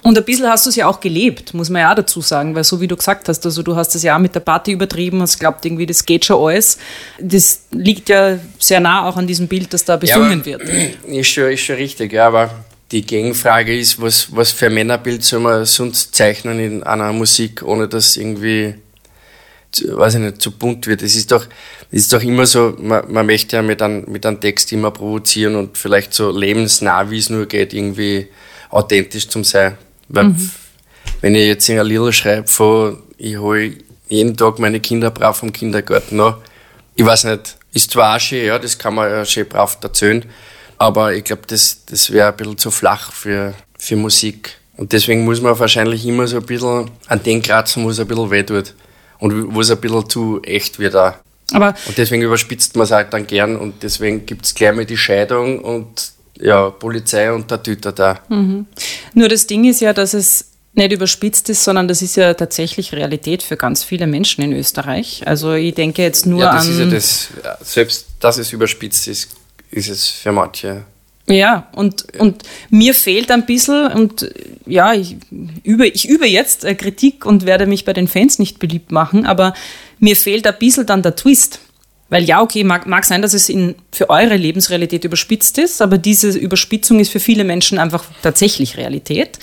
Und 0.02 0.16
ein 0.16 0.24
bisschen 0.24 0.46
hast 0.46 0.64
du 0.64 0.70
es 0.70 0.76
ja 0.76 0.86
auch 0.86 0.98
gelebt, 0.98 1.52
muss 1.52 1.68
man 1.68 1.82
ja 1.82 1.90
auch 1.90 1.94
dazu 1.94 2.22
sagen, 2.22 2.54
weil 2.54 2.64
so 2.64 2.80
wie 2.80 2.88
du 2.88 2.96
gesagt 2.96 3.28
hast, 3.28 3.44
also 3.44 3.62
du 3.62 3.76
hast 3.76 3.94
das 3.94 4.02
ja 4.02 4.16
auch 4.16 4.20
mit 4.20 4.34
der 4.34 4.40
Party 4.40 4.72
übertrieben, 4.72 5.20
hast 5.20 5.38
glaubt 5.38 5.62
irgendwie, 5.66 5.84
das 5.84 6.06
geht 6.06 6.24
schon 6.24 6.42
alles. 6.42 6.78
Das 7.20 7.64
liegt 7.70 8.08
ja 8.08 8.38
sehr 8.58 8.80
nah 8.80 9.06
auch 9.06 9.18
an 9.18 9.26
diesem 9.26 9.46
Bild, 9.46 9.74
das 9.74 9.84
da 9.84 9.98
besungen 9.98 10.38
ja, 10.38 10.46
wird. 10.46 10.62
Ist 11.06 11.26
schon, 11.26 11.52
ist 11.52 11.60
schon 11.60 11.76
richtig, 11.76 12.14
ja, 12.14 12.28
aber 12.28 12.64
die 12.90 13.02
Gegenfrage 13.02 13.78
ist, 13.78 14.00
was, 14.00 14.34
was 14.34 14.52
für 14.52 14.66
ein 14.66 14.74
Männerbild 14.74 15.22
soll 15.22 15.40
man 15.40 15.66
sonst 15.66 16.14
zeichnen 16.14 16.58
in 16.60 16.82
einer 16.82 17.12
Musik, 17.12 17.62
ohne 17.62 17.88
dass 17.88 18.16
irgendwie 18.16 18.76
weiß 19.84 20.14
ich 20.14 20.20
nicht, 20.20 20.42
zu 20.42 20.50
bunt 20.50 20.86
wird. 20.86 21.02
Es 21.02 21.14
ist 21.14 21.30
doch, 21.30 21.46
es 21.90 22.02
ist 22.02 22.12
doch 22.12 22.22
immer 22.22 22.46
so, 22.46 22.74
man, 22.78 23.10
man 23.12 23.26
möchte 23.26 23.56
ja 23.56 23.62
mit 23.62 23.82
einem, 23.82 24.04
mit 24.10 24.24
einem 24.24 24.40
Text 24.40 24.72
immer 24.72 24.90
provozieren 24.90 25.56
und 25.56 25.76
vielleicht 25.76 26.14
so 26.14 26.30
lebensnah, 26.30 27.10
wie 27.10 27.18
es 27.18 27.30
nur 27.30 27.46
geht, 27.46 27.74
irgendwie 27.74 28.28
authentisch 28.70 29.28
zum 29.28 29.44
sein. 29.44 29.76
Weil 30.08 30.24
mhm. 30.24 30.50
wenn 31.20 31.34
ich 31.34 31.46
jetzt 31.46 31.68
in 31.68 31.78
ein 31.78 31.86
Lied 31.86 32.14
schreibe 32.14 32.48
von, 32.48 32.98
ich 33.18 33.36
hole 33.36 33.74
jeden 34.08 34.36
Tag 34.36 34.58
meine 34.58 34.80
Kinder 34.80 35.10
brav 35.10 35.38
vom 35.38 35.52
Kindergarten 35.52 36.16
noch, 36.16 36.38
ich 36.94 37.04
weiß 37.04 37.24
nicht, 37.24 37.56
ist 37.74 37.92
zwar 37.92 38.16
auch 38.16 38.20
schön, 38.20 38.46
ja, 38.46 38.58
das 38.58 38.78
kann 38.78 38.94
man 38.94 39.10
ja 39.10 39.24
schön 39.24 39.46
brav 39.48 39.78
erzählen, 39.82 40.24
aber 40.78 41.12
ich 41.12 41.24
glaube, 41.24 41.42
das, 41.46 41.84
das 41.86 42.10
wäre 42.10 42.28
ein 42.28 42.36
bisschen 42.36 42.58
zu 42.58 42.70
flach 42.70 43.12
für, 43.12 43.54
für 43.78 43.96
Musik. 43.96 44.56
Und 44.76 44.92
deswegen 44.92 45.24
muss 45.24 45.40
man 45.40 45.58
wahrscheinlich 45.58 46.06
immer 46.06 46.26
so 46.26 46.36
ein 46.36 46.46
bisschen 46.46 46.90
an 47.08 47.22
den 47.22 47.42
kratzen, 47.42 47.84
wo 47.84 47.90
es 47.90 47.98
ein 47.98 48.06
bisschen 48.06 48.30
weh 48.30 48.42
tut. 48.44 48.74
Und 49.18 49.54
wo 49.54 49.60
es 49.60 49.70
ein 49.70 49.80
bisschen 49.80 50.08
zu 50.08 50.42
echt 50.42 50.78
wird 50.78 50.96
auch. 50.96 51.14
Aber 51.52 51.74
und 51.86 51.96
deswegen 51.96 52.22
überspitzt 52.22 52.76
man 52.76 52.84
es 52.84 52.90
halt 52.90 53.12
dann 53.12 53.26
gern 53.26 53.56
und 53.56 53.82
deswegen 53.82 54.26
gibt 54.26 54.44
es 54.44 54.54
gleich 54.54 54.74
mal 54.74 54.84
die 54.84 54.98
Scheidung 54.98 55.60
und 55.60 56.12
ja, 56.40 56.70
Polizei 56.70 57.32
und 57.32 57.50
der 57.50 57.62
Tüter 57.62 57.92
da. 57.92 58.20
Mhm. 58.28 58.66
Nur 59.14 59.28
das 59.28 59.46
Ding 59.46 59.64
ist 59.64 59.80
ja, 59.80 59.92
dass 59.92 60.14
es 60.14 60.44
nicht 60.74 60.92
überspitzt 60.92 61.48
ist, 61.48 61.64
sondern 61.64 61.88
das 61.88 62.02
ist 62.02 62.16
ja 62.16 62.34
tatsächlich 62.34 62.92
Realität 62.92 63.42
für 63.42 63.56
ganz 63.56 63.82
viele 63.82 64.06
Menschen 64.06 64.44
in 64.44 64.52
Österreich. 64.52 65.26
Also 65.26 65.54
ich 65.54 65.74
denke 65.74 66.02
jetzt 66.02 66.26
nur 66.26 66.40
ja, 66.40 66.52
das 66.52 66.66
an... 66.66 66.72
Ist 66.72 66.78
ja 66.78 66.86
das, 66.86 67.28
selbst 67.62 68.06
dass 68.20 68.38
es 68.38 68.52
überspitzt 68.52 69.08
ist, 69.08 69.30
ist 69.70 69.88
es 69.88 70.06
für 70.06 70.32
manche. 70.32 70.84
Ja, 71.28 71.68
und, 71.74 72.06
und 72.18 72.42
mir 72.70 72.94
fehlt 72.94 73.30
ein 73.30 73.44
bisschen, 73.44 73.92
und 73.92 74.30
ja, 74.64 74.94
ich 74.94 75.16
übe, 75.62 75.86
ich 75.86 76.08
übe 76.08 76.26
jetzt 76.26 76.64
äh, 76.64 76.74
Kritik 76.74 77.26
und 77.26 77.44
werde 77.44 77.66
mich 77.66 77.84
bei 77.84 77.92
den 77.92 78.08
Fans 78.08 78.38
nicht 78.38 78.58
beliebt 78.58 78.92
machen, 78.92 79.26
aber 79.26 79.52
mir 79.98 80.16
fehlt 80.16 80.46
ein 80.46 80.58
bisschen 80.58 80.86
dann 80.86 81.02
der 81.02 81.16
Twist. 81.16 81.60
Weil 82.10 82.24
ja, 82.24 82.40
okay, 82.40 82.64
mag, 82.64 82.86
mag 82.86 83.04
sein, 83.04 83.20
dass 83.20 83.34
es 83.34 83.50
in, 83.50 83.74
für 83.92 84.08
eure 84.08 84.36
Lebensrealität 84.36 85.04
überspitzt 85.04 85.58
ist, 85.58 85.82
aber 85.82 85.98
diese 85.98 86.30
Überspitzung 86.30 87.00
ist 87.00 87.12
für 87.12 87.20
viele 87.20 87.44
Menschen 87.44 87.78
einfach 87.78 88.04
tatsächlich 88.22 88.78
Realität. 88.78 89.38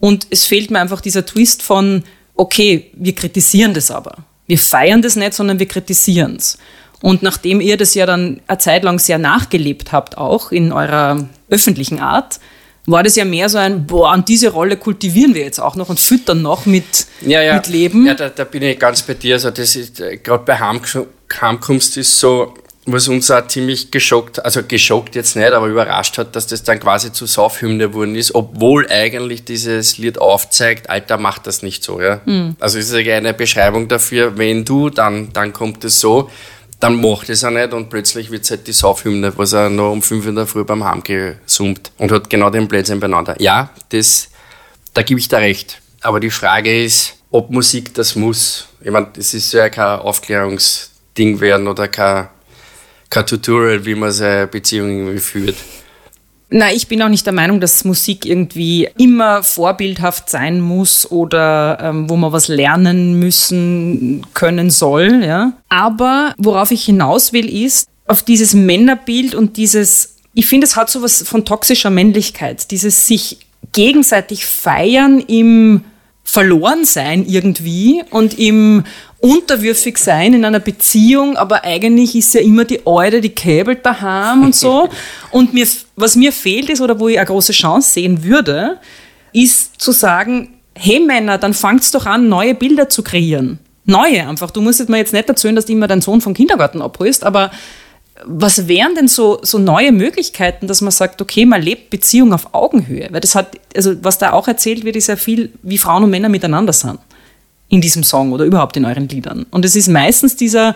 Und 0.00 0.26
es 0.30 0.46
fehlt 0.46 0.70
mir 0.70 0.80
einfach 0.80 1.02
dieser 1.02 1.26
Twist 1.26 1.62
von, 1.62 2.04
okay, 2.34 2.90
wir 2.94 3.14
kritisieren 3.14 3.74
das 3.74 3.90
aber. 3.90 4.24
Wir 4.46 4.58
feiern 4.58 5.02
das 5.02 5.16
nicht, 5.16 5.34
sondern 5.34 5.58
wir 5.58 5.66
kritisieren 5.66 6.36
es. 6.36 6.56
Und 7.02 7.22
nachdem 7.22 7.60
ihr 7.60 7.76
das 7.76 7.94
ja 7.94 8.06
dann 8.06 8.40
eine 8.46 8.58
Zeit 8.58 8.82
lang 8.82 8.98
sehr 8.98 9.18
nachgelebt 9.18 9.92
habt, 9.92 10.16
auch 10.16 10.50
in 10.50 10.72
eurer 10.72 11.28
öffentlichen 11.50 12.00
Art, 12.00 12.40
war 12.86 13.02
das 13.02 13.16
ja 13.16 13.24
mehr 13.24 13.48
so 13.48 13.58
ein, 13.58 13.86
boah, 13.86 14.12
und 14.12 14.28
diese 14.28 14.50
Rolle 14.50 14.76
kultivieren 14.76 15.34
wir 15.34 15.42
jetzt 15.42 15.58
auch 15.58 15.74
noch 15.74 15.88
und 15.88 15.98
füttern 15.98 16.42
noch 16.42 16.66
mit, 16.66 17.06
ja, 17.20 17.42
ja. 17.42 17.54
mit 17.54 17.66
Leben. 17.66 18.06
Ja, 18.06 18.14
da, 18.14 18.28
da, 18.28 18.44
bin 18.44 18.62
ich 18.62 18.78
ganz 18.78 19.02
bei 19.02 19.14
dir. 19.14 19.34
Also 19.34 19.50
das 19.50 19.74
ist, 19.74 20.00
äh, 20.00 20.16
gerade 20.18 20.44
bei 20.44 20.58
Heimkunst 20.58 21.96
ist 21.96 22.20
so, 22.20 22.54
was 22.86 23.08
uns 23.08 23.30
auch 23.32 23.46
ziemlich 23.48 23.90
geschockt, 23.90 24.44
also 24.44 24.62
geschockt 24.62 25.16
jetzt 25.16 25.34
nicht, 25.34 25.52
aber 25.52 25.66
überrascht 25.66 26.18
hat, 26.18 26.36
dass 26.36 26.46
das 26.46 26.62
dann 26.62 26.78
quasi 26.78 27.12
zu 27.12 27.26
Saufhymne 27.26 27.88
geworden 27.88 28.14
ist, 28.14 28.34
obwohl 28.36 28.88
eigentlich 28.88 29.44
dieses 29.44 29.98
Lied 29.98 30.18
aufzeigt, 30.18 30.88
Alter, 30.88 31.18
macht 31.18 31.48
das 31.48 31.62
nicht 31.62 31.82
so, 31.82 32.00
ja. 32.00 32.20
Mhm. 32.24 32.54
Also 32.60 32.78
es 32.78 32.90
ist 32.90 32.94
eine 32.94 33.34
Beschreibung 33.34 33.88
dafür, 33.88 34.38
wenn 34.38 34.64
du, 34.64 34.90
dann, 34.90 35.32
dann 35.32 35.52
kommt 35.52 35.82
es 35.84 36.00
so 36.00 36.30
dann 36.80 37.00
macht 37.00 37.30
es 37.30 37.44
auch 37.44 37.50
nicht 37.50 37.72
und 37.72 37.88
plötzlich 37.88 38.30
wird 38.30 38.44
es 38.44 38.50
halt 38.50 38.66
die 38.66 38.72
Saufhymne, 38.72 39.32
was 39.36 39.52
er 39.52 39.70
noch 39.70 39.92
um 39.92 40.02
5 40.02 40.26
in 40.26 40.36
der 40.36 40.46
Früh 40.46 40.64
beim 40.64 40.84
Heim 40.84 41.02
gesummt 41.02 41.90
und 41.98 42.12
hat 42.12 42.28
genau 42.28 42.50
den 42.50 42.68
Blödsinn 42.68 43.00
beieinander. 43.00 43.34
Ja, 43.40 43.70
das, 43.88 44.28
da 44.92 45.02
gebe 45.02 45.18
ich 45.18 45.28
da 45.28 45.38
recht. 45.38 45.80
Aber 46.02 46.20
die 46.20 46.30
Frage 46.30 46.84
ist, 46.84 47.14
ob 47.30 47.50
Musik 47.50 47.94
das 47.94 48.14
muss. 48.14 48.68
Ich 48.80 48.90
meine, 48.90 49.08
das 49.14 49.34
ist 49.34 49.52
ja 49.52 49.68
kein 49.68 50.00
Aufklärungsding 50.00 51.40
werden 51.40 51.66
oder 51.66 51.88
kein, 51.88 52.28
kein 53.08 53.26
Tutorial, 53.26 53.84
wie 53.84 53.94
man 53.94 54.12
seine 54.12 54.46
Beziehung 54.46 54.90
irgendwie 54.90 55.18
führt. 55.18 55.56
Na, 56.58 56.72
ich 56.72 56.88
bin 56.88 57.02
auch 57.02 57.10
nicht 57.10 57.26
der 57.26 57.34
Meinung, 57.34 57.60
dass 57.60 57.84
Musik 57.84 58.24
irgendwie 58.24 58.88
immer 58.96 59.42
vorbildhaft 59.42 60.30
sein 60.30 60.62
muss 60.62 61.10
oder 61.10 61.76
ähm, 61.82 62.08
wo 62.08 62.16
man 62.16 62.32
was 62.32 62.48
lernen 62.48 63.18
müssen 63.18 64.26
können 64.32 64.70
soll. 64.70 65.22
Ja. 65.22 65.52
Aber 65.68 66.32
worauf 66.38 66.70
ich 66.70 66.86
hinaus 66.86 67.34
will, 67.34 67.46
ist 67.46 67.90
auf 68.06 68.22
dieses 68.22 68.54
Männerbild 68.54 69.34
und 69.34 69.58
dieses, 69.58 70.16
ich 70.32 70.46
finde, 70.46 70.66
es 70.66 70.76
hat 70.76 70.88
so 70.88 71.02
was 71.02 71.20
von 71.28 71.44
toxischer 71.44 71.90
Männlichkeit, 71.90 72.70
dieses 72.70 73.06
sich 73.06 73.40
gegenseitig 73.72 74.46
feiern 74.46 75.20
im 75.20 75.84
Verlorensein 76.28 77.24
irgendwie 77.24 78.02
und 78.10 78.36
im 78.36 78.82
unterwürfig 79.20 79.96
sein 79.96 80.34
in 80.34 80.44
einer 80.44 80.60
Beziehung, 80.60 81.36
aber 81.36 81.64
eigentlich 81.64 82.16
ist 82.16 82.34
ja 82.34 82.40
immer 82.40 82.64
die 82.64 82.84
Eure, 82.84 83.20
die 83.20 83.30
käbelt 83.30 83.86
daheim 83.86 84.44
und 84.44 84.54
so. 84.54 84.88
Und 85.30 85.54
mir, 85.54 85.66
was 85.94 86.16
mir 86.16 86.32
fehlt 86.32 86.68
ist, 86.68 86.80
oder 86.80 86.98
wo 86.98 87.08
ich 87.08 87.18
eine 87.18 87.26
große 87.26 87.52
Chance 87.52 87.92
sehen 87.92 88.24
würde, 88.24 88.78
ist 89.32 89.80
zu 89.80 89.92
sagen, 89.92 90.58
hey 90.74 91.00
Männer, 91.00 91.38
dann 91.38 91.54
fangt's 91.54 91.90
doch 91.90 92.06
an, 92.06 92.28
neue 92.28 92.54
Bilder 92.54 92.88
zu 92.88 93.02
kreieren. 93.02 93.58
Neue 93.84 94.26
einfach. 94.26 94.50
Du 94.50 94.60
musst 94.60 94.88
mir 94.88 94.98
jetzt 94.98 95.12
nicht 95.12 95.28
erzählen, 95.28 95.54
dass 95.54 95.66
du 95.66 95.72
immer 95.72 95.86
deinen 95.86 96.02
Sohn 96.02 96.20
vom 96.20 96.34
Kindergarten 96.34 96.82
abholst, 96.82 97.24
aber 97.24 97.50
was 98.24 98.68
wären 98.68 98.94
denn 98.94 99.08
so, 99.08 99.40
so 99.42 99.58
neue 99.58 99.92
Möglichkeiten, 99.92 100.66
dass 100.66 100.80
man 100.80 100.90
sagt, 100.90 101.20
okay, 101.20 101.44
man 101.44 101.62
lebt 101.62 101.90
Beziehung 101.90 102.32
auf 102.32 102.54
Augenhöhe? 102.54 103.08
Weil 103.10 103.20
das 103.20 103.34
hat, 103.34 103.58
also 103.74 103.94
was 104.02 104.18
da 104.18 104.32
auch 104.32 104.48
erzählt 104.48 104.84
wird, 104.84 104.96
ist 104.96 105.08
ja 105.08 105.16
viel, 105.16 105.52
wie 105.62 105.78
Frauen 105.78 106.04
und 106.04 106.10
Männer 106.10 106.28
miteinander 106.28 106.72
sind 106.72 106.98
in 107.68 107.80
diesem 107.80 108.04
Song 108.04 108.32
oder 108.32 108.44
überhaupt 108.44 108.76
in 108.76 108.84
euren 108.84 109.08
Liedern. 109.08 109.46
Und 109.50 109.64
es 109.64 109.76
ist 109.76 109.88
meistens 109.88 110.36
dieser 110.36 110.74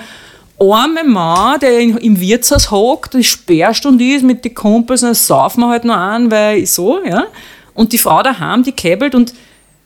arme 0.59 1.05
Mann, 1.05 1.61
der 1.61 1.81
im 1.81 2.21
Wirtshaus 2.21 2.71
hockt, 2.71 3.15
die 3.15 3.25
Sperrstunde 3.25 4.05
ist 4.05 4.25
mit 4.25 4.45
den 4.45 4.55
Kumpels, 4.55 5.01
dann 5.01 5.15
saufen 5.15 5.61
wir 5.61 5.69
halt 5.69 5.85
noch 5.85 5.97
an, 5.97 6.31
weil 6.31 6.67
so, 6.67 7.03
ja. 7.05 7.25
Und 7.75 7.93
die 7.93 7.99
Frau 7.99 8.23
daheim, 8.23 8.63
die 8.63 8.73
käbelt 8.73 9.15
und 9.15 9.33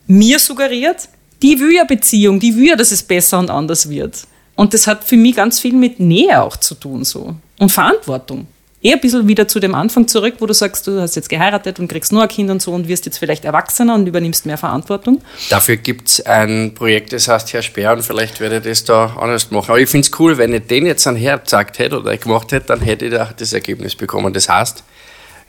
mir 0.06 0.38
suggeriert, 0.38 1.08
die 1.42 1.60
will 1.60 1.72
ja 1.74 1.84
Beziehung, 1.84 2.40
die 2.40 2.56
will 2.56 2.68
ja, 2.68 2.76
dass 2.76 2.90
es 2.90 3.02
besser 3.02 3.38
und 3.38 3.50
anders 3.50 3.88
wird. 3.88 4.26
Und 4.56 4.74
das 4.74 4.86
hat 4.86 5.04
für 5.04 5.16
mich 5.16 5.36
ganz 5.36 5.60
viel 5.60 5.74
mit 5.74 6.00
Nähe 6.00 6.42
auch 6.42 6.56
zu 6.56 6.74
tun, 6.74 7.04
so. 7.04 7.34
Und 7.58 7.72
Verantwortung 7.72 8.46
eher 8.84 8.96
ein 8.96 9.00
bisschen 9.00 9.26
wieder 9.26 9.48
zu 9.48 9.60
dem 9.60 9.74
Anfang 9.74 10.06
zurück, 10.06 10.34
wo 10.38 10.46
du 10.46 10.52
sagst, 10.52 10.86
du 10.86 11.00
hast 11.00 11.16
jetzt 11.16 11.30
geheiratet 11.30 11.80
und 11.80 11.88
kriegst 11.88 12.12
nur 12.12 12.22
ein 12.22 12.28
Kind 12.28 12.50
und 12.50 12.60
so 12.60 12.72
und 12.72 12.86
wirst 12.86 13.06
jetzt 13.06 13.18
vielleicht 13.18 13.44
Erwachsener 13.46 13.94
und 13.94 14.06
übernimmst 14.06 14.44
mehr 14.44 14.58
Verantwortung. 14.58 15.22
Dafür 15.48 15.76
gibt 15.76 16.08
es 16.08 16.26
ein 16.26 16.74
Projekt, 16.74 17.14
das 17.14 17.26
heißt 17.26 17.52
Herr 17.54 17.62
Sperr 17.62 17.94
und 17.94 18.02
vielleicht 18.02 18.40
werde 18.40 18.58
ich 18.58 18.62
das 18.62 18.84
da 18.84 19.16
anders 19.18 19.50
machen. 19.50 19.70
Aber 19.70 19.80
ich 19.80 19.88
finde 19.88 20.06
es 20.06 20.20
cool, 20.20 20.36
wenn 20.36 20.52
ich 20.52 20.66
den 20.66 20.84
jetzt 20.84 21.06
an 21.06 21.16
Herr 21.16 21.38
gesagt 21.38 21.78
hätte 21.78 21.98
oder 21.98 22.14
gemacht 22.16 22.52
hätte, 22.52 22.66
dann 22.66 22.80
hätte 22.80 23.06
ich 23.06 23.12
da 23.12 23.30
das 23.34 23.54
Ergebnis 23.54 23.96
bekommen. 23.96 24.34
Das 24.34 24.50
heißt, 24.50 24.84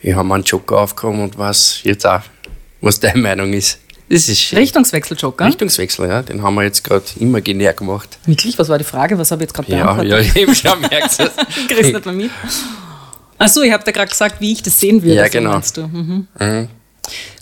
ich 0.01 0.15
habe 0.15 0.33
einen 0.33 0.43
Joker 0.43 0.77
aufgekommen 0.77 1.21
und 1.21 1.37
was 1.37 1.83
jetzt 1.83 2.07
auch, 2.07 2.21
was 2.79 3.01
deine 3.01 3.19
Meinung 3.19 3.51
ist. 3.51 3.79
Das 4.09 4.29
ist 4.29 4.53
Richtungswechsel, 4.53 5.17
Joker? 5.17 5.45
Richtungswechsel, 5.45 6.07
ja. 6.07 6.21
Den 6.21 6.43
haben 6.43 6.55
wir 6.55 6.63
jetzt 6.63 6.83
gerade 6.83 7.05
imaginär 7.19 7.73
gemacht. 7.73 8.19
Wirklich? 8.25 8.57
Was 8.59 8.69
war 8.69 8.77
die 8.77 8.83
Frage? 8.83 9.17
Was 9.17 9.31
habe 9.31 9.43
ich 9.43 9.49
jetzt 9.49 9.55
gerade 9.55 9.69
beantwortet? 9.71 10.11
Ja, 10.11 10.19
ja, 10.19 10.35
eben 10.35 10.53
schon 10.53 10.79
merkst 10.79 11.19
du. 11.21 11.29
Kriegst 11.67 11.93
nicht 11.93 12.05
mehr 12.05 12.13
mit. 12.13 12.31
Achso, 13.37 13.61
ich 13.61 13.71
habe 13.71 13.83
da 13.83 13.91
gerade 13.91 14.09
gesagt, 14.09 14.39
wie 14.39 14.51
ich 14.51 14.61
das 14.63 14.79
sehen 14.79 15.01
würde. 15.03 15.15
Ja, 15.15 15.27
genau. 15.27 15.59
Mhm. 15.77 16.27
Mhm. 16.39 16.67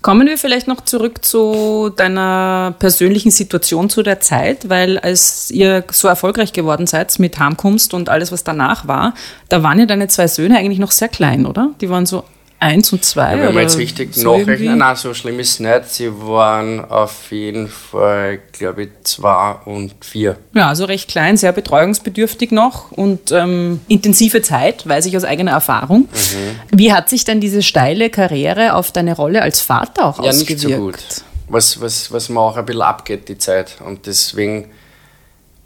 Kommen 0.02 0.28
wir 0.28 0.38
vielleicht 0.38 0.68
noch 0.68 0.82
zurück 0.82 1.24
zu 1.24 1.90
deiner 1.96 2.76
persönlichen 2.80 3.32
Situation 3.32 3.90
zu 3.90 4.04
der 4.04 4.20
Zeit, 4.20 4.70
weil 4.70 5.00
als 5.00 5.50
ihr 5.52 5.86
so 5.92 6.10
erfolgreich 6.10 6.52
geworden 6.52 6.88
seid 6.88 7.18
mit 7.20 7.40
Heimkunst 7.40 7.94
und 7.94 8.10
alles, 8.10 8.32
was 8.32 8.44
danach 8.44 8.88
war, 8.88 9.14
da 9.48 9.64
waren 9.64 9.80
ja 9.80 9.86
deine 9.86 10.10
zwei 10.10 10.28
Söhne 10.28 10.58
eigentlich 10.58 10.80
noch 10.80 10.92
sehr 10.92 11.08
klein, 11.08 11.46
oder? 11.46 11.72
Die 11.80 11.90
waren 11.90 12.06
so 12.06 12.26
Eins 12.64 12.94
und 12.94 13.04
zwei? 13.04 13.36
Ja, 13.36 13.44
wenn 13.44 13.54
man 13.54 13.64
jetzt 13.64 13.78
richtig 13.78 14.16
so 14.16 14.38
nachrechnen, 14.38 14.78
nein, 14.78 14.96
so 14.96 15.14
schlimm 15.14 15.38
ist 15.40 15.52
es 15.52 15.60
nicht. 15.60 15.90
Sie 15.90 16.10
waren 16.12 16.84
auf 16.90 17.30
jeden 17.30 17.68
Fall, 17.68 18.40
glaube 18.54 18.84
ich, 18.84 18.90
zwei 19.04 19.56
und 19.66 19.94
vier. 20.00 20.38
Ja, 20.54 20.70
also 20.70 20.86
recht 20.86 21.10
klein, 21.10 21.36
sehr 21.36 21.52
betreuungsbedürftig 21.52 22.52
noch 22.52 22.92
und 22.92 23.34
ähm, 23.34 23.82
intensive 23.90 24.42
Zeit, 24.42 24.88
weiß 24.88 25.08
ich 25.08 25.18
aus 25.18 25.26
eigener 25.26 25.52
Erfahrung. 25.52 26.04
Mhm. 26.04 26.78
Wie 26.78 26.94
hat 26.94 27.10
sich 27.10 27.26
denn 27.26 27.42
diese 27.42 27.62
steile 27.62 28.10
Karriere 28.10 28.76
auf 28.76 28.94
deine 28.94 29.14
Rolle 29.14 29.42
als 29.42 29.60
Vater 29.60 30.06
auch 30.06 30.24
ja, 30.24 30.30
ausgewirkt? 30.30 30.64
Ja, 30.64 30.70
nicht 30.70 30.78
so 30.78 30.86
gut. 30.86 31.26
Was, 31.50 31.82
was, 31.82 32.14
was 32.14 32.30
mir 32.30 32.40
auch 32.40 32.56
ein 32.56 32.66
bisschen 32.66 32.82
abgeht, 32.82 33.28
die 33.28 33.38
Zeit. 33.38 33.76
Und 33.86 34.06
deswegen 34.06 34.70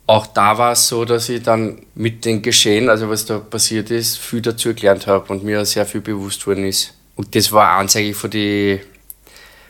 auch 0.08 0.26
da 0.26 0.58
war 0.58 0.72
es 0.72 0.88
so, 0.88 1.04
dass 1.04 1.28
ich 1.28 1.43
dann 1.43 1.86
mit 1.93 2.24
den 2.24 2.41
Geschehen, 2.41 2.89
also 2.89 3.10
was 3.10 3.26
da 3.26 3.39
passiert 3.39 3.91
ist, 3.91 4.17
viel 4.17 4.41
dazu 4.41 4.74
gelernt 4.74 5.06
habe 5.06 5.32
und 5.32 5.43
mir 5.43 5.65
sehr 5.65 5.86
viel 5.86 6.02
bewusst 6.02 6.48
worden 6.48 6.65
ist. 6.65 6.93
Und 7.15 7.36
das 7.36 7.52
war 7.52 7.78
eins 7.78 7.96
eigentlich 7.96 8.15
von 8.15 8.30
den 8.30 8.80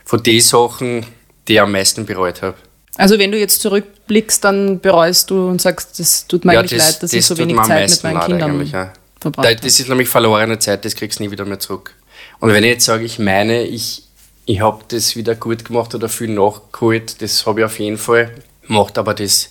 von 0.06 0.23
die 0.23 0.39
Sachen, 0.39 1.06
die 1.47 1.54
ich 1.54 1.62
am 1.62 1.71
meisten 1.71 2.06
bereut 2.06 2.41
habe. 2.41 2.56
Also 2.95 3.19
wenn 3.19 3.32
du 3.32 3.38
jetzt 3.38 3.62
zurückblickst, 3.62 4.43
dann 4.43 4.80
bereust 4.80 5.30
du 5.30 5.50
und 5.50 5.62
sagst, 5.62 6.00
das 6.00 6.28
tut 6.28 6.45
mir 6.45 6.54
ja, 6.54 6.60
eigentlich 6.60 6.80
das, 6.80 6.93
leid, 6.93 7.04
dass 7.04 7.13
ich 7.13 7.26
so 7.26 7.38
wenig 7.38 7.58
Zeit 7.63 7.89
mit 7.89 8.04
meinen 8.04 8.19
Kindern 8.21 8.65
ja. 8.65 8.93
verbracht 9.19 9.47
habe. 9.47 9.56
Das 9.58 9.80
ist 9.80 9.89
nämlich 9.89 10.08
verlorene 10.08 10.60
Zeit, 10.60 10.86
das 10.86 10.95
kriegst 10.95 11.19
du 11.19 11.23
nie 11.23 11.32
wieder 11.32 11.45
mehr 11.45 11.60
zurück. 11.60 11.93
Und 12.39 12.54
wenn 12.54 12.63
ich 12.63 12.71
jetzt 12.71 12.86
sage, 12.86 13.04
ich 13.04 13.19
meine, 13.19 13.63
ich, 13.63 14.04
ich 14.45 14.62
habe 14.62 14.84
das 14.88 15.15
wieder 15.15 15.36
gut 15.36 15.65
gemacht 15.65 15.93
oder 15.93 16.10
viel 16.10 16.30
nachgeholt, 16.30 17.21
das 17.21 17.45
habe 17.45 17.60
ich 17.60 17.65
auf 17.65 17.80
jeden 17.80 17.97
Fall 17.97 18.32
gemacht, 18.65 18.97
aber 18.97 19.13
das 19.13 19.50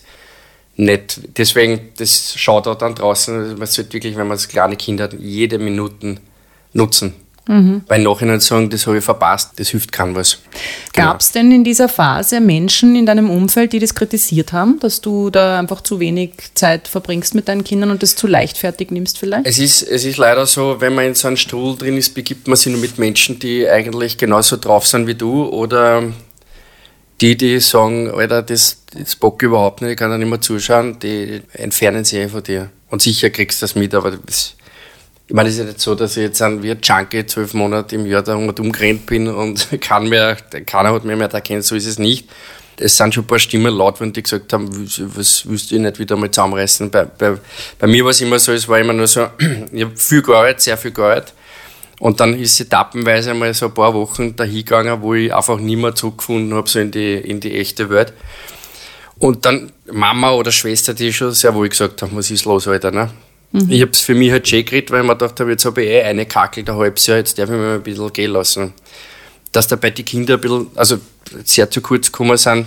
nicht. 0.76 1.20
Deswegen, 1.36 1.90
das 1.96 2.34
schaut 2.36 2.66
auch 2.66 2.76
dann 2.76 2.94
draußen, 2.94 3.58
man 3.58 3.66
sollte 3.66 3.94
wirklich, 3.94 4.16
wenn 4.16 4.28
man 4.28 4.38
kleine 4.38 4.76
Kinder 4.76 5.04
hat, 5.04 5.14
jede 5.14 5.58
Minute 5.58 6.16
nutzen 6.72 7.14
Mhm. 7.48 7.82
Bei 7.86 7.98
Nachhinein 7.98 8.40
sagen, 8.40 8.70
das 8.70 8.86
habe 8.86 8.98
ich 8.98 9.04
verpasst, 9.04 9.52
das 9.56 9.68
hilft 9.68 9.92
keinem 9.92 10.16
was. 10.16 10.38
Genau. 10.92 11.08
Gab 11.08 11.20
es 11.20 11.30
denn 11.30 11.52
in 11.52 11.62
dieser 11.62 11.88
Phase 11.88 12.40
Menschen 12.40 12.96
in 12.96 13.06
deinem 13.06 13.30
Umfeld, 13.30 13.72
die 13.72 13.78
das 13.78 13.94
kritisiert 13.94 14.52
haben, 14.52 14.80
dass 14.80 15.00
du 15.00 15.30
da 15.30 15.58
einfach 15.58 15.80
zu 15.80 16.00
wenig 16.00 16.32
Zeit 16.54 16.88
verbringst 16.88 17.34
mit 17.34 17.48
deinen 17.48 17.62
Kindern 17.62 17.90
und 17.90 18.02
das 18.02 18.16
zu 18.16 18.26
leichtfertig 18.26 18.90
nimmst 18.90 19.18
vielleicht? 19.18 19.46
Es 19.46 19.58
ist, 19.58 19.82
es 19.82 20.04
ist 20.04 20.16
leider 20.16 20.46
so, 20.46 20.80
wenn 20.80 20.94
man 20.94 21.06
in 21.06 21.14
so 21.14 21.28
einem 21.28 21.36
Stuhl 21.36 21.76
drin 21.76 21.96
ist, 21.96 22.14
begibt 22.14 22.48
man 22.48 22.56
sich 22.56 22.72
nur 22.72 22.80
mit 22.80 22.98
Menschen, 22.98 23.38
die 23.38 23.68
eigentlich 23.68 24.18
genauso 24.18 24.56
drauf 24.56 24.86
sind 24.86 25.06
wie 25.06 25.14
du 25.14 25.44
oder 25.44 26.02
die, 27.20 27.36
die 27.36 27.60
sagen, 27.60 28.10
Alter, 28.10 28.42
das, 28.42 28.82
das 28.92 29.16
bock 29.16 29.42
überhaupt 29.42 29.82
nicht, 29.82 29.92
ich 29.92 29.96
kann 29.96 30.10
da 30.10 30.18
nicht 30.18 30.28
mehr 30.28 30.40
zuschauen, 30.40 30.98
die 30.98 31.42
entfernen 31.52 32.04
sich 32.04 32.30
von 32.30 32.42
dir. 32.42 32.70
Und 32.90 33.02
sicher 33.02 33.30
kriegst 33.30 33.60
du 33.60 33.64
das 33.64 33.74
mit, 33.74 33.94
aber 33.94 34.12
das 34.12 34.56
ich 35.28 35.34
meine, 35.34 35.48
es 35.48 35.56
ist 35.56 35.58
ja 35.58 35.64
nicht 35.64 35.80
so, 35.80 35.94
dass 35.94 36.16
ich 36.16 36.22
jetzt 36.22 36.40
ein, 36.40 36.62
wie 36.62 36.70
ein 36.70 36.78
Junkie 36.80 37.26
zwölf 37.26 37.52
Monate 37.52 37.96
im 37.96 38.06
Jahr 38.06 38.22
da 38.22 38.36
umgerannt 38.36 39.06
bin 39.06 39.28
und 39.28 39.68
kann 39.80 40.08
mehr, 40.08 40.36
keiner 40.66 40.92
hat 40.92 41.04
mir 41.04 41.16
mehr 41.16 41.30
erkannt, 41.30 41.64
so 41.64 41.74
ist 41.74 41.86
es 41.86 41.98
nicht. 41.98 42.28
Es 42.78 42.96
sind 42.96 43.14
schon 43.14 43.24
ein 43.24 43.26
paar 43.26 43.38
Stimmen 43.38 43.74
laut, 43.74 44.00
wenn 44.00 44.12
die 44.12 44.22
gesagt 44.22 44.52
haben, 44.52 44.68
was 44.70 45.48
willst 45.48 45.70
du 45.70 45.80
nicht 45.80 45.98
wieder 45.98 46.16
mal 46.16 46.30
zusammenreißen. 46.30 46.90
Bei, 46.90 47.06
bei, 47.06 47.38
bei 47.78 47.86
mir 47.86 48.04
war 48.04 48.10
es 48.10 48.20
immer 48.20 48.38
so, 48.38 48.52
es 48.52 48.68
war 48.68 48.78
immer 48.78 48.92
nur 48.92 49.06
so, 49.06 49.28
ich 49.72 49.82
habe 49.82 49.96
viel 49.96 50.22
gearbeitet, 50.22 50.60
sehr 50.60 50.76
viel 50.76 50.92
gearbeitet. 50.92 51.32
Und 51.98 52.20
dann 52.20 52.38
ist 52.38 52.60
etappenweise 52.60 53.30
einmal 53.30 53.54
so 53.54 53.66
ein 53.66 53.74
paar 53.74 53.94
Wochen 53.94 54.36
dahingegangen, 54.36 55.00
wo 55.00 55.14
ich 55.14 55.34
einfach 55.34 55.58
nie 55.58 55.76
mehr 55.76 55.94
zurückgefunden 55.94 56.54
habe, 56.54 56.68
so 56.68 56.78
in 56.78 56.90
die, 56.90 57.14
in 57.14 57.40
die 57.40 57.58
echte 57.58 57.88
Welt. 57.88 58.12
Und 59.18 59.46
dann 59.46 59.72
Mama 59.90 60.32
oder 60.32 60.52
Schwester, 60.52 60.92
die 60.92 61.12
schon 61.12 61.32
sehr 61.32 61.54
wohl 61.54 61.68
gesagt 61.68 62.02
haben, 62.02 62.14
was 62.14 62.30
ist 62.30 62.44
los, 62.44 62.68
Alter, 62.68 62.90
ne? 62.90 63.10
Mhm. 63.52 63.70
Ich 63.70 63.80
habe 63.80 63.92
es 63.92 64.00
für 64.00 64.14
mich 64.14 64.30
halt 64.30 64.46
schön 64.46 64.64
geredet, 64.64 64.90
weil 64.90 65.00
ich 65.00 65.06
mir 65.06 65.14
gedacht 65.14 65.40
habe, 65.40 65.50
jetzt 65.50 65.64
habe 65.64 65.82
ich 65.82 65.88
eh 65.88 66.02
eine 66.02 66.26
Kakel 66.26 66.64
ein 66.68 66.74
halbes 66.74 67.06
Jahr, 67.06 67.18
jetzt 67.18 67.38
darf 67.38 67.48
ich 67.48 67.54
mir 67.54 67.62
mal 67.62 67.74
ein 67.76 67.82
bisschen 67.82 68.12
gehen 68.12 68.32
lassen. 68.32 68.74
Dass 69.52 69.68
dabei 69.68 69.90
die 69.90 70.02
Kinder 70.02 70.34
ein 70.34 70.40
bisschen, 70.40 70.66
also 70.74 70.98
sehr 71.44 71.70
zu 71.70 71.80
kurz 71.80 72.12
gekommen 72.12 72.36
sind. 72.36 72.66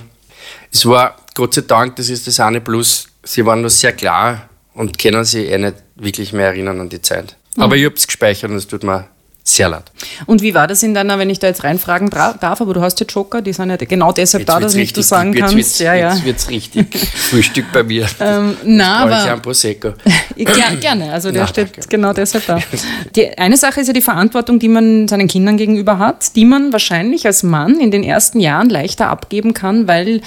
Es 0.71 0.85
war, 0.85 1.17
Gott 1.35 1.53
sei 1.53 1.61
Dank, 1.61 1.97
das 1.97 2.09
ist 2.09 2.25
das 2.25 2.39
eine 2.39 2.61
Plus, 2.61 3.07
sie 3.23 3.45
waren 3.45 3.61
noch 3.61 3.69
sehr 3.69 3.93
klar 3.93 4.49
und 4.73 4.97
können 4.97 5.23
sich 5.25 5.49
eh 5.49 5.57
nicht 5.57 5.75
wirklich 5.95 6.33
mehr 6.33 6.47
erinnern 6.47 6.79
an 6.79 6.89
die 6.89 7.01
Zeit. 7.01 7.35
Mhm. 7.55 7.63
Aber 7.63 7.75
ich 7.75 7.85
habe 7.85 7.95
es 7.95 8.07
gespeichert 8.07 8.49
und 8.49 8.57
es 8.57 8.67
tut 8.67 8.83
mir 8.83 9.07
sehr 9.49 9.69
laut. 9.69 9.83
Und 10.25 10.41
wie 10.41 10.53
war 10.53 10.67
das 10.67 10.83
in 10.83 10.93
deiner, 10.93 11.19
wenn 11.19 11.29
ich 11.29 11.39
da 11.39 11.47
jetzt 11.47 11.63
reinfragen 11.63 12.09
darf, 12.09 12.61
aber 12.61 12.73
du 12.73 12.81
hast 12.81 12.99
ja 12.99 13.05
Joker, 13.05 13.41
die 13.41 13.53
sind 13.53 13.69
ja 13.69 13.77
genau 13.77 14.11
deshalb 14.11 14.41
jetzt 14.41 14.49
da, 14.49 14.59
dass 14.59 14.73
nicht 14.75 14.95
du 14.95 15.01
sagen 15.01 15.33
jetzt, 15.33 15.41
kannst. 15.41 15.55
Jetzt, 15.55 15.79
ja, 15.79 15.93
ja. 15.93 16.13
Jetzt 16.13 16.25
wird 16.25 16.37
es 16.37 16.49
richtig 16.49 16.97
Frühstück 17.15 17.65
bei 17.71 17.83
mir. 17.83 18.07
Ähm, 18.19 18.57
na, 18.63 18.99
aber. 18.99 19.35
Ich 19.35 19.41
Prosecco. 19.41 19.93
ja, 20.35 20.75
gerne, 20.79 21.11
also 21.11 21.31
der 21.31 21.41
na, 21.41 21.47
steht 21.47 21.75
danke. 21.75 21.87
genau 21.89 22.13
deshalb 22.13 22.45
da. 22.45 22.59
Die 23.15 23.37
eine 23.37 23.57
Sache 23.57 23.81
ist 23.81 23.87
ja 23.87 23.93
die 23.93 24.01
Verantwortung, 24.01 24.59
die 24.59 24.67
man 24.67 25.07
seinen 25.07 25.27
Kindern 25.27 25.57
gegenüber 25.57 25.99
hat, 25.99 26.35
die 26.35 26.45
man 26.45 26.71
wahrscheinlich 26.71 27.25
als 27.25 27.43
Mann 27.43 27.79
in 27.79 27.91
den 27.91 28.03
ersten 28.03 28.39
Jahren 28.39 28.69
leichter 28.69 29.09
abgeben 29.09 29.53
kann, 29.53 29.87
weil 29.87 30.21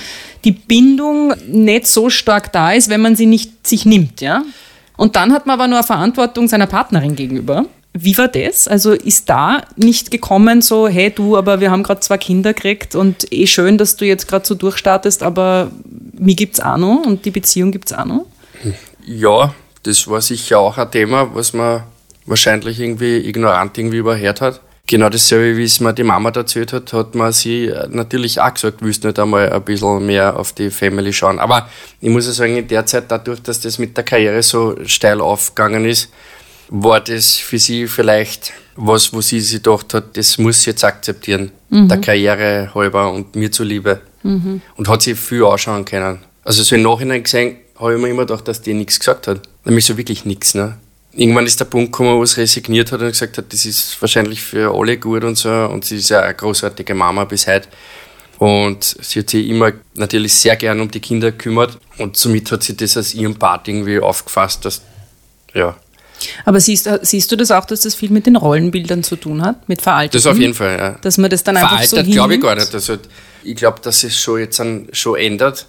die 0.44 0.52
Bindung 0.52 1.34
nicht 1.46 1.86
so 1.86 2.10
stark 2.10 2.52
da 2.52 2.72
ist, 2.72 2.88
wenn 2.88 3.00
man 3.00 3.16
sie 3.16 3.26
nicht 3.26 3.66
sich 3.66 3.84
nimmt, 3.84 4.20
ja. 4.20 4.42
Und 4.96 5.16
dann 5.16 5.32
hat 5.32 5.46
man 5.46 5.54
aber 5.54 5.68
nur 5.68 5.78
eine 5.78 5.86
Verantwortung 5.86 6.48
seiner 6.48 6.66
Partnerin 6.66 7.16
gegenüber. 7.16 7.66
Wie 7.94 8.16
war 8.16 8.28
das? 8.28 8.68
Also 8.68 8.92
ist 8.92 9.28
da 9.28 9.62
nicht 9.76 10.10
gekommen 10.10 10.62
so, 10.62 10.88
hey 10.88 11.10
du, 11.10 11.36
aber 11.36 11.60
wir 11.60 11.70
haben 11.70 11.82
gerade 11.82 12.00
zwei 12.00 12.16
Kinder 12.16 12.54
gekriegt 12.54 12.94
und 12.94 13.30
eh 13.30 13.46
schön, 13.46 13.76
dass 13.76 13.96
du 13.96 14.06
jetzt 14.06 14.28
gerade 14.28 14.46
so 14.46 14.54
durchstartest, 14.54 15.22
aber 15.22 15.70
mir 16.18 16.34
gibt 16.34 16.54
es 16.54 16.60
auch 16.60 16.78
noch 16.78 17.04
und 17.04 17.24
die 17.26 17.30
Beziehung 17.30 17.70
gibt 17.70 17.90
es 17.90 17.96
auch 17.96 18.06
noch? 18.06 18.26
Ja, 19.04 19.54
das 19.82 20.08
war 20.08 20.22
sicher 20.22 20.58
auch 20.58 20.78
ein 20.78 20.90
Thema, 20.90 21.34
was 21.34 21.52
man 21.52 21.82
wahrscheinlich 22.24 22.80
irgendwie 22.80 23.16
ignorant 23.28 23.76
irgendwie 23.76 23.98
überhört 23.98 24.40
hat. 24.40 24.60
Genau 24.86 25.08
dasselbe, 25.08 25.56
wie 25.58 25.64
es 25.64 25.80
mir 25.80 25.92
die 25.92 26.02
Mama 26.02 26.30
erzählt 26.30 26.72
hat, 26.72 26.92
hat 26.92 27.14
man 27.14 27.32
sie 27.32 27.72
natürlich 27.88 28.40
auch 28.40 28.52
gesagt, 28.52 28.78
willst 28.80 29.04
nicht 29.04 29.18
einmal 29.18 29.52
ein 29.52 29.62
bisschen 29.62 30.04
mehr 30.04 30.36
auf 30.38 30.52
die 30.52 30.70
Family 30.70 31.12
schauen. 31.12 31.38
Aber 31.38 31.68
ich 32.00 32.10
muss 32.10 32.26
ja 32.26 32.32
sagen, 32.32 32.56
in 32.56 32.68
der 32.68 32.84
Zeit, 32.86 33.04
dadurch, 33.08 33.42
dass 33.42 33.60
das 33.60 33.78
mit 33.78 33.96
der 33.96 34.04
Karriere 34.04 34.42
so 34.42 34.76
steil 34.86 35.20
aufgegangen 35.20 35.84
ist, 35.84 36.10
war 36.74 37.00
das 37.00 37.36
für 37.36 37.58
sie 37.58 37.86
vielleicht 37.86 38.54
was, 38.76 39.12
wo 39.12 39.20
sie 39.20 39.40
sich 39.40 39.62
gedacht 39.62 39.92
hat, 39.92 40.16
das 40.16 40.38
muss 40.38 40.62
sie 40.62 40.70
jetzt 40.70 40.82
akzeptieren, 40.82 41.52
mhm. 41.68 41.88
der 41.88 42.00
Karriere 42.00 42.70
halber 42.74 43.12
und 43.12 43.36
mir 43.36 43.52
zuliebe. 43.52 44.00
Mhm. 44.22 44.62
Und 44.76 44.88
hat 44.88 45.02
sie 45.02 45.14
viel 45.14 45.44
anschauen 45.44 45.84
können. 45.84 46.20
Also 46.44 46.62
so 46.62 46.74
im 46.74 46.82
Nachhinein 46.82 47.22
gesehen, 47.22 47.56
habe 47.78 47.94
ich 47.94 48.00
mir 48.00 48.08
immer 48.08 48.24
gedacht, 48.24 48.48
dass 48.48 48.62
die 48.62 48.72
nichts 48.72 48.98
gesagt 48.98 49.26
hat. 49.26 49.42
Nämlich 49.64 49.84
so 49.84 49.98
wirklich 49.98 50.24
nichts. 50.24 50.54
Ne? 50.54 50.78
Irgendwann 51.12 51.44
ist 51.44 51.60
der 51.60 51.66
Punkt 51.66 51.92
gekommen, 51.92 52.16
wo 52.16 52.24
sie 52.24 52.40
resigniert 52.40 52.90
hat 52.90 53.00
und 53.00 53.08
gesagt 53.08 53.36
hat, 53.36 53.52
das 53.52 53.66
ist 53.66 54.00
wahrscheinlich 54.00 54.40
für 54.40 54.74
alle 54.74 54.96
gut 54.96 55.24
und 55.24 55.36
so. 55.36 55.50
Und 55.50 55.84
sie 55.84 55.96
ist 55.96 56.08
ja 56.08 56.20
eine 56.20 56.34
großartige 56.34 56.94
Mama 56.94 57.24
bis 57.24 57.46
heute. 57.46 57.68
Und 58.38 58.96
sie 59.00 59.20
hat 59.20 59.30
sich 59.30 59.46
immer 59.48 59.72
natürlich 59.94 60.32
sehr 60.34 60.56
gern 60.56 60.80
um 60.80 60.90
die 60.90 61.00
Kinder 61.00 61.32
gekümmert. 61.32 61.78
Und 61.98 62.16
somit 62.16 62.50
hat 62.50 62.62
sie 62.62 62.76
das 62.76 62.96
als 62.96 63.12
ihren 63.12 63.34
Part 63.34 63.68
irgendwie 63.68 63.98
aufgefasst, 63.98 64.64
dass, 64.64 64.80
ja, 65.52 65.76
aber 66.44 66.60
siehst, 66.60 66.88
siehst 67.02 67.30
du 67.32 67.36
das 67.36 67.50
auch, 67.50 67.64
dass 67.64 67.82
das 67.82 67.94
viel 67.94 68.10
mit 68.10 68.26
den 68.26 68.36
Rollenbildern 68.36 69.02
zu 69.02 69.16
tun 69.16 69.42
hat, 69.42 69.68
mit 69.68 69.82
Veralten? 69.82 70.12
Das 70.12 70.26
auf 70.26 70.38
jeden 70.38 70.54
Fall, 70.54 70.78
ja. 70.78 70.90
Dass 71.00 71.18
man 71.18 71.30
das 71.30 71.44
dann 71.44 71.56
Veraltet 71.56 71.78
einfach 71.78 71.88
so 71.88 71.96
Veraltet 71.96 72.12
glaube 72.14 72.34
ich 72.34 72.40
gar 72.40 72.54
nicht. 72.54 72.74
Also, 72.74 72.96
ich 73.44 73.56
glaube, 73.56 73.80
dass 73.82 74.04
es 74.04 74.18
schon 74.18 74.40
jetzt 74.40 74.60
an, 74.60 74.88
schon 74.92 75.18
ändert, 75.18 75.66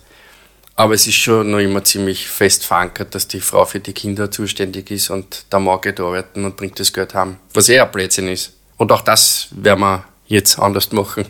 aber 0.76 0.94
es 0.94 1.08
ist 1.08 1.16
schon 1.16 1.52
noch 1.52 1.60
immer 1.60 1.84
ziemlich 1.84 2.28
fest 2.28 2.66
verankert, 2.66 3.14
dass 3.16 3.28
die 3.28 3.40
Frau 3.40 3.66
für 3.66 3.80
die 3.80 3.94
Kinder 3.94 4.32
zuständig 4.32 4.92
ist 4.92 5.10
und 5.10 5.46
der 5.52 5.60
Mann 5.60 5.82
geht 5.82 6.00
arbeiten 6.00 6.46
und 6.46 6.58
bringt 6.58 6.80
das 6.80 6.94
Geld 6.94 7.14
heim, 7.14 7.38
was 7.54 7.70
eher 7.70 7.86
ein 7.86 7.92
Blödsinn 7.92 8.28
ist. 8.28 8.54
Und 8.78 8.92
auch 8.92 9.02
das 9.02 9.50
werden 9.52 9.82
wir 9.82 10.04
jetzt 10.28 10.60
anders 10.60 10.92
machen. 10.92 11.26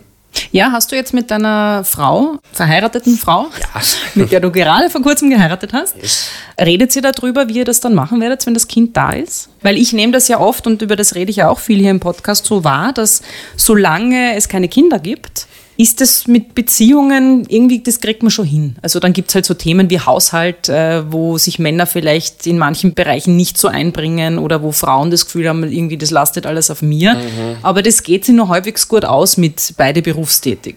Ja, 0.52 0.72
hast 0.72 0.92
du 0.92 0.96
jetzt 0.96 1.14
mit 1.14 1.32
deiner 1.32 1.84
Frau, 1.84 2.38
verheirateten 2.52 3.18
Frau, 3.18 3.48
ja. 3.60 3.82
mit 4.16 4.32
der 4.32 4.40
du 4.40 4.52
gerade 4.52 4.90
vor 4.90 5.02
kurzem 5.02 5.30
geheiratet 5.30 5.74
hast, 5.74 5.96
yes. 6.02 6.30
redet 6.60 6.96
ihr 6.96 7.02
darüber, 7.02 7.48
wie 7.50 7.58
ihr 7.58 7.66
das 7.66 7.80
dann 7.80 7.94
machen 7.94 8.20
werdet, 8.22 8.46
wenn 8.46 8.54
das 8.54 8.68
Kind 8.68 8.96
da 8.98 9.12
ist? 9.12 9.50
Weil 9.62 9.78
ich 9.78 9.94
nehme 9.94 10.12
das 10.12 10.28
ja 10.28 10.40
oft, 10.40 10.68
und 10.68 10.82
über 10.82 10.96
das 10.96 11.16
rede 11.16 11.32
ich 11.32 11.38
ja 11.38 11.50
auch 11.50 11.60
viel 11.60 11.80
hier 11.80 11.92
im 11.92 12.00
Podcast, 12.00 12.46
so 12.46 12.64
wahr, 12.64 12.94
dass 12.94 13.22
solange 13.56 14.36
es 14.36 14.48
keine 14.48 14.68
Kinder 14.68 15.00
gibt, 15.00 15.48
ist 15.76 16.02
das 16.02 16.28
mit 16.28 16.54
Beziehungen 16.54 17.46
irgendwie, 17.50 17.82
das 17.82 18.00
kriegt 18.00 18.22
man 18.22 18.30
schon 18.30 18.46
hin. 18.46 18.76
Also 18.82 19.00
dann 19.00 19.14
gibt 19.14 19.30
es 19.30 19.36
halt 19.36 19.46
so 19.46 19.54
Themen 19.54 19.90
wie 19.90 20.00
Haushalt, 20.00 20.70
äh, 20.70 21.12
wo 21.12 21.38
sich 21.38 21.58
Männer 21.58 21.88
vielleicht 21.88 22.46
in 22.46 22.60
manchen 22.60 22.94
Bereichen 22.94 23.36
nicht 23.36 23.58
so 23.58 23.68
einbringen 23.68 24.38
oder 24.38 24.62
wo 24.62 24.72
Frauen 24.72 25.10
das 25.10 25.26
Gefühl 25.26 25.50
haben, 25.50 25.64
irgendwie 25.64 25.98
das 25.98 26.12
lastet 26.12 26.46
alles 26.46 26.70
auf 26.70 26.82
mir. 26.82 27.16
Mhm. 27.16 27.58
Aber 27.64 27.82
das 27.82 28.04
geht 28.04 28.26
sich 28.26 28.36
noch 28.36 28.50
halbwegs 28.50 28.88
gut 28.88 29.06
aus 29.06 29.38
mit 29.38 29.74
beide 29.78 30.02
berufstätig. 30.02 30.76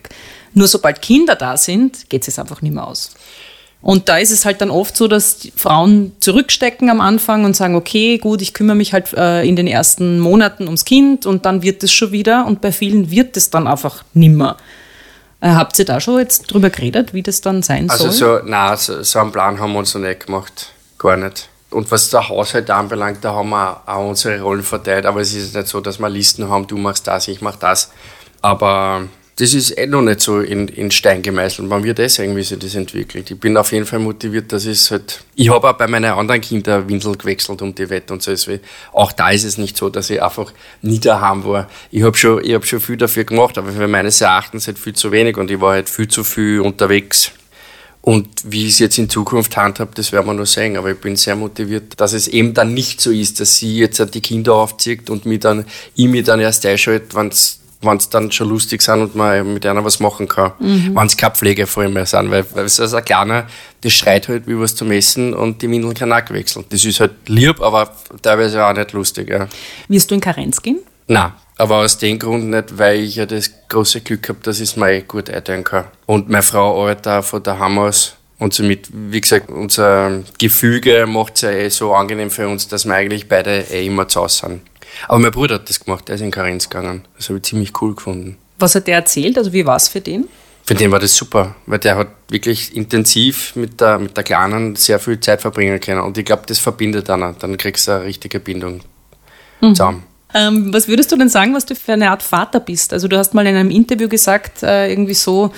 Nur 0.54 0.66
sobald 0.66 1.02
Kinder 1.02 1.37
da 1.37 1.59
sind, 1.59 2.09
geht 2.09 2.26
es 2.26 2.38
einfach 2.38 2.62
nicht 2.62 2.72
mehr 2.72 2.87
aus. 2.87 3.11
Und 3.82 4.09
da 4.09 4.16
ist 4.16 4.32
es 4.32 4.44
halt 4.46 4.62
dann 4.62 4.70
oft 4.70 4.96
so, 4.96 5.06
dass 5.06 5.48
Frauen 5.54 6.12
zurückstecken 6.18 6.88
am 6.88 7.00
Anfang 7.00 7.44
und 7.44 7.54
sagen, 7.54 7.74
okay, 7.74 8.18
gut, 8.18 8.40
ich 8.40 8.54
kümmere 8.54 8.74
mich 8.74 8.92
halt 8.92 9.12
äh, 9.12 9.46
in 9.46 9.54
den 9.54 9.66
ersten 9.66 10.18
Monaten 10.18 10.64
ums 10.64 10.85
Kind 10.85 11.26
und 11.26 11.44
dann 11.44 11.62
wird 11.62 11.85
es 11.85 11.92
schon 11.92 12.11
wieder. 12.11 12.46
Und 12.46 12.62
bei 12.62 12.72
vielen 12.72 13.11
wird 13.11 13.37
es 13.37 13.50
dann 13.50 13.66
einfach 13.66 14.02
nimmer. 14.14 14.56
Äh, 15.46 15.54
habt 15.54 15.78
ihr 15.78 15.85
da 15.85 16.00
schon 16.00 16.18
jetzt 16.18 16.52
drüber 16.52 16.70
geredet, 16.70 17.14
wie 17.14 17.22
das 17.22 17.40
dann 17.40 17.62
sein 17.62 17.88
also 17.88 18.11
soll? 18.11 18.38
Also 18.38 18.44
so, 18.44 18.50
nein, 18.50 18.76
so, 18.76 19.02
so 19.04 19.18
einen 19.20 19.30
Plan 19.30 19.61
haben 19.61 19.72
wir 19.74 19.78
uns 19.78 19.94
noch 19.94 20.00
nicht 20.00 20.26
gemacht. 20.26 20.72
Gar 20.98 21.16
nicht. 21.18 21.48
Und 21.70 21.88
was 21.92 22.11
der 22.11 22.28
Haushalt 22.28 22.68
anbelangt, 22.68 23.24
da 23.24 23.32
haben 23.32 23.50
wir 23.50 23.80
auch 23.87 24.09
unsere 24.09 24.40
Rollen 24.40 24.64
verteilt. 24.64 25.06
Aber 25.06 25.20
es 25.20 25.35
ist 25.35 25.54
nicht 25.54 25.68
so, 25.68 25.80
dass 25.80 26.00
wir 26.00 26.09
Listen 26.09 26.48
haben, 26.48 26.66
du 26.66 26.76
machst 26.76 27.06
das, 27.06 27.28
ich 27.28 27.40
mach 27.42 27.54
das. 27.56 27.92
Aber 28.42 29.04
das 29.38 29.53
ist 29.53 29.77
eh 29.77 29.87
noch 29.87 30.01
nicht 30.01 30.22
so 30.22 30.40
in, 30.40 30.66
in 30.68 30.90
Stein 30.90 31.20
gemeißelt. 31.20 31.68
Man 31.68 31.85
wird 31.85 31.99
eh 31.99 32.09
sehen, 32.09 32.35
wie 32.37 32.42
sich 32.42 32.59
das 32.59 32.75
entwickelt. 32.75 33.31
Ich 33.31 33.38
bin 33.38 33.59
auf 33.59 33.70
jeden 33.70 33.85
Fall 33.85 33.99
motiviert, 33.99 34.51
dass 34.51 34.64
es 34.64 34.90
halt. 34.90 35.20
Ich 35.35 35.51
habe 35.51 35.68
auch 35.68 35.75
bei 35.75 35.87
meinen 35.87 36.11
anderen 36.12 36.40
Kindern 36.40 36.88
Windel 36.88 37.16
gewechselt 37.16 37.61
um 37.61 37.75
die 37.75 37.90
Wette 37.90 38.14
und 38.14 38.22
so. 38.22 38.33
Auch 38.94 39.12
da 39.12 39.31
ist 39.31 39.44
es 39.44 39.59
nicht 39.59 39.77
so, 39.77 39.90
dass 39.90 40.09
ich 40.09 40.22
einfach 40.22 40.55
nie 40.81 40.99
daheim 40.99 41.44
war. 41.44 41.68
Ich 41.90 42.03
habe 42.03 42.16
schon, 42.16 42.42
hab 42.44 42.64
schon 42.64 42.81
viel 42.81 42.96
dafür 42.96 43.25
gemacht, 43.25 43.59
aber 43.59 43.72
für 43.72 43.87
meines 43.87 44.22
Erachtens 44.22 44.68
halt 44.68 44.79
viel 44.79 44.94
zu 44.94 45.12
wenig 45.12 45.37
und 45.37 45.51
ich 45.51 45.61
war 45.61 45.72
halt 45.72 45.90
viel 45.90 46.09
zu 46.09 46.25
viel 46.25 46.61
unterwegs. 46.61 47.31
Und 48.01 48.29
wie 48.44 48.66
ich 48.66 48.75
es 48.75 48.79
jetzt 48.79 48.96
in 48.99 49.11
Zukunft 49.11 49.55
handhabe, 49.57 49.90
das 49.96 50.12
werden 50.12 50.27
wir 50.27 50.33
noch 50.33 50.46
sehen. 50.46 50.79
Aber 50.79 50.92
ich 50.92 50.99
bin 50.99 51.16
sehr 51.16 51.37
motiviert, 51.37 52.01
dass 52.01 52.14
es 52.14 52.29
eben 52.29 52.55
dann 52.55 52.72
nicht 52.72 53.03
so 53.03 53.11
ist, 53.11 53.40
dass 53.40 53.57
sie 53.57 53.77
jetzt 53.79 54.14
die 54.14 54.20
Kinder 54.22 54.55
aufzieht 54.55 55.11
und 55.11 55.27
mich 55.27 55.40
dann, 55.40 55.66
ich 55.94 56.07
mich 56.07 56.25
dann 56.25 56.40
erst 56.40 56.64
einschalte, 56.64 57.14
wenn 57.16 57.29
es 57.29 57.59
wenn 57.82 57.96
es 57.96 58.08
dann 58.08 58.32
schon 58.32 58.48
lustig 58.48 58.82
sind 58.82 59.01
und 59.01 59.14
man 59.14 59.53
mit 59.53 59.66
einer 59.66 59.84
was 59.84 60.01
machen 60.01 60.28
kann. 60.28 60.53
Mhm. 60.59 60.94
Wenn 60.94 61.07
es 61.07 61.16
keine 61.16 61.34
Pflege 61.34 61.66
vor 61.66 61.82
allem 61.82 61.92
mehr 61.92 62.07
sind, 62.07 62.30
weil, 62.30 62.44
weil 62.55 62.64
es 62.64 62.78
ist 62.78 62.94
ein 62.94 63.05
kleiner, 63.05 63.46
das 63.82 63.92
schreit 63.92 64.28
halt 64.28 64.46
wie 64.46 64.59
was 64.59 64.74
zum 64.74 64.90
Essen 64.90 65.34
und 65.34 65.62
die 65.62 65.70
Windeln 65.70 65.94
kann 65.94 66.12
auch 66.12 66.24
gewechselt. 66.24 66.66
Das 66.70 66.84
ist 66.84 67.01
halt 67.01 67.12
lieb, 67.26 67.61
aber 67.61 67.90
teilweise 68.22 68.64
auch 68.64 68.72
nicht 68.72 68.92
lustig. 68.92 69.28
Ja. 69.30 69.48
Wirst 69.88 70.11
du 70.11 70.14
in 70.14 70.20
Karenz 70.20 70.62
gehen? 70.62 70.78
Nein, 71.09 71.32
aber 71.57 71.78
aus 71.78 71.98
dem 71.98 72.18
Grund 72.18 72.51
nicht, 72.51 72.78
weil 72.78 73.01
ich 73.01 73.16
ja 73.16 73.26
das 73.26 73.51
große 73.68 74.01
Glück 74.01 74.28
habe, 74.28 74.38
dass 74.42 74.57
ich 74.61 74.70
es 74.70 74.76
mir 74.76 75.03
gut 75.03 75.30
einteilen 75.30 75.64
kann. 75.64 75.84
Und 76.07 76.28
meine 76.28 76.42
Frau 76.42 76.82
arbeitet 76.82 77.09
auch 77.09 77.24
von 77.24 77.42
daheim 77.42 77.78
aus 77.78 78.16
Und 78.38 78.53
somit, 78.53 78.88
wie 78.92 79.20
gesagt, 79.20 79.51
unser 79.51 80.22
Gefüge 80.38 81.07
macht 81.07 81.36
es 81.36 81.40
ja 81.42 81.51
eh 81.51 81.68
so 81.70 81.94
angenehm 81.94 82.30
für 82.30 82.46
uns, 82.46 82.68
dass 82.68 82.84
wir 82.84 82.94
eigentlich 82.94 83.28
beide 83.28 83.61
eh 83.70 83.86
immer 83.86 84.09
zu 84.09 84.20
Hause 84.20 84.46
sind. 84.46 84.61
Aber 85.09 85.18
mein 85.18 85.30
Bruder 85.30 85.57
hat 85.57 85.68
das 85.68 85.80
gemacht, 85.80 86.09
der 86.09 86.16
ist 86.16 86.20
in 86.20 86.30
Karenz 86.30 86.68
gegangen. 86.68 87.05
Das 87.16 87.28
habe 87.28 87.38
ich 87.38 87.44
ziemlich 87.44 87.72
cool 87.80 87.94
gefunden. 87.94 88.38
Was 88.59 88.74
hat 88.74 88.86
der 88.86 88.97
erzählt? 88.97 89.36
Also 89.38 89.53
wie 89.53 89.66
war 89.66 89.76
es 89.76 89.88
für 89.88 90.01
den? 90.01 90.28
Für 90.64 90.74
den 90.74 90.90
war 90.90 90.99
das 90.99 91.14
super, 91.14 91.55
weil 91.66 91.78
der 91.78 91.97
hat 91.97 92.09
wirklich 92.28 92.74
intensiv 92.74 93.55
mit 93.55 93.80
der, 93.80 94.01
mit 94.01 94.16
der 94.16 94.24
Kleinen 94.24 94.74
sehr 94.74 94.99
viel 94.99 95.20
Zeit 95.20 95.40
verbringen 95.40 95.78
können. 95.80 96.01
Und 96.01 96.18
ich 96.18 96.24
glaube, 96.24 96.42
das 96.47 96.59
verbindet 96.59 97.09
dann. 97.09 97.36
Dann 97.38 97.57
kriegst 97.57 97.86
du 97.86 97.92
eine 97.92 98.05
richtige 98.05 98.40
Bindung 98.40 98.80
mhm. 99.61 99.74
zusammen. 99.74 100.03
Ähm, 100.34 100.74
was 100.74 100.88
würdest 100.88 101.12
du 101.12 101.16
denn 101.16 101.28
sagen, 101.28 101.55
was 101.55 101.66
du 101.66 101.76
für 101.76 101.92
eine 101.92 102.11
Art 102.11 102.22
Vater 102.22 102.59
bist? 102.59 102.92
Also 102.92 103.07
du 103.07 103.16
hast 103.16 103.32
mal 103.32 103.47
in 103.47 103.55
einem 103.55 103.70
Interview 103.70 104.09
gesagt, 104.09 104.64
äh, 104.64 104.90
irgendwie 104.90 105.14
so, 105.14 105.53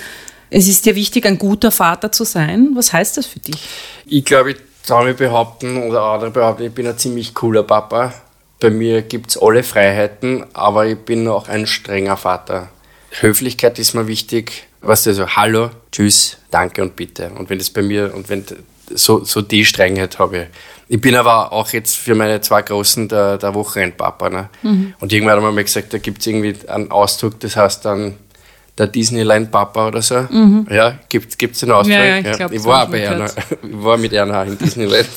es 0.51 0.67
ist 0.67 0.85
dir 0.85 0.95
wichtig, 0.95 1.25
ein 1.25 1.39
guter 1.39 1.71
Vater 1.71 2.11
zu 2.11 2.23
sein. 2.23 2.69
Was 2.75 2.93
heißt 2.93 3.17
das 3.17 3.25
für 3.25 3.39
dich? 3.39 3.67
Ich 4.05 4.23
glaube, 4.23 4.51
ich 4.51 4.57
traue 4.85 5.05
mich 5.05 5.17
behaupten, 5.17 5.83
oder 5.83 6.03
andere 6.03 6.31
behaupten, 6.31 6.63
ich 6.63 6.71
bin 6.71 6.87
ein 6.87 6.97
ziemlich 6.97 7.33
cooler 7.33 7.63
Papa. 7.63 8.13
Bei 8.59 8.69
mir 8.69 9.01
gibt 9.01 9.29
es 9.29 9.41
alle 9.41 9.63
Freiheiten, 9.63 10.45
aber 10.53 10.85
ich 10.85 10.97
bin 10.97 11.27
auch 11.27 11.47
ein 11.47 11.65
strenger 11.65 12.17
Vater. 12.17 12.69
Höflichkeit 13.11 13.79
ist 13.79 13.93
mir 13.93 14.07
wichtig. 14.07 14.67
Was 14.81 15.03
du, 15.03 15.13
so 15.13 15.27
Hallo, 15.27 15.71
Tschüss, 15.91 16.37
Danke 16.51 16.81
und 16.81 16.95
Bitte. 16.95 17.31
Und 17.37 17.49
wenn 17.49 17.57
das 17.57 17.69
bei 17.69 17.81
mir, 17.81 18.13
und 18.13 18.29
wenn 18.29 18.45
so, 18.93 19.23
so 19.23 19.41
die 19.41 19.65
Strengheit 19.65 20.19
habe 20.19 20.37
ich. 20.37 20.47
Ich 20.87 21.01
bin 21.01 21.15
aber 21.15 21.51
auch 21.51 21.69
jetzt 21.69 21.97
für 21.97 22.15
meine 22.15 22.41
zwei 22.41 22.61
Großen 22.61 23.07
der, 23.07 23.37
der 23.37 23.53
Wochenendpapa. 23.53 24.29
Ne? 24.29 24.49
Mhm. 24.63 24.93
Und 24.99 25.13
irgendwann 25.13 25.37
haben 25.37 25.43
wir 25.43 25.51
mal 25.51 25.63
gesagt, 25.63 25.93
da 25.93 25.97
gibt 25.97 26.21
es 26.21 26.27
irgendwie 26.27 26.55
einen 26.67 26.89
Ausdruck, 26.91 27.39
das 27.39 27.55
heißt 27.55 27.85
dann 27.85 28.15
der 28.77 28.87
Disneyland-Papa 28.87 29.87
oder 29.87 30.01
so. 30.01 30.15
Mhm. 30.29 30.67
Ja, 30.69 30.97
gibt 31.09 31.41
es 31.41 31.59
den 31.59 31.71
Ausdruck? 31.71 31.95
Ja, 31.95 32.05
ja, 32.05 32.17
ich, 32.19 32.37
glaub, 32.37 32.51
ich 32.51 32.63
war 32.63 32.87
bei 32.87 33.07
einer, 33.07 33.25
ich 33.63 33.83
war 33.83 33.97
mit 33.97 34.13
einer 34.13 34.45
in 34.45 34.57
Disneyland. 34.57 35.09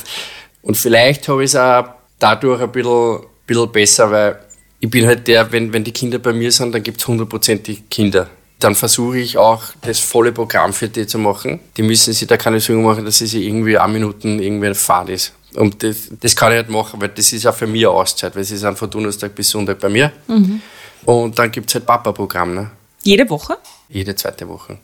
Und 0.63 0.77
vielleicht 0.77 1.29
habe 1.29 1.45
ich 1.45 1.51
es 1.51 1.57
auch 1.57 1.85
dadurch 2.19 2.61
ein 2.61 2.71
bisschen, 2.71 3.21
bisschen 3.47 3.73
besser, 3.73 4.11
weil 4.11 4.39
ich 4.81 4.91
bin 4.91 5.07
halt 5.07 5.29
der, 5.29 5.51
wenn, 5.53 5.73
wenn 5.73 5.85
die 5.85 5.93
Kinder 5.93 6.19
bei 6.19 6.33
mir 6.33 6.51
sind, 6.51 6.75
dann 6.75 6.83
gibt 6.83 7.01
es 7.01 7.07
hundertprozentig 7.07 7.89
Kinder. 7.89 8.29
Dann 8.59 8.75
versuche 8.75 9.19
ich 9.19 9.37
auch, 9.37 9.63
das 9.81 9.99
volle 9.99 10.33
Programm 10.33 10.73
für 10.73 10.89
die 10.89 11.07
zu 11.07 11.19
machen. 11.19 11.61
Die 11.77 11.83
müssen 11.83 12.13
sich 12.13 12.27
da 12.27 12.37
keine 12.37 12.61
Sorgen 12.61 12.83
machen, 12.83 13.05
dass 13.05 13.19
sie 13.19 13.27
sich 13.27 13.45
irgendwie 13.45 13.79
eine 13.79 13.93
Minuten 13.93 14.41
irgendwie 14.41 14.75
Fahrt 14.75 15.09
ist. 15.09 15.33
Und 15.55 15.83
das, 15.83 16.09
das 16.21 16.35
kann 16.35 16.53
ich 16.53 16.59
nicht 16.59 16.71
machen, 16.71 17.01
weil 17.01 17.11
das 17.11 17.33
ist 17.33 17.47
auch 17.47 17.55
für 17.55 17.67
mich 17.67 17.87
eine 17.87 17.91
Auszeit, 17.91 18.35
weil 18.35 18.45
sie 18.45 18.57
sind 18.57 18.79
von 18.79 18.91
Donnerstag 18.91 19.35
bis 19.35 19.51
Sonntag 19.51 19.79
bei 19.79 19.89
mir. 19.89 20.13
Mhm. 20.27 20.63
Und 21.05 21.39
dann 21.39 21.51
gibt 21.51 21.69
es 21.69 21.75
halt 21.75 21.87
Papa-Programm. 21.87 22.55
Ne? 22.55 22.71
Jede 23.03 23.29
Woche? 23.29 23.59
Jede 23.89 24.15
zweite 24.15 24.49
Woche. 24.49 24.79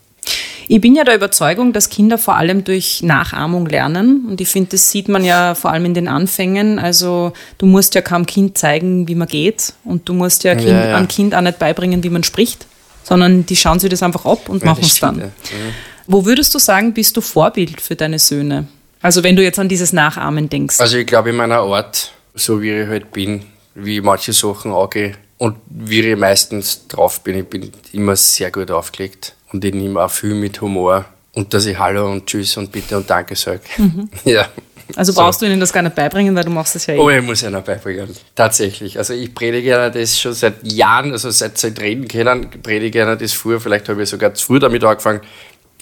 Ich 0.71 0.83
bin 0.83 0.95
ja 0.95 1.03
der 1.03 1.15
Überzeugung, 1.15 1.73
dass 1.73 1.89
Kinder 1.89 2.19
vor 2.19 2.37
allem 2.37 2.63
durch 2.63 3.03
Nachahmung 3.03 3.65
lernen. 3.67 4.27
Und 4.29 4.41
ich 4.43 4.49
finde, 4.49 4.71
das 4.73 4.91
sieht 4.91 5.09
man 5.09 5.25
ja 5.25 5.55
vor 5.55 5.73
allem 5.73 5.87
in 5.87 5.95
den 5.95 6.09
Anfängen. 6.09 6.79
Also 6.79 7.33
du 7.57 7.65
musst 7.65 7.95
ja 7.95 8.03
kaum 8.03 8.27
Kind 8.27 8.59
zeigen, 8.59 9.09
wie 9.09 9.15
man 9.15 9.27
geht. 9.27 9.73
Und 9.85 10.07
du 10.11 10.13
musst 10.13 10.45
ja, 10.45 10.55
kind, 10.55 10.69
ja, 10.69 10.89
ja. 10.91 10.97
ein 10.97 11.09
Kind 11.09 11.35
auch 11.35 11.41
nicht 11.41 11.59
beibringen, 11.59 12.03
wie 12.05 12.11
man 12.11 12.23
spricht, 12.23 12.67
sondern 13.03 13.47
die 13.47 13.57
schauen 13.57 13.81
sich 13.81 13.89
das 13.89 14.03
einfach 14.03 14.27
ab 14.27 14.51
und 14.51 14.63
ja, 14.63 14.69
machen 14.69 14.85
es 14.85 15.01
dann. 15.01 15.33
Wo 16.07 16.27
würdest 16.27 16.55
du 16.55 16.59
sagen, 16.59 16.93
bist 16.93 17.17
du 17.17 17.23
Vorbild 17.23 17.81
für 17.81 17.97
deine 17.97 18.19
Söhne? 18.19 18.69
Also 19.01 19.25
wenn 19.25 19.37
du 19.37 19.43
jetzt 19.43 19.59
an 19.59 19.71
dieses 19.71 19.95
Nachahmen 19.95 20.51
denkst. 20.51 20.81
Also 20.81 20.99
ich 20.99 21.07
glaube 21.07 21.31
in 21.31 21.37
meiner 21.37 21.61
Art, 21.61 22.13
so 22.35 22.61
wie 22.61 22.73
ich 22.73 22.89
halt 22.89 23.11
bin, 23.13 23.43
wie 23.75 23.99
ich 23.99 24.03
manche 24.03 24.35
Sachen 24.35 24.73
angehe 24.73 25.15
und 25.39 25.57
wie 25.71 26.01
ich 26.01 26.17
meistens 26.19 26.89
drauf 26.89 27.21
bin, 27.23 27.39
ich 27.39 27.47
bin 27.47 27.73
immer 27.93 28.17
sehr 28.17 28.51
gut 28.51 28.71
aufgelegt 28.71 29.35
und 29.53 29.65
ich 29.65 29.75
nehme 29.75 30.01
auch 30.01 30.11
viel 30.11 30.35
mit 30.35 30.61
Humor 30.61 31.05
und 31.35 31.53
dass 31.55 31.67
ich 31.67 31.79
Hallo 31.79 32.11
und 32.11 32.27
Tschüss 32.27 32.57
und 32.57 32.73
Bitte 32.73 32.97
und 32.97 33.09
Danke 33.09 33.37
sage. 33.37 33.61
Mhm. 33.77 34.09
Ja. 34.25 34.49
Also 34.97 35.13
brauchst 35.13 35.41
so. 35.41 35.47
du 35.47 35.53
ihnen 35.53 35.61
das 35.61 35.71
gar 35.71 35.83
nicht 35.83 35.95
beibringen, 35.95 36.35
weil 36.35 36.45
du 36.45 36.51
machst 36.51 36.75
das 36.75 36.87
ja 36.87 36.95
eh. 36.95 36.99
Oh, 36.99 37.11
ich 37.11 37.23
muss 37.23 37.43
ihnen 37.43 37.63
beibringen. 37.63 38.09
Tatsächlich. 38.35 38.97
Also 38.97 39.13
ich 39.13 39.35
predige 39.35 39.75
ihnen 39.75 39.93
das 39.93 40.19
schon 40.19 40.33
seit 40.33 40.73
Jahren, 40.73 41.13
also 41.13 41.31
seit 41.31 41.59
sie 41.59 41.69
reden 41.69 42.09
können, 42.09 42.49
predige 42.63 43.03
ihnen 43.03 43.19
das 43.19 43.35
früher. 43.35 43.61
Vielleicht 43.61 43.87
habe 43.91 44.03
ich 44.03 44.09
sogar 44.09 44.33
zu 44.33 44.47
früh 44.47 44.59
damit 44.59 44.83
angefangen, 44.83 45.21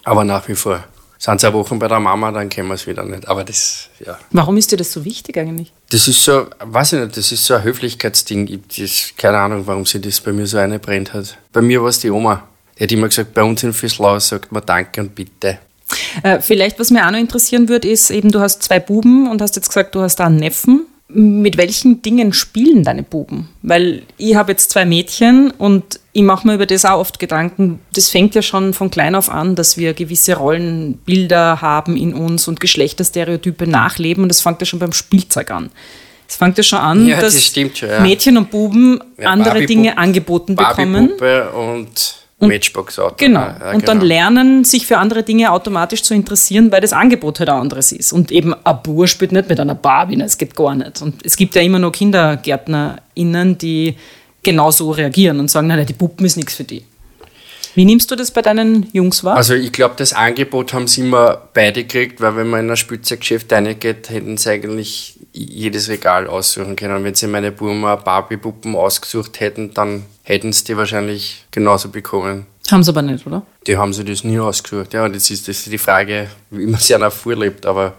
aber 0.02 0.24
nach 0.24 0.48
wie 0.48 0.56
vor. 0.56 0.82
Sind 1.18 1.40
zwei 1.40 1.52
Wochen 1.54 1.78
bei 1.78 1.88
der 1.88 1.98
Mama, 1.98 2.30
dann 2.30 2.50
können 2.50 2.68
wir 2.68 2.74
es 2.74 2.86
wieder 2.86 3.04
nicht. 3.04 3.26
Aber 3.26 3.42
das, 3.42 3.88
ja. 4.04 4.18
Warum 4.32 4.56
ist 4.58 4.70
dir 4.70 4.76
das 4.76 4.92
so 4.92 5.04
wichtig 5.04 5.38
eigentlich? 5.38 5.72
Das 5.90 6.08
ist 6.08 6.22
so, 6.22 6.46
weiß 6.60 6.92
ich 6.92 7.00
nicht, 7.00 7.16
das 7.16 7.32
ist 7.32 7.44
so 7.44 7.54
ein 7.54 7.64
Höflichkeitsding. 7.64 8.60
Ich, 8.74 9.14
keine 9.16 9.38
Ahnung, 9.38 9.66
warum 9.66 9.86
sie 9.86 10.00
das 10.00 10.20
bei 10.20 10.32
mir 10.32 10.46
so 10.46 10.58
eingebrennt 10.58 11.14
hat. 11.14 11.38
Bei 11.52 11.62
mir 11.62 11.80
war 11.80 11.88
es 11.88 12.00
die 12.00 12.10
Oma. 12.10 12.42
Die 12.78 12.82
hat 12.82 12.92
immer 12.92 13.08
gesagt, 13.08 13.34
bei 13.34 13.42
uns 13.42 13.62
in 13.62 13.72
Füßlau 13.72 14.18
sagt 14.18 14.52
man 14.52 14.64
Danke 14.64 15.00
und 15.00 15.14
Bitte. 15.14 15.58
Äh, 16.22 16.40
vielleicht, 16.40 16.78
was 16.78 16.90
mir 16.90 17.06
auch 17.06 17.10
noch 17.10 17.18
interessieren 17.18 17.68
würde, 17.68 17.88
ist 17.88 18.10
eben, 18.10 18.30
du 18.30 18.40
hast 18.40 18.62
zwei 18.62 18.80
Buben 18.80 19.28
und 19.28 19.40
hast 19.40 19.56
jetzt 19.56 19.68
gesagt, 19.68 19.94
du 19.94 20.00
hast 20.00 20.16
da 20.16 20.26
einen 20.26 20.36
Neffen. 20.36 20.86
Mit 21.08 21.56
welchen 21.56 22.02
Dingen 22.02 22.32
spielen 22.32 22.82
deine 22.82 23.04
Buben? 23.04 23.48
Weil 23.62 24.02
ich 24.16 24.34
habe 24.34 24.52
jetzt 24.52 24.70
zwei 24.70 24.84
Mädchen 24.84 25.52
und 25.52 26.00
ich 26.12 26.22
mache 26.22 26.46
mir 26.46 26.54
über 26.54 26.66
das 26.66 26.84
auch 26.84 26.98
oft 26.98 27.20
Gedanken. 27.20 27.78
Das 27.94 28.08
fängt 28.08 28.34
ja 28.34 28.42
schon 28.42 28.74
von 28.74 28.90
klein 28.90 29.14
auf 29.14 29.30
an, 29.30 29.54
dass 29.54 29.76
wir 29.76 29.94
gewisse 29.94 30.34
Rollenbilder 30.34 31.60
haben 31.60 31.96
in 31.96 32.12
uns 32.12 32.48
und 32.48 32.58
Geschlechterstereotype 32.58 33.68
nachleben 33.68 34.24
und 34.24 34.30
das 34.30 34.40
fängt 34.40 34.60
ja 34.60 34.66
schon 34.66 34.80
beim 34.80 34.92
Spielzeug 34.92 35.52
an. 35.52 35.70
Es 36.28 36.34
fängt 36.34 36.58
ja 36.58 36.64
schon 36.64 36.80
an, 36.80 37.06
ja, 37.06 37.20
dass 37.20 37.34
das 37.34 37.54
schon, 37.54 37.88
ja. 37.88 38.00
Mädchen 38.00 38.36
und 38.36 38.50
Buben 38.50 39.00
ja, 39.16 39.28
andere 39.28 39.64
Dinge 39.64 39.96
angeboten 39.96 40.56
bekommen. 40.56 41.12
und 41.12 42.25
Matchbox 42.39 42.99
Auto. 42.99 43.14
Genau. 43.18 43.41
Ja, 43.41 43.70
und 43.72 43.80
genau. 43.80 43.87
dann 43.87 44.01
lernen, 44.01 44.64
sich 44.64 44.87
für 44.87 44.99
andere 44.99 45.22
Dinge 45.22 45.51
automatisch 45.53 46.03
zu 46.03 46.14
interessieren, 46.14 46.70
weil 46.70 46.82
das 46.82 46.93
Angebot 46.93 47.41
halt 47.41 47.49
ein 47.49 47.61
anderes 47.61 47.93
ist. 47.93 48.12
Und 48.12 48.30
eben 48.30 48.55
ein 48.55 48.78
Bur 48.82 49.09
spielt 49.09 49.32
nicht 49.32 49.49
mit 49.49 49.59
einer 49.59 49.74
Barbie, 49.74 50.20
es 50.20 50.37
geht 50.37 50.55
gar 50.55 50.74
nicht. 50.74 51.01
Und 51.01 51.24
es 51.24 51.37
gibt 51.37 51.55
ja 51.55 51.62
immer 51.62 51.78
noch 51.78 51.93
KindergärtnerInnen, 51.93 53.57
die 53.57 53.97
genauso 54.43 54.91
reagieren 54.91 55.41
und 55.41 55.51
sagen, 55.51 55.66
nein, 55.66 55.87
die 55.87 55.95
Puppen 55.95 56.26
ist 56.26 56.37
nichts 56.37 56.55
für 56.55 56.64
die. 56.64 56.84
Wie 57.76 57.84
nimmst 57.84 58.10
du 58.10 58.16
das 58.16 58.30
bei 58.30 58.40
deinen 58.40 58.88
Jungs 58.94 59.22
wahr? 59.22 59.36
Also 59.36 59.52
ich 59.52 59.70
glaube, 59.70 59.96
das 59.98 60.14
Angebot 60.14 60.72
haben 60.72 60.88
sie 60.88 61.02
immer 61.02 61.42
beide 61.52 61.84
gekriegt, 61.84 62.22
weil 62.22 62.34
wenn 62.34 62.48
man 62.48 62.60
in 62.60 62.70
ein 62.70 62.76
Spielzeuggeschäft 62.78 63.52
reingeht, 63.52 64.08
hätten 64.08 64.38
sie 64.38 64.48
eigentlich 64.48 65.20
jedes 65.34 65.90
Regal 65.90 66.26
aussuchen 66.26 66.74
können. 66.74 67.04
Wenn 67.04 67.14
sie 67.14 67.26
meine 67.26 67.52
Burma 67.52 67.96
Barbie-Puppen 67.96 68.74
ausgesucht 68.74 69.40
hätten, 69.40 69.74
dann 69.74 70.04
hätten 70.22 70.54
sie 70.54 70.64
die 70.64 70.76
wahrscheinlich 70.78 71.44
genauso 71.50 71.90
bekommen. 71.90 72.46
Haben 72.70 72.82
sie 72.82 72.90
aber 72.90 73.02
nicht, 73.02 73.26
oder? 73.26 73.44
Die 73.66 73.76
haben 73.76 73.92
sie 73.92 74.04
das 74.04 74.24
nie 74.24 74.38
ausgesucht. 74.38 74.94
Ja, 74.94 75.06
das 75.06 75.28
ist, 75.30 75.46
das 75.46 75.58
ist 75.58 75.70
die 75.70 75.76
Frage, 75.76 76.28
wie 76.50 76.64
man 76.64 76.80
sich 76.80 76.94
einer 76.94 77.10
vorlebt. 77.10 77.66
Aber 77.66 77.92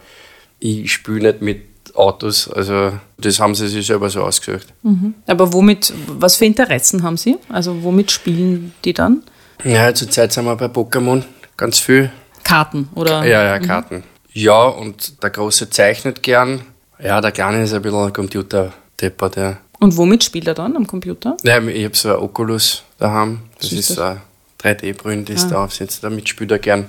ich 0.60 0.92
spiele 0.92 1.34
nicht 1.34 1.44
mit 1.44 1.62
Autos. 1.94 2.50
Also 2.50 2.94
das 3.20 3.40
haben 3.40 3.54
sie 3.54 3.68
sich 3.68 3.86
selber 3.86 4.10
so 4.10 4.24
ausgesucht. 4.24 4.74
Mhm. 4.82 5.14
Aber 5.28 5.54
womit, 5.54 5.94
was 6.08 6.36
für 6.36 6.46
Interessen 6.46 7.04
haben 7.04 7.18
sie? 7.18 7.38
Also 7.50 7.84
womit 7.84 8.10
spielen 8.10 8.74
die 8.84 8.94
dann? 8.94 9.22
Ja, 9.64 9.94
zurzeit 9.94 10.32
sind 10.32 10.46
wir 10.46 10.56
bei 10.56 10.66
Pokémon 10.66 11.24
ganz 11.56 11.80
viel. 11.80 12.12
Karten, 12.44 12.90
oder? 12.96 13.26
Ja, 13.26 13.44
ja. 13.44 13.60
Karten. 13.60 13.98
Mhm. 13.98 14.04
Ja, 14.34 14.64
und 14.66 15.22
der 15.24 15.32
Große 15.32 15.70
zeichnet 15.70 16.22
gern. 16.22 16.62
Ja, 17.00 17.22
der 17.22 17.32
Kleine 17.32 17.64
ist 17.64 17.74
ein 17.74 17.82
bisschen 17.82 18.14
Computerdeppert, 18.14 19.36
ja. 19.36 19.58
Und 19.80 19.98
womit 19.98 20.24
spielt 20.24 20.48
er 20.48 20.54
dann 20.54 20.76
am 20.76 20.88
Computer? 20.88 21.38
Ja, 21.44 21.60
ich 21.60 21.86
habe 21.86 21.96
so 21.96 22.10
ein 22.10 22.16
Oculus 22.16 22.84
daheim. 22.98 23.42
Das 23.60 23.72
ist, 23.72 23.92
ist 23.92 24.00
eine 24.00 24.22
3D-Brille, 24.62 25.24
die 25.24 25.34
ist 25.34 25.46
ah. 25.46 25.50
da 25.50 25.64
aufsetzt. 25.64 26.04
Damit 26.04 26.30
spielt 26.30 26.52
er 26.52 26.60
gern. 26.60 26.88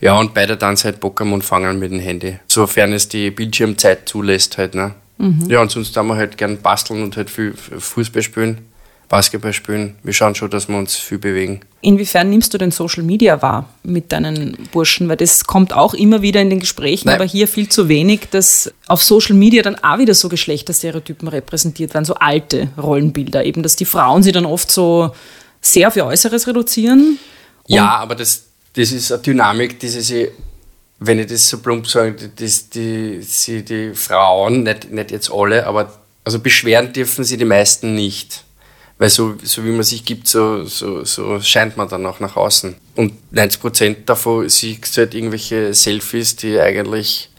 Ja, 0.00 0.18
und 0.18 0.34
beide 0.34 0.56
dann 0.56 0.76
halt 0.76 1.02
Pokémon 1.02 1.42
fangen 1.42 1.78
mit 1.78 1.92
dem 1.92 2.00
Handy. 2.00 2.38
Sofern 2.46 2.92
es 2.92 3.08
die 3.08 3.30
Bildschirmzeit 3.30 4.08
zulässt 4.08 4.58
halt, 4.58 4.74
ne? 4.74 4.94
Mhm. 5.18 5.50
Ja, 5.50 5.60
und 5.60 5.70
sonst 5.70 5.94
haben 5.96 6.08
wir 6.08 6.16
halt 6.16 6.38
gern 6.38 6.60
basteln 6.62 7.02
und 7.02 7.16
halt 7.16 7.28
viel 7.28 7.54
Fußball 7.54 8.22
spielen. 8.22 8.66
Basketball 9.10 9.52
spielen. 9.52 9.96
Wir 10.04 10.14
schauen 10.14 10.34
schon, 10.34 10.48
dass 10.50 10.68
wir 10.68 10.78
uns 10.78 10.94
viel 10.94 11.18
bewegen. 11.18 11.60
Inwiefern 11.82 12.30
nimmst 12.30 12.54
du 12.54 12.58
denn 12.58 12.70
Social 12.70 13.02
Media 13.02 13.42
wahr 13.42 13.68
mit 13.82 14.12
deinen 14.12 14.56
Burschen? 14.72 15.08
Weil 15.08 15.16
das 15.16 15.44
kommt 15.44 15.74
auch 15.74 15.94
immer 15.94 16.22
wieder 16.22 16.40
in 16.40 16.48
den 16.48 16.60
Gesprächen, 16.60 17.08
Nein. 17.08 17.16
aber 17.16 17.24
hier 17.24 17.48
viel 17.48 17.68
zu 17.68 17.88
wenig, 17.88 18.28
dass 18.30 18.72
auf 18.86 19.02
Social 19.02 19.34
Media 19.34 19.62
dann 19.62 19.74
auch 19.82 19.98
wieder 19.98 20.14
so 20.14 20.28
Geschlechterstereotypen 20.28 21.26
repräsentiert 21.26 21.92
werden, 21.92 22.04
so 22.04 22.14
alte 22.14 22.68
Rollenbilder. 22.80 23.44
Eben, 23.44 23.64
dass 23.64 23.74
die 23.74 23.84
Frauen 23.84 24.22
sie 24.22 24.32
dann 24.32 24.46
oft 24.46 24.70
so 24.70 25.12
sehr 25.60 25.88
auf 25.88 25.96
ihr 25.96 26.06
Äußeres 26.06 26.46
reduzieren. 26.46 27.18
Ja, 27.66 27.96
aber 27.96 28.14
das, 28.14 28.44
das 28.74 28.92
ist 28.92 29.10
eine 29.12 29.20
Dynamik, 29.20 29.80
die 29.80 29.88
sie 29.88 30.28
wenn 31.02 31.18
ich 31.18 31.26
das 31.28 31.48
so 31.48 31.58
plump 31.58 31.86
sage, 31.88 32.28
die, 32.28 32.52
die, 32.74 33.26
die, 33.46 33.64
die 33.64 33.94
Frauen, 33.94 34.62
nicht, 34.62 34.92
nicht 34.92 35.10
jetzt 35.10 35.32
alle, 35.32 35.66
aber 35.66 35.98
also 36.24 36.38
beschweren 36.38 36.92
dürfen 36.92 37.24
sie 37.24 37.38
die 37.38 37.46
meisten 37.46 37.94
nicht. 37.94 38.44
Weil 39.00 39.08
so, 39.08 39.34
so 39.42 39.64
wie 39.64 39.70
man 39.70 39.82
sich 39.82 40.04
gibt, 40.04 40.28
so, 40.28 40.62
so, 40.64 41.04
so 41.04 41.40
scheint 41.40 41.78
man 41.78 41.88
dann 41.88 42.04
auch 42.04 42.20
nach 42.20 42.36
außen. 42.36 42.76
Und 42.96 43.14
90% 43.32 44.04
davon 44.04 44.46
siehst 44.46 44.94
du 44.94 45.00
halt 45.00 45.14
irgendwelche 45.14 45.72
Selfies, 45.72 46.36
die 46.36 46.60
eigentlich, 46.60 47.30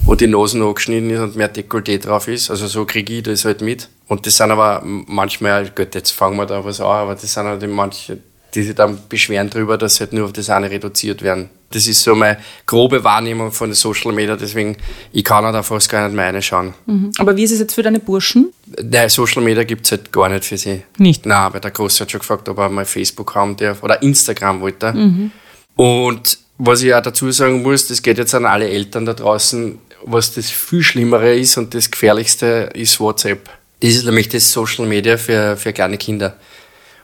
wo 0.00 0.14
die 0.14 0.26
Nase 0.26 0.58
angeschnitten 0.58 1.10
ist 1.10 1.20
und 1.20 1.36
mehr 1.36 1.52
Dekolleté 1.52 1.98
drauf 1.98 2.26
ist. 2.26 2.50
Also 2.50 2.66
so 2.68 2.86
kriege 2.86 3.12
ich 3.18 3.22
das 3.22 3.44
halt 3.44 3.60
mit. 3.60 3.90
Und 4.08 4.24
das 4.24 4.38
sind 4.38 4.50
aber 4.50 4.80
manchmal, 4.82 5.68
gut, 5.68 5.94
jetzt 5.94 6.10
fangen 6.12 6.38
wir 6.38 6.46
da 6.46 6.64
was 6.64 6.80
an, 6.80 6.86
aber 6.86 7.12
das 7.12 7.34
sind 7.34 7.44
halt 7.44 7.68
manche, 7.68 8.16
die 8.54 8.62
sich 8.62 8.74
dann 8.74 8.98
beschweren 9.10 9.50
darüber, 9.50 9.76
dass 9.76 10.00
halt 10.00 10.14
nur 10.14 10.24
auf 10.24 10.32
das 10.32 10.48
eine 10.48 10.70
reduziert 10.70 11.20
werden. 11.20 11.50
Das 11.72 11.86
ist 11.86 12.02
so 12.02 12.16
meine 12.16 12.38
grobe 12.66 13.02
Wahrnehmung 13.04 13.52
von 13.52 13.70
den 13.70 13.74
Social 13.74 14.12
Media, 14.12 14.34
deswegen 14.34 14.76
ich 15.12 15.22
kann 15.22 15.44
da 15.44 15.62
fast 15.62 15.88
gar 15.88 16.08
nicht 16.08 16.16
mehr 16.16 16.26
reinschauen. 16.26 16.74
Mhm. 16.86 17.12
Aber 17.18 17.36
wie 17.36 17.44
ist 17.44 17.52
es 17.52 17.60
jetzt 17.60 17.74
für 17.74 17.82
deine 17.82 18.00
Burschen? 18.00 18.52
Nein, 18.82 19.08
Social 19.08 19.40
Media 19.42 19.62
gibt 19.62 19.86
es 19.86 19.92
halt 19.92 20.12
gar 20.12 20.28
nicht 20.28 20.44
für 20.44 20.58
sie. 20.58 20.82
Nicht? 20.98 21.26
Nein, 21.26 21.52
weil 21.52 21.60
der 21.60 21.70
Große 21.70 22.00
hat 22.00 22.10
schon 22.10 22.18
gefragt, 22.20 22.48
ob 22.48 22.58
er 22.58 22.68
mal 22.68 22.84
Facebook 22.84 23.36
haben 23.36 23.56
darf 23.56 23.84
oder 23.84 24.02
Instagram 24.02 24.60
wollte. 24.60 24.92
Mhm. 24.92 25.30
Und 25.76 26.38
was 26.58 26.82
ich 26.82 26.92
auch 26.92 27.02
dazu 27.02 27.30
sagen 27.30 27.62
muss, 27.62 27.86
das 27.86 28.02
geht 28.02 28.18
jetzt 28.18 28.34
an 28.34 28.46
alle 28.46 28.68
Eltern 28.68 29.06
da 29.06 29.14
draußen, 29.14 29.78
was 30.04 30.34
das 30.34 30.50
viel 30.50 30.82
Schlimmere 30.82 31.36
ist 31.36 31.56
und 31.56 31.72
das 31.72 31.90
Gefährlichste 31.90 32.70
ist 32.74 32.98
WhatsApp. 32.98 33.48
Das 33.80 33.94
ist 33.94 34.04
nämlich 34.04 34.28
das 34.28 34.50
Social 34.50 34.86
Media 34.86 35.16
für, 35.16 35.56
für 35.56 35.72
kleine 35.72 35.96
Kinder. 35.98 36.36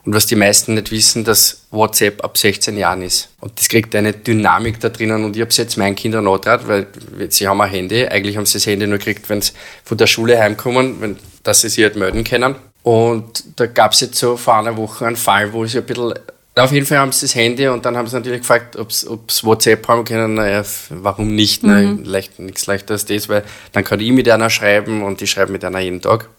Und 0.07 0.15
was 0.15 0.27
die 0.27 0.37
meisten 0.37 0.75
nicht 0.75 0.93
wissen, 0.93 1.25
dass 1.25 1.67
WhatsApp 1.73 2.23
ab 2.23 2.39
16 2.39 2.79
Jahren 2.79 3.03
ist. 3.03 3.29
Und 3.41 3.59
das 3.59 3.69
kriegt 3.69 3.93
eine 3.97 4.13
Dynamik 4.13 4.79
da 4.79 4.89
drinnen. 4.89 5.25
Und 5.25 5.35
ich 5.35 5.43
habe 5.43 5.51
jetzt 5.53 5.77
meinen 5.77 5.97
Kindern 5.97 6.29
angetragen, 6.29 6.69
weil 6.69 6.87
sie 7.29 7.49
haben 7.49 7.61
ein 7.61 7.69
Handy. 7.69 8.07
Eigentlich 8.07 8.37
haben 8.37 8.47
sie 8.47 8.55
das 8.55 8.67
Handy 8.67 8.87
nur 8.87 8.99
gekriegt, 8.99 9.29
wenn 9.29 9.43
sie 9.43 9.51
von 9.85 9.99
der 9.99 10.07
Schule 10.07 10.39
heimkommen, 10.39 11.01
wenn, 11.01 11.17
dass 11.43 11.63
sie 11.63 11.69
sich 11.69 11.83
halt 11.83 11.97
melden 11.97 12.23
können. 12.23 12.55
Und 12.85 13.43
da 13.57 13.67
gab 13.67 13.93
es 13.93 14.01
jetzt 14.01 14.17
so 14.17 14.37
vor 14.37 14.59
einer 14.59 14.77
Woche 14.77 15.07
einen 15.07 15.17
Fall, 15.17 15.53
wo 15.53 15.67
sie 15.67 15.79
ein 15.79 15.85
bisschen 15.85 16.15
auf 16.59 16.73
jeden 16.73 16.87
Fall 16.87 16.99
haben 16.99 17.13
sie 17.13 17.27
das 17.27 17.35
Handy 17.35 17.69
und 17.69 17.85
dann 17.85 17.99
haben 17.99 18.07
sie 18.07 18.17
natürlich 18.17 18.41
gefragt, 18.41 18.77
ob 18.77 18.91
sie 18.91 19.07
WhatsApp 19.43 19.87
haben 19.89 20.05
können. 20.05 20.35
Naja, 20.35 20.63
warum 20.89 21.35
nicht? 21.35 21.63
Mhm. 21.63 22.03
leicht, 22.05 22.39
nichts 22.39 22.67
leichter 22.67 22.95
als 22.95 23.05
das, 23.05 23.29
weil 23.29 23.45
dann 23.73 23.85
kann 23.85 24.01
ich 24.01 24.11
mit 24.11 24.27
einer 24.27 24.49
schreiben 24.49 25.03
und 25.03 25.21
ich 25.21 25.31
schreibe 25.31 25.53
mit 25.53 25.65
einer 25.67 25.81
jeden 25.81 26.01
Tag. 26.01 26.31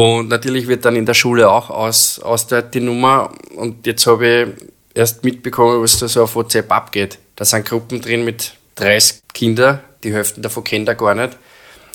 Und 0.00 0.28
natürlich 0.28 0.66
wird 0.66 0.86
dann 0.86 0.96
in 0.96 1.04
der 1.04 1.12
Schule 1.12 1.50
auch 1.50 1.68
aus, 1.68 2.20
aus 2.20 2.46
der, 2.46 2.62
die 2.62 2.80
Nummer. 2.80 3.32
Und 3.54 3.86
jetzt 3.86 4.06
habe 4.06 4.26
ich 4.26 4.66
erst 4.94 5.24
mitbekommen, 5.24 5.82
was 5.82 5.98
da 5.98 6.08
so 6.08 6.22
auf 6.22 6.34
WhatsApp 6.34 6.72
abgeht. 6.72 7.18
Da 7.36 7.44
sind 7.44 7.66
Gruppen 7.66 8.00
drin 8.00 8.24
mit 8.24 8.54
30 8.76 9.20
Kindern, 9.34 9.80
die 10.02 10.14
Hälfte 10.14 10.40
davon 10.40 10.64
kennt 10.64 10.88
er 10.88 10.94
gar 10.94 11.14
nicht. 11.14 11.36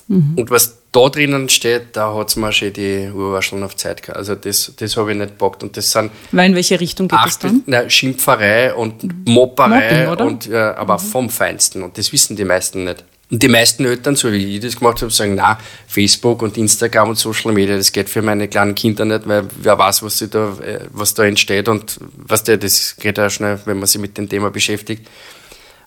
Mhm. 0.08 0.34
Und 0.36 0.52
was 0.52 0.78
da 0.92 1.10
drinnen 1.10 1.50
steht, 1.50 1.88
da 1.96 2.14
hat 2.14 2.30
es 2.30 2.36
mir 2.36 2.52
schon 2.52 2.74
die 2.74 3.10
Urwascheln 3.12 3.64
auf 3.64 3.76
Zeit 3.76 4.04
gehabt. 4.04 4.20
Also 4.20 4.36
das, 4.36 4.72
das 4.78 4.96
habe 4.98 5.12
ich 5.12 5.18
nicht 5.18 5.40
gepackt. 5.40 5.64
Und 5.64 5.76
das 5.76 5.92
sind 5.92 6.12
Weil 6.32 6.52
in 6.52 6.56
welche 6.56 6.80
Richtung 6.80 7.08
geht 7.08 7.20
es 7.26 7.40
dann? 7.40 7.64
Na, 7.66 7.90
Schimpferei 7.90 8.76
und 8.76 9.28
Mopperei, 9.28 10.06
Mobbing, 10.06 10.28
und, 10.28 10.46
ja, 10.46 10.78
aber 10.78 10.96
mhm. 10.96 11.00
vom 11.00 11.30
Feinsten. 11.32 11.82
Und 11.82 11.98
das 11.98 12.14
wissen 12.14 12.36
die 12.36 12.46
meisten 12.46 12.84
nicht. 12.84 13.04
Und 13.32 13.42
die 13.42 13.48
meisten 13.48 13.86
Eltern, 13.86 14.16
so 14.16 14.32
wie 14.32 14.56
ich 14.56 14.62
das 14.62 14.78
gemacht 14.78 15.02
habe, 15.02 15.12
sagen, 15.12 15.36
na, 15.36 15.58
Facebook 15.88 16.44
und 16.44 16.58
Instagram 16.58 17.10
und 17.10 17.16
Social 17.18 17.54
Media, 17.54 17.76
das 17.76 17.92
geht 17.92 18.08
für 18.08 18.22
meine 18.22 18.48
kleinen 18.48 18.76
Kinder 18.76 19.04
nicht, 19.04 19.28
weil 19.28 19.48
wer 19.62 19.78
weiß, 19.78 20.04
was, 20.04 20.20
sie 20.20 20.28
da, 20.28 20.58
äh, 20.60 20.82
was 20.92 21.16
da 21.16 21.24
entsteht 21.24 21.68
und 21.68 22.00
was 22.18 22.44
der, 22.44 22.58
das 22.58 22.96
geht 22.98 23.18
ja 23.18 23.30
schnell, 23.30 23.60
wenn 23.66 23.80
man 23.80 23.88
sich 23.88 24.00
mit 24.00 24.18
dem 24.18 24.30
Thema 24.30 24.52
beschäftigt. 24.52 25.08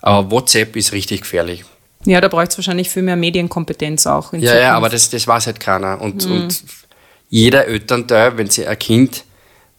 Aber 0.00 0.30
WhatsApp 0.30 0.74
ist 0.76 0.92
richtig 0.92 1.22
gefährlich. 1.22 1.64
Ja, 2.04 2.20
da 2.20 2.28
braucht 2.28 2.50
es 2.50 2.58
wahrscheinlich 2.58 2.90
viel 2.90 3.02
mehr 3.02 3.16
Medienkompetenz 3.16 4.06
auch. 4.06 4.32
ja, 4.32 4.38
Zukunft. 4.38 4.54
ja, 4.54 4.76
aber 4.76 4.88
das, 4.88 5.10
das 5.10 5.26
weiß 5.26 5.46
halt 5.46 5.60
keiner. 5.60 6.00
Und, 6.00 6.26
mhm. 6.26 6.42
und 6.42 6.62
jeder 7.28 7.66
Elternteil, 7.66 8.36
wenn 8.36 8.48
sie 8.50 8.66
ein 8.66 8.78
Kind 8.78 9.24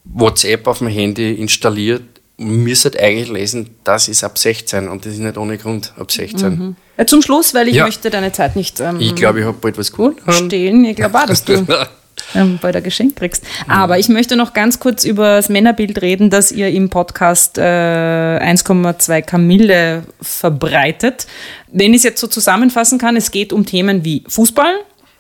WhatsApp 0.05 0.67
auf 0.67 0.79
dem 0.79 0.87
Handy 0.87 1.33
installiert, 1.33 2.03
müsste 2.37 2.97
eigentlich 2.99 3.29
lesen, 3.29 3.75
das 3.83 4.07
ist 4.07 4.23
ab 4.23 4.37
16 4.37 4.87
und 4.87 5.05
das 5.05 5.13
ist 5.13 5.19
nicht 5.19 5.37
ohne 5.37 5.57
Grund 5.57 5.93
ab 5.97 6.11
16. 6.11 6.49
Mhm. 6.49 6.75
Ja, 6.99 7.05
zum 7.05 7.21
Schluss, 7.21 7.53
weil 7.53 7.69
ich 7.69 7.75
ja. 7.75 7.85
möchte 7.85 8.09
deine 8.09 8.33
Zeit 8.33 8.57
nicht 8.57 8.81
ähm, 8.81 8.97
Ich 8.99 9.15
glaube, 9.15 9.39
ich 9.39 9.45
habe 9.45 9.57
bald 9.59 9.77
was 9.77 9.93
gut 9.93 10.17
stehen. 10.31 10.83
Ich 10.83 10.97
glaube 10.97 11.17
auch, 11.17 11.25
dass 11.25 11.45
du 11.45 11.65
ähm, 12.35 12.59
bald 12.61 12.75
ein 12.75 12.83
Geschenk 12.83 13.15
kriegst. 13.15 13.41
Aber 13.69 13.97
ich 13.99 14.09
möchte 14.09 14.35
noch 14.35 14.51
ganz 14.51 14.81
kurz 14.81 15.05
über 15.05 15.37
das 15.37 15.47
Männerbild 15.47 16.01
reden, 16.01 16.29
das 16.29 16.51
ihr 16.51 16.67
im 16.67 16.89
Podcast 16.89 17.57
äh, 17.57 17.61
1,2 17.61 19.21
Kamille 19.21 20.03
verbreitet. 20.21 21.25
Wenn 21.71 21.91
ich 21.93 21.99
es 21.99 22.03
jetzt 22.03 22.19
so 22.19 22.27
zusammenfassen 22.27 22.99
kann, 22.99 23.15
es 23.15 23.31
geht 23.31 23.53
um 23.53 23.65
Themen 23.65 24.03
wie 24.03 24.25
Fußball, 24.27 24.73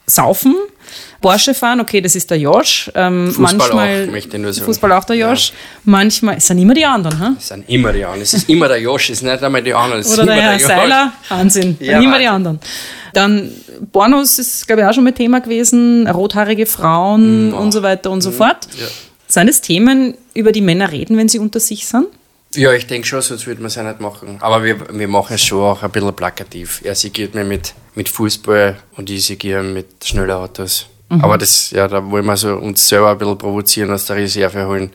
Saufen, 0.09 0.55
Porsche 1.21 1.53
fahren, 1.53 1.79
okay, 1.81 2.01
das 2.01 2.15
ist 2.15 2.29
der 2.31 2.39
Josh. 2.39 2.89
Ähm, 2.95 3.27
Fußball 3.27 3.55
manchmal, 3.57 4.07
auch, 4.07 4.11
möchte 4.11 4.37
ich 4.37 4.41
nur 4.41 4.53
sagen. 4.53 4.65
Fußball 4.65 4.91
auch 4.93 5.03
der 5.03 5.15
Josh. 5.17 5.49
Ja. 5.49 5.55
Manchmal, 5.85 6.37
es 6.37 6.47
sind 6.47 6.59
immer 6.59 6.73
die 6.73 6.85
anderen, 6.85 7.19
ha? 7.19 7.35
Es 7.37 7.49
sind 7.49 7.69
immer 7.69 7.91
die 7.91 8.03
anderen. 8.03 8.21
Es 8.21 8.33
ist 8.33 8.49
immer 8.49 8.67
der 8.67 8.81
Josh, 8.81 9.09
es 9.09 9.17
ist 9.17 9.23
nicht 9.23 9.43
einmal 9.43 9.63
die 9.63 9.73
anderen. 9.73 10.03
Oder 10.05 10.25
der 10.25 10.35
Herr 10.35 10.57
der 10.57 10.67
Seiler, 10.67 11.13
Wahnsinn. 11.29 11.77
Ja, 11.79 11.99
immer 11.99 12.19
die 12.19 12.27
anderen. 12.27 12.59
Dann 13.13 13.51
Pornos 13.91 14.39
ist, 14.39 14.67
glaube 14.67 14.81
ich, 14.81 14.87
auch 14.87 14.93
schon 14.93 15.03
mal 15.03 15.13
Thema 15.13 15.41
gewesen, 15.41 16.07
rothaarige 16.07 16.65
Frauen 16.65 17.47
mhm. 17.47 17.53
und 17.53 17.71
so 17.71 17.83
weiter 17.83 18.11
und 18.11 18.21
so 18.21 18.31
mhm. 18.31 18.35
fort. 18.35 18.67
Ja. 18.79 18.87
Sind 19.27 19.47
es 19.47 19.61
Themen, 19.61 20.15
über 20.33 20.51
die 20.51 20.61
Männer 20.61 20.91
reden, 20.91 21.17
wenn 21.17 21.29
sie 21.29 21.39
unter 21.39 21.59
sich 21.59 21.85
sind? 21.85 22.07
Ja, 22.55 22.73
ich 22.73 22.87
denke 22.87 23.07
schon, 23.07 23.21
sonst 23.21 23.45
würde 23.45 23.61
man 23.61 23.67
es 23.67 23.75
ja 23.75 23.83
nicht 23.83 23.99
machen. 23.99 24.37
Aber 24.39 24.63
wir, 24.63 24.97
wir 24.97 25.07
machen 25.07 25.35
es 25.35 25.43
schon 25.43 25.61
auch 25.61 25.83
ein 25.83 25.91
bisschen 25.91 26.15
plakativ. 26.15 26.81
Er 26.83 26.95
sigiert 26.95 27.35
mir 27.35 27.43
mit, 27.43 27.73
mit 27.93 28.09
Fußball 28.09 28.77
und 28.95 29.09
ich 29.09 29.25
sigiere 29.25 29.61
mit 29.61 30.03
schnellen 30.03 30.31
Autos. 30.31 30.87
Mhm. 31.09 31.23
Aber 31.23 31.37
das, 31.37 31.69
ja, 31.71 31.87
da 31.87 32.09
wollen 32.09 32.25
wir 32.25 32.37
so 32.37 32.55
uns 32.55 32.87
selber 32.87 33.11
ein 33.11 33.17
bisschen 33.17 33.37
provozieren, 33.37 33.91
aus 33.91 34.05
der 34.05 34.15
Reserve 34.15 34.65
holen. 34.65 34.91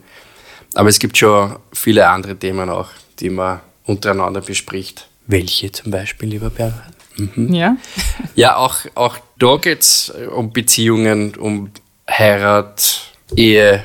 Aber 0.73 0.89
es 0.89 0.99
gibt 0.99 1.17
schon 1.17 1.55
viele 1.71 2.07
andere 2.07 2.35
Themen 2.35 2.69
auch, 2.69 2.89
die 3.19 3.29
man 3.29 3.61
untereinander 3.85 4.41
bespricht. 4.41 5.07
Welche 5.27 5.71
zum 5.71 5.91
Beispiel, 5.91 6.29
lieber 6.29 6.49
Bernhard? 6.49 6.93
Mhm. 7.15 7.53
Ja. 7.53 7.77
ja, 8.35 8.57
auch, 8.57 8.79
auch 8.95 9.17
da 9.39 9.55
geht 9.57 9.81
es 9.81 10.13
um 10.35 10.51
Beziehungen, 10.51 11.35
um 11.35 11.71
Heirat, 12.09 13.11
Ehe. 13.35 13.83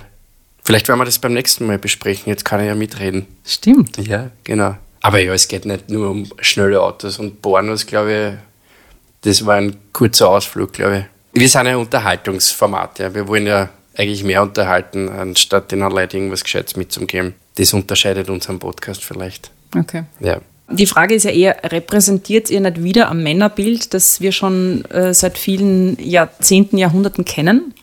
Vielleicht 0.70 0.86
werden 0.86 1.00
wir 1.00 1.04
das 1.04 1.18
beim 1.18 1.32
nächsten 1.32 1.66
Mal 1.66 1.78
besprechen. 1.78 2.30
Jetzt 2.30 2.44
kann 2.44 2.60
ich 2.60 2.66
ja 2.66 2.76
mitreden. 2.76 3.26
Stimmt. 3.44 3.96
Ja, 4.06 4.30
genau. 4.44 4.76
Aber 5.00 5.18
ja, 5.18 5.34
es 5.34 5.48
geht 5.48 5.64
nicht 5.64 5.90
nur 5.90 6.10
um 6.10 6.30
schnelle 6.38 6.80
Autos 6.80 7.18
und 7.18 7.42
Pornos, 7.42 7.86
glaube 7.86 8.12
ich. 8.12 9.28
Das 9.28 9.44
war 9.44 9.56
ein 9.56 9.74
kurzer 9.92 10.28
Ausflug, 10.28 10.72
glaube 10.72 11.08
ich. 11.32 11.40
Wir 11.40 11.48
sind 11.48 11.66
ein 11.66 11.74
Unterhaltungsformat. 11.74 13.00
Ja. 13.00 13.12
Wir 13.12 13.26
wollen 13.26 13.48
ja 13.48 13.68
eigentlich 13.96 14.22
mehr 14.22 14.42
unterhalten, 14.42 15.08
anstatt 15.08 15.72
den 15.72 15.80
Leuten 15.80 16.16
irgendwas 16.16 16.44
Gescheites 16.44 16.76
mitzugeben. 16.76 17.34
Das 17.56 17.72
unterscheidet 17.72 18.30
unseren 18.30 18.60
Podcast 18.60 19.02
vielleicht. 19.02 19.50
Okay. 19.76 20.04
Ja. 20.20 20.40
Die 20.68 20.86
Frage 20.86 21.16
ist 21.16 21.24
ja 21.24 21.32
eher, 21.32 21.56
repräsentiert 21.64 22.48
ihr 22.48 22.60
nicht 22.60 22.80
wieder 22.80 23.08
am 23.08 23.24
Männerbild, 23.24 23.92
das 23.92 24.20
wir 24.20 24.30
schon 24.30 24.84
äh, 24.84 25.14
seit 25.14 25.36
vielen 25.36 25.98
Jahrzehnten, 25.98 26.78
Jahrhunderten 26.78 27.24
kennen? 27.24 27.74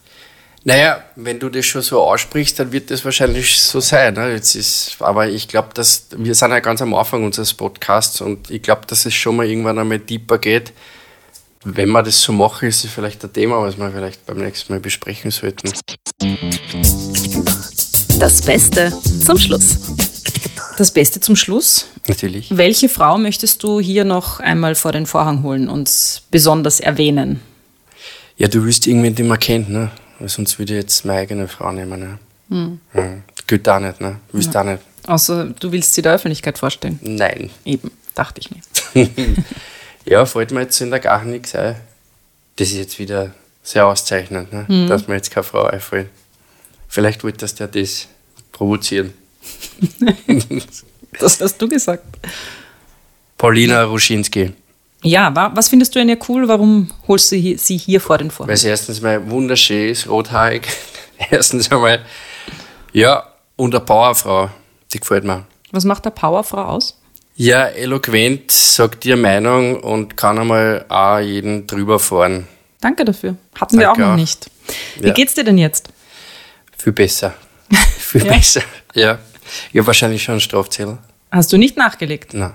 Naja, 0.67 1.01
wenn 1.15 1.39
du 1.39 1.47
das 1.47 1.65
schon 1.65 1.81
so 1.81 2.01
aussprichst, 2.01 2.59
dann 2.59 2.73
wird 2.73 2.91
das 2.91 3.05
wahrscheinlich 3.05 3.57
so 3.57 3.79
sein. 3.79 4.15
Ne? 4.15 4.33
Jetzt 4.33 4.53
ist, 4.53 4.97
aber 4.99 5.29
ich 5.29 5.47
glaube, 5.47 5.69
dass 5.73 6.07
wir 6.17 6.35
sind 6.35 6.51
ja 6.51 6.59
ganz 6.59 6.81
am 6.81 6.93
Anfang 6.93 7.23
unseres 7.23 7.53
Podcasts 7.53 8.19
und 8.19 8.51
ich 8.51 8.63
glaube, 8.63 8.81
dass 8.85 9.05
es 9.05 9.13
schon 9.13 9.37
mal 9.37 9.45
irgendwann 9.45 9.79
einmal 9.79 9.99
deeper 9.99 10.37
geht. 10.39 10.73
Wenn 11.63 11.87
wir 11.91 12.03
das 12.03 12.21
so 12.21 12.33
machen, 12.33 12.67
ist 12.67 12.83
es 12.83 12.91
vielleicht 12.91 13.23
ein 13.23 13.31
Thema, 13.31 13.61
was 13.61 13.77
wir 13.77 13.89
vielleicht 13.91 14.25
beim 14.25 14.39
nächsten 14.39 14.73
Mal 14.73 14.81
besprechen 14.81 15.31
sollten. 15.31 15.71
Das 18.19 18.41
Beste 18.41 18.91
zum 19.23 19.37
Schluss. 19.37 19.77
Das 20.77 20.91
Beste 20.91 21.21
zum 21.21 21.37
Schluss? 21.37 21.85
Natürlich. 22.09 22.49
Welche 22.49 22.89
Frau 22.89 23.17
möchtest 23.17 23.63
du 23.63 23.79
hier 23.79 24.03
noch 24.03 24.41
einmal 24.41 24.75
vor 24.75 24.91
den 24.91 25.05
Vorhang 25.05 25.43
holen 25.43 25.69
und 25.69 26.23
besonders 26.29 26.81
erwähnen? 26.81 27.39
Ja, 28.35 28.49
du 28.49 28.65
willst 28.65 28.85
irgendwen, 28.85 29.15
den 29.15 29.29
man 29.29 29.39
kennt, 29.39 29.69
ne? 29.69 29.91
Sonst 30.25 30.57
würde 30.59 30.73
ich 30.73 30.81
jetzt 30.81 31.05
meine 31.05 31.19
eigene 31.19 31.47
Frau 31.47 31.71
nehmen. 31.71 31.99
Ne? 31.99 32.19
Hm. 32.49 32.79
Ja. 32.93 33.17
Geht 33.45 33.69
auch 33.69 33.79
nicht, 33.79 34.01
ne? 34.01 34.19
Willst 34.31 34.53
ja. 34.53 34.61
auch 34.61 34.65
nicht. 34.65 34.81
Außer 35.05 35.45
du 35.45 35.71
willst 35.71 35.93
sie 35.93 36.01
der 36.01 36.13
Öffentlichkeit 36.13 36.57
vorstellen? 36.57 36.99
Nein. 37.01 37.49
Eben, 37.63 37.91
dachte 38.13 38.41
ich 38.41 38.51
nicht. 38.51 38.67
ja, 40.05 40.25
fällt 40.25 40.51
mir 40.51 40.61
jetzt 40.61 40.81
in 40.81 40.89
der 40.89 40.99
Gar 40.99 41.23
nichts 41.23 41.55
ein. 41.55 41.75
Das 42.57 42.69
ist 42.69 42.77
jetzt 42.77 42.99
wieder 42.99 43.33
sehr 43.63 43.85
auszeichnend, 43.85 44.51
ne? 44.51 44.67
Hm. 44.67 44.87
dass 44.87 45.07
mir 45.07 45.15
jetzt 45.15 45.31
keine 45.31 45.43
Frau 45.43 45.63
einfällt. 45.63 46.09
Vielleicht 46.87 47.23
wollte 47.23 47.39
das 47.39 47.57
ja 47.59 47.67
das 47.67 48.07
provozieren. 48.51 49.13
das 51.19 51.39
hast 51.39 51.61
du 51.61 51.67
gesagt. 51.67 52.03
Paulina 53.37 53.83
Ruschinski. 53.83 54.53
Ja, 55.03 55.51
was 55.55 55.69
findest 55.69 55.95
du 55.95 55.99
an 55.99 56.09
ihr 56.09 56.17
cool? 56.27 56.47
Warum 56.47 56.89
holst 57.07 57.31
du 57.31 57.57
sie 57.57 57.77
hier 57.77 58.01
vor 58.01 58.17
den 58.17 58.31
Vorhang? 58.31 58.49
Weil 58.49 58.57
sie 58.57 58.67
erstens 58.67 59.01
mal 59.01 59.29
wunderschön 59.29 59.89
ist, 59.89 60.07
rothaarig. 60.09 60.67
erstens 61.29 61.71
einmal, 61.71 62.01
ja, 62.93 63.23
und 63.55 63.75
eine 63.75 63.83
Powerfrau. 63.83 64.49
Die 64.93 64.99
gefällt 64.99 65.23
mir. 65.23 65.45
Was 65.71 65.85
macht 65.85 66.05
eine 66.05 66.15
Powerfrau 66.15 66.63
aus? 66.63 66.99
Ja, 67.35 67.67
eloquent, 67.67 68.51
sagt 68.51 69.05
ihre 69.05 69.17
Meinung 69.17 69.81
und 69.81 70.17
kann 70.17 70.39
einmal 70.39 70.85
auch 70.89 71.19
jeden 71.19 71.67
drüber 71.67 71.99
fahren. 71.99 72.47
Danke 72.81 73.05
dafür. 73.05 73.35
Hatten 73.59 73.77
Danke 73.77 73.79
wir 73.79 73.91
auch 73.91 73.97
noch 73.97 74.13
auch. 74.13 74.15
nicht. 74.15 74.49
Wie 74.95 75.07
ja. 75.07 75.13
geht's 75.13 75.35
dir 75.35 75.43
denn 75.43 75.57
jetzt? 75.57 75.89
Viel 76.75 76.93
besser. 76.93 77.35
Viel 77.97 78.25
ja? 78.25 78.33
besser, 78.33 78.61
ja. 78.95 79.19
Ich 79.71 79.77
habe 79.77 79.87
wahrscheinlich 79.87 80.23
schon 80.23 80.33
einen 80.33 80.41
Strafzettel. 80.41 80.97
Hast 81.31 81.53
du 81.53 81.57
nicht 81.57 81.77
nachgelegt? 81.77 82.33
Nein. 82.33 82.53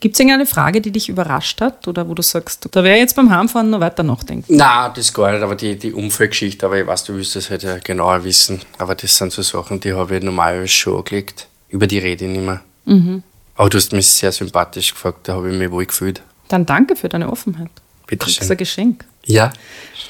Gibt 0.00 0.14
es 0.14 0.20
irgendeine 0.20 0.46
Frage, 0.46 0.80
die 0.80 0.90
dich 0.90 1.08
überrascht 1.08 1.60
hat 1.60 1.88
oder 1.88 2.08
wo 2.08 2.14
du 2.14 2.22
sagst, 2.22 2.68
da 2.70 2.84
wäre 2.84 2.98
jetzt 2.98 3.16
beim 3.16 3.30
Heimfahren 3.30 3.70
noch 3.70 3.80
weiter 3.80 4.02
nachdenken? 4.02 4.56
Nein, 4.56 4.92
das 4.94 5.12
gar 5.12 5.32
nicht, 5.32 5.42
aber 5.42 5.54
die, 5.54 5.76
die 5.76 5.92
Unfallgeschichte, 5.92 6.66
aber 6.66 6.80
ich 6.80 6.86
weiß, 6.86 7.04
du 7.04 7.16
wirst 7.16 7.36
das 7.36 7.50
halt 7.50 7.62
ja 7.62 7.78
genauer 7.78 8.24
wissen. 8.24 8.60
Aber 8.78 8.94
das 8.94 9.16
sind 9.16 9.32
so 9.32 9.42
Sachen, 9.42 9.80
die 9.80 9.92
habe 9.92 10.16
ich 10.16 10.22
normalerweise 10.22 10.68
schon 10.68 10.98
angelegt. 10.98 11.46
Über 11.68 11.86
die 11.86 11.98
rede 11.98 12.24
ich 12.24 12.30
nicht 12.30 12.44
mehr. 12.44 12.60
Mhm. 12.84 13.22
Aber 13.54 13.70
du 13.70 13.78
hast 13.78 13.92
mich 13.92 14.08
sehr 14.08 14.32
sympathisch 14.32 14.92
gefragt, 14.92 15.28
da 15.28 15.34
habe 15.34 15.50
ich 15.50 15.58
mich 15.58 15.70
wohl 15.70 15.86
gefühlt. 15.86 16.22
Dann 16.48 16.66
danke 16.66 16.96
für 16.96 17.08
deine 17.08 17.30
Offenheit. 17.30 17.70
Bitte 18.06 18.26
schön. 18.26 18.34
Das 18.36 18.44
ist 18.44 18.50
ein 18.50 18.56
Geschenk. 18.56 19.04
Ja. 19.24 19.52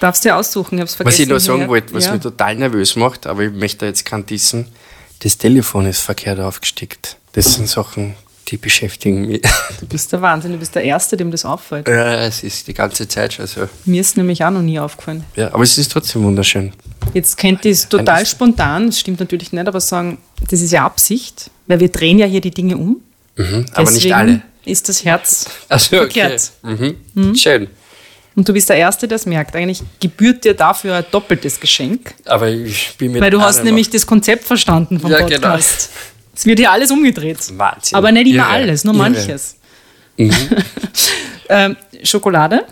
Darfst 0.01 0.25
dir 0.25 0.37
aussuchen, 0.37 0.77
ich 0.77 0.81
habe 0.81 0.89
es 0.89 0.95
vergessen. 0.95 1.15
Was 1.15 1.21
ich 1.21 1.29
noch 1.29 1.39
sagen 1.39 1.69
wollte, 1.69 1.95
was 1.95 2.07
ja. 2.07 2.13
mich 2.13 2.23
total 2.23 2.57
nervös 2.57 2.97
macht, 2.97 3.27
aber 3.27 3.43
ich 3.43 3.53
möchte 3.53 3.87
jetzt 3.87 4.05
keinen 4.05 4.27
dissen, 4.27 4.69
das 5.21 5.39
Telefon 5.39 5.87
ist 5.87 6.01
verkehrt 6.01 6.41
aufgesteckt. 6.41 7.17
Das 7.35 7.55
sind 7.55 7.69
Sachen, 7.69 8.15
die 8.49 8.57
beschäftigen 8.57 9.26
mich. 9.26 9.43
Du 9.80 9.86
bist 9.86 10.12
der 10.12 10.20
Wahnsinn, 10.22 10.53
du 10.53 10.59
bist 10.59 10.74
der 10.74 10.82
Erste, 10.82 11.16
dem 11.16 11.30
das 11.30 11.45
auffällt. 11.45 11.88
Ja, 11.88 12.24
es 12.24 12.43
ist 12.43 12.68
die 12.68 12.74
ganze 12.74 13.09
Zeit 13.09 13.32
schon 13.32 13.47
so. 13.47 13.68
Mir 13.84 14.01
ist 14.01 14.16
nämlich 14.16 14.45
auch 14.45 14.51
noch 14.51 14.62
nie 14.62 14.78
aufgefallen. 14.78 15.24
Ja, 15.36 15.53
aber 15.53 15.62
es 15.62 15.78
ist 15.78 15.93
trotzdem 15.93 16.22
wunderschön. 16.24 16.72
Jetzt 17.14 17.36
kennt 17.36 17.64
ihr 17.64 17.72
es 17.72 17.88
total 17.88 18.24
spontan, 18.26 18.86
das 18.86 19.01
stimmt 19.01 19.20
natürlich 19.20 19.53
nicht, 19.53 19.66
aber 19.66 19.80
sagen, 19.80 20.18
das 20.49 20.61
ist 20.61 20.72
ja 20.72 20.84
Absicht, 20.84 21.51
weil 21.66 21.80
wir 21.80 21.88
drehen 21.88 22.18
ja 22.18 22.26
hier 22.26 22.40
die 22.40 22.51
Dinge 22.51 22.76
um. 22.76 23.01
Mhm, 23.36 23.66
aber 23.74 23.90
nicht 23.90 24.14
alle. 24.14 24.43
ist 24.64 24.88
das 24.88 25.05
Herz 25.05 25.47
so, 25.70 25.97
verkehrt. 25.97 26.53
Okay. 26.62 26.97
Mhm. 27.14 27.28
Mhm. 27.28 27.34
Schön. 27.34 27.68
Und 28.34 28.49
du 28.49 28.53
bist 28.53 28.68
der 28.68 28.76
Erste, 28.76 29.07
der 29.07 29.16
es 29.16 29.26
merkt. 29.26 29.55
Eigentlich 29.55 29.82
gebührt 30.01 30.45
dir 30.45 30.55
dafür 30.55 30.97
ein 30.97 31.05
doppeltes 31.11 31.61
Geschenk. 31.61 32.14
Aber 32.24 32.49
ich 32.49 32.95
bin 32.97 33.12
mir 33.12 33.20
Weil 33.20 33.30
du 33.30 33.40
hast 33.43 33.62
nämlich 33.62 33.90
das 33.90 34.07
Konzept 34.07 34.45
verstanden 34.45 34.99
vom 35.01 35.11
ja, 35.11 35.18
genau. 35.18 35.30
Podcast. 35.30 35.90
Genau. 35.90 36.03
Es 36.35 36.47
wird 36.47 36.59
hier 36.59 36.70
alles 36.70 36.91
umgedreht. 36.91 37.39
Wahnsinn. 37.59 37.97
Aber 37.97 38.12
nicht 38.12 38.26
immer 38.28 38.45
Irre. 38.45 38.53
alles, 38.53 38.85
nur 38.85 38.95
Irre. 38.95 39.03
manches. 39.03 39.57
Mhm. 40.16 40.33
ähm, 41.49 41.76
Schokolade, 42.03 42.64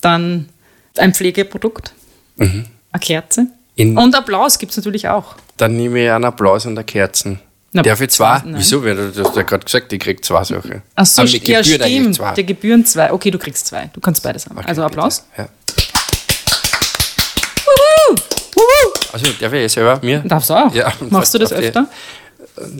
dann 0.00 0.48
ein 0.96 1.14
Pflegeprodukt, 1.14 1.92
mhm. 2.36 2.66
eine 2.92 3.00
Kerze 3.00 3.46
In 3.76 3.96
und 3.96 4.14
Applaus 4.14 4.58
gibt 4.58 4.70
es 4.70 4.76
natürlich 4.76 5.08
auch. 5.08 5.36
Dann 5.56 5.76
nehme 5.76 6.04
ich 6.04 6.10
einen 6.10 6.24
Applaus 6.24 6.66
und 6.66 6.72
eine 6.72 6.84
Kerzen. 6.84 7.40
Na, 7.74 7.82
Darf 7.82 8.00
ich 8.02 8.10
zwei? 8.10 8.42
Nein. 8.44 8.56
Wieso? 8.58 8.80
Du 8.80 9.24
hast 9.24 9.34
ja 9.34 9.42
gerade 9.42 9.64
gesagt, 9.64 9.92
ich 9.92 9.98
krieg 9.98 10.22
zwei 10.22 10.44
Sachen. 10.44 10.82
Ach 10.94 11.06
so, 11.06 11.22
ja, 11.22 11.64
stimmt. 11.64 12.14
Zwei. 12.14 12.34
Der 12.34 12.44
Gebühren 12.44 12.84
zwei. 12.84 13.10
Okay, 13.10 13.30
du 13.30 13.38
kriegst 13.38 13.66
zwei. 13.66 13.88
Du 13.94 14.00
kannst 14.00 14.22
beides 14.22 14.44
haben. 14.46 14.58
Okay, 14.58 14.68
also 14.68 14.82
Applaus. 14.82 15.24
Ja. 15.38 15.48
Also, 19.12 19.26
darf 19.40 19.52
ich 19.52 19.72
selber? 19.72 20.00
Mir? 20.02 20.20
Darfst 20.20 20.50
du 20.50 20.54
auch. 20.54 20.74
Ja, 20.74 20.92
Machst 21.10 21.34
du 21.34 21.38
das 21.38 21.52
öfter? 21.52 21.86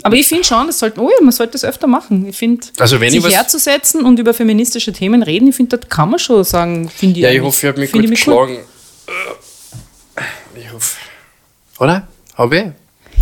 Aber 0.02 0.16
ich 0.16 0.26
finde 0.26 0.44
schon, 0.44 0.66
das 0.66 0.78
sollte, 0.78 1.00
oh 1.00 1.08
ja, 1.08 1.22
man 1.22 1.32
sollte 1.32 1.52
das 1.52 1.64
öfter 1.64 1.86
machen. 1.86 2.26
Ich 2.28 2.36
finde, 2.36 2.66
also 2.78 2.98
sich 2.98 3.34
herzusetzen 3.34 4.04
und 4.04 4.18
über 4.18 4.34
feministische 4.34 4.92
Themen 4.92 5.22
reden, 5.22 5.48
ich 5.48 5.56
finde, 5.56 5.78
das 5.78 5.88
kann 5.88 6.10
man 6.10 6.18
schon 6.18 6.44
sagen, 6.44 6.90
ich. 7.00 7.16
Ja, 7.16 7.30
ich 7.30 7.40
hoffe, 7.40 7.66
ich 7.66 7.68
habe 7.72 7.80
mich 7.80 7.92
gut 7.92 8.08
geschlagen. 8.08 8.58
Ich 10.54 10.72
hoffe. 10.72 10.98
Oder? 11.78 12.06
Habe 12.34 12.56
ich? 12.56 12.64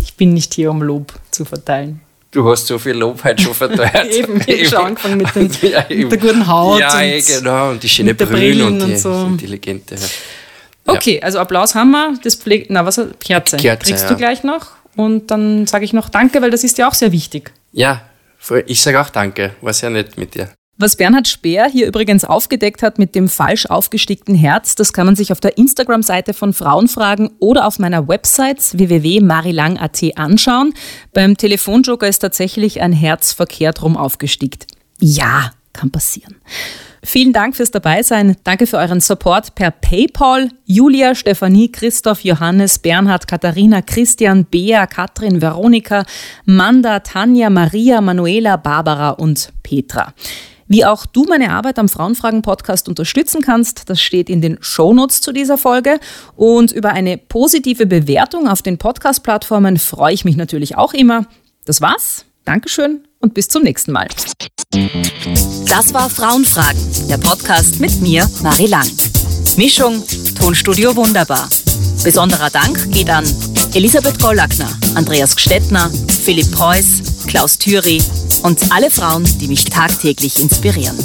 Ich 0.03 0.13
bin 0.15 0.33
nicht 0.33 0.53
hier, 0.53 0.71
um 0.71 0.81
Lob 0.81 1.13
zu 1.31 1.45
verteilen. 1.45 2.01
Du 2.31 2.49
hast 2.49 2.67
so 2.67 2.79
viel 2.79 2.93
Lob 2.93 3.23
heute 3.23 3.43
schon 3.43 3.53
verteilt. 3.53 4.13
eben, 4.13 4.41
ich 4.47 4.57
habe 4.57 4.65
schon 4.65 4.85
angefangen 4.85 5.17
mit, 5.17 5.35
den, 5.35 5.51
ja, 5.69 5.85
mit, 5.89 6.11
der 6.11 6.17
guten 6.17 6.47
Haut. 6.47 6.79
Ja, 6.79 6.97
und 6.99 7.27
genau, 7.27 7.69
und 7.71 7.83
die 7.83 7.89
schöne 7.89 8.13
Brille 8.13 8.65
und, 8.65 8.81
und, 8.81 8.89
die, 8.89 8.97
so. 8.97 9.25
intelligente. 9.25 9.95
Ja. 9.95 10.93
Okay, 10.93 11.21
also 11.21 11.39
Applaus 11.39 11.75
haben 11.75 11.91
wir. 11.91 12.17
Das 12.23 12.35
Pflegt, 12.35 12.69
na, 12.69 12.85
was? 12.85 12.99
Kerze. 13.19 13.57
Kerze 13.57 13.85
Kriegst 13.85 14.09
du 14.09 14.15
gleich 14.15 14.43
noch? 14.43 14.80
Und 14.95 15.31
dann 15.31 15.67
sage 15.67 15.85
ich 15.85 15.93
noch 15.93 16.09
Danke, 16.09 16.41
weil 16.41 16.51
das 16.51 16.63
ist 16.63 16.77
ja 16.77 16.87
auch 16.87 16.93
sehr 16.93 17.11
wichtig. 17.11 17.51
Ja, 17.71 18.01
ich 18.65 18.81
sage 18.81 18.99
auch 18.99 19.09
Danke. 19.09 19.55
War 19.61 19.73
sehr 19.73 19.89
nett 19.89 20.17
mit 20.17 20.35
dir. 20.35 20.49
Was 20.77 20.95
Bernhard 20.95 21.27
Speer 21.27 21.67
hier 21.67 21.85
übrigens 21.85 22.25
aufgedeckt 22.25 22.81
hat 22.81 22.97
mit 22.97 23.13
dem 23.13 23.29
falsch 23.29 23.67
aufgestickten 23.67 24.33
Herz, 24.33 24.73
das 24.73 24.93
kann 24.93 25.05
man 25.05 25.15
sich 25.15 25.31
auf 25.31 25.39
der 25.39 25.59
Instagram-Seite 25.59 26.33
von 26.33 26.53
Frauenfragen 26.53 27.29
oder 27.37 27.67
auf 27.67 27.77
meiner 27.77 28.07
Website 28.07 28.61
www.marilang.at 28.75 30.17
anschauen. 30.17 30.73
Beim 31.13 31.37
Telefonjoker 31.37 32.07
ist 32.07 32.19
tatsächlich 32.19 32.81
ein 32.81 32.93
Herz 32.93 33.31
verkehrt 33.31 33.83
rum 33.83 33.95
aufgestickt. 33.95 34.65
Ja, 34.99 35.51
kann 35.71 35.91
passieren. 35.91 36.37
Vielen 37.03 37.33
Dank 37.33 37.55
fürs 37.55 37.71
Dabeisein. 37.71 38.37
Danke 38.43 38.67
für 38.67 38.77
euren 38.77 39.01
Support 39.01 39.55
per 39.55 39.71
PayPal. 39.71 40.49
Julia, 40.65 41.15
Stefanie, 41.15 41.71
Christoph, 41.71 42.23
Johannes, 42.23 42.77
Bernhard, 42.77 43.27
Katharina, 43.27 43.81
Christian, 43.81 44.45
Bea, 44.45 44.85
Katrin, 44.85 45.41
Veronika, 45.41 46.05
Manda, 46.45 46.99
Tanja, 46.99 47.49
Maria, 47.49 48.01
Manuela, 48.01 48.55
Barbara 48.57 49.11
und 49.11 49.51
Petra. 49.63 50.13
Wie 50.67 50.85
auch 50.85 51.05
du 51.05 51.25
meine 51.25 51.51
Arbeit 51.51 51.79
am 51.79 51.89
Frauenfragen-Podcast 51.89 52.87
unterstützen 52.87 53.41
kannst, 53.41 53.89
das 53.89 53.99
steht 53.99 54.29
in 54.29 54.39
den 54.39 54.57
Shownotes 54.61 55.21
zu 55.21 55.33
dieser 55.33 55.57
Folge. 55.57 55.99
Und 56.35 56.71
über 56.71 56.91
eine 56.91 57.17
positive 57.17 57.87
Bewertung 57.87 58.47
auf 58.47 58.61
den 58.61 58.77
Podcast-Plattformen 58.77 59.77
freue 59.77 60.13
ich 60.13 60.23
mich 60.23 60.37
natürlich 60.37 60.77
auch 60.77 60.93
immer. 60.93 61.25
Das 61.65 61.81
war's. 61.81 62.25
Dankeschön 62.45 63.01
und 63.21 63.33
bis 63.33 63.47
zum 63.47 63.63
nächsten 63.63 63.91
Mal. 63.91 64.07
Das 65.67 65.93
war 65.93 66.09
Frauenfragen, 66.09 66.81
der 67.07 67.17
Podcast 67.17 67.79
mit 67.79 68.01
mir, 68.01 68.29
Marie 68.41 68.67
Lang. 68.67 68.89
Mischung, 69.57 70.03
Tonstudio 70.37 70.95
Wunderbar. 70.95 71.49
Besonderer 72.03 72.49
Dank 72.49 72.91
geht 72.91 73.09
an 73.09 73.25
Elisabeth 73.73 74.19
Gollackner, 74.19 74.69
Andreas 74.95 75.35
Gstettner, 75.35 75.89
Philipp 76.23 76.51
Preuß, 76.51 77.25
Klaus 77.27 77.57
Thüry 77.57 78.01
und 78.43 78.71
alle 78.71 78.89
Frauen, 78.89 79.23
die 79.39 79.47
mich 79.47 79.65
tagtäglich 79.65 80.39
inspirieren. 80.39 80.97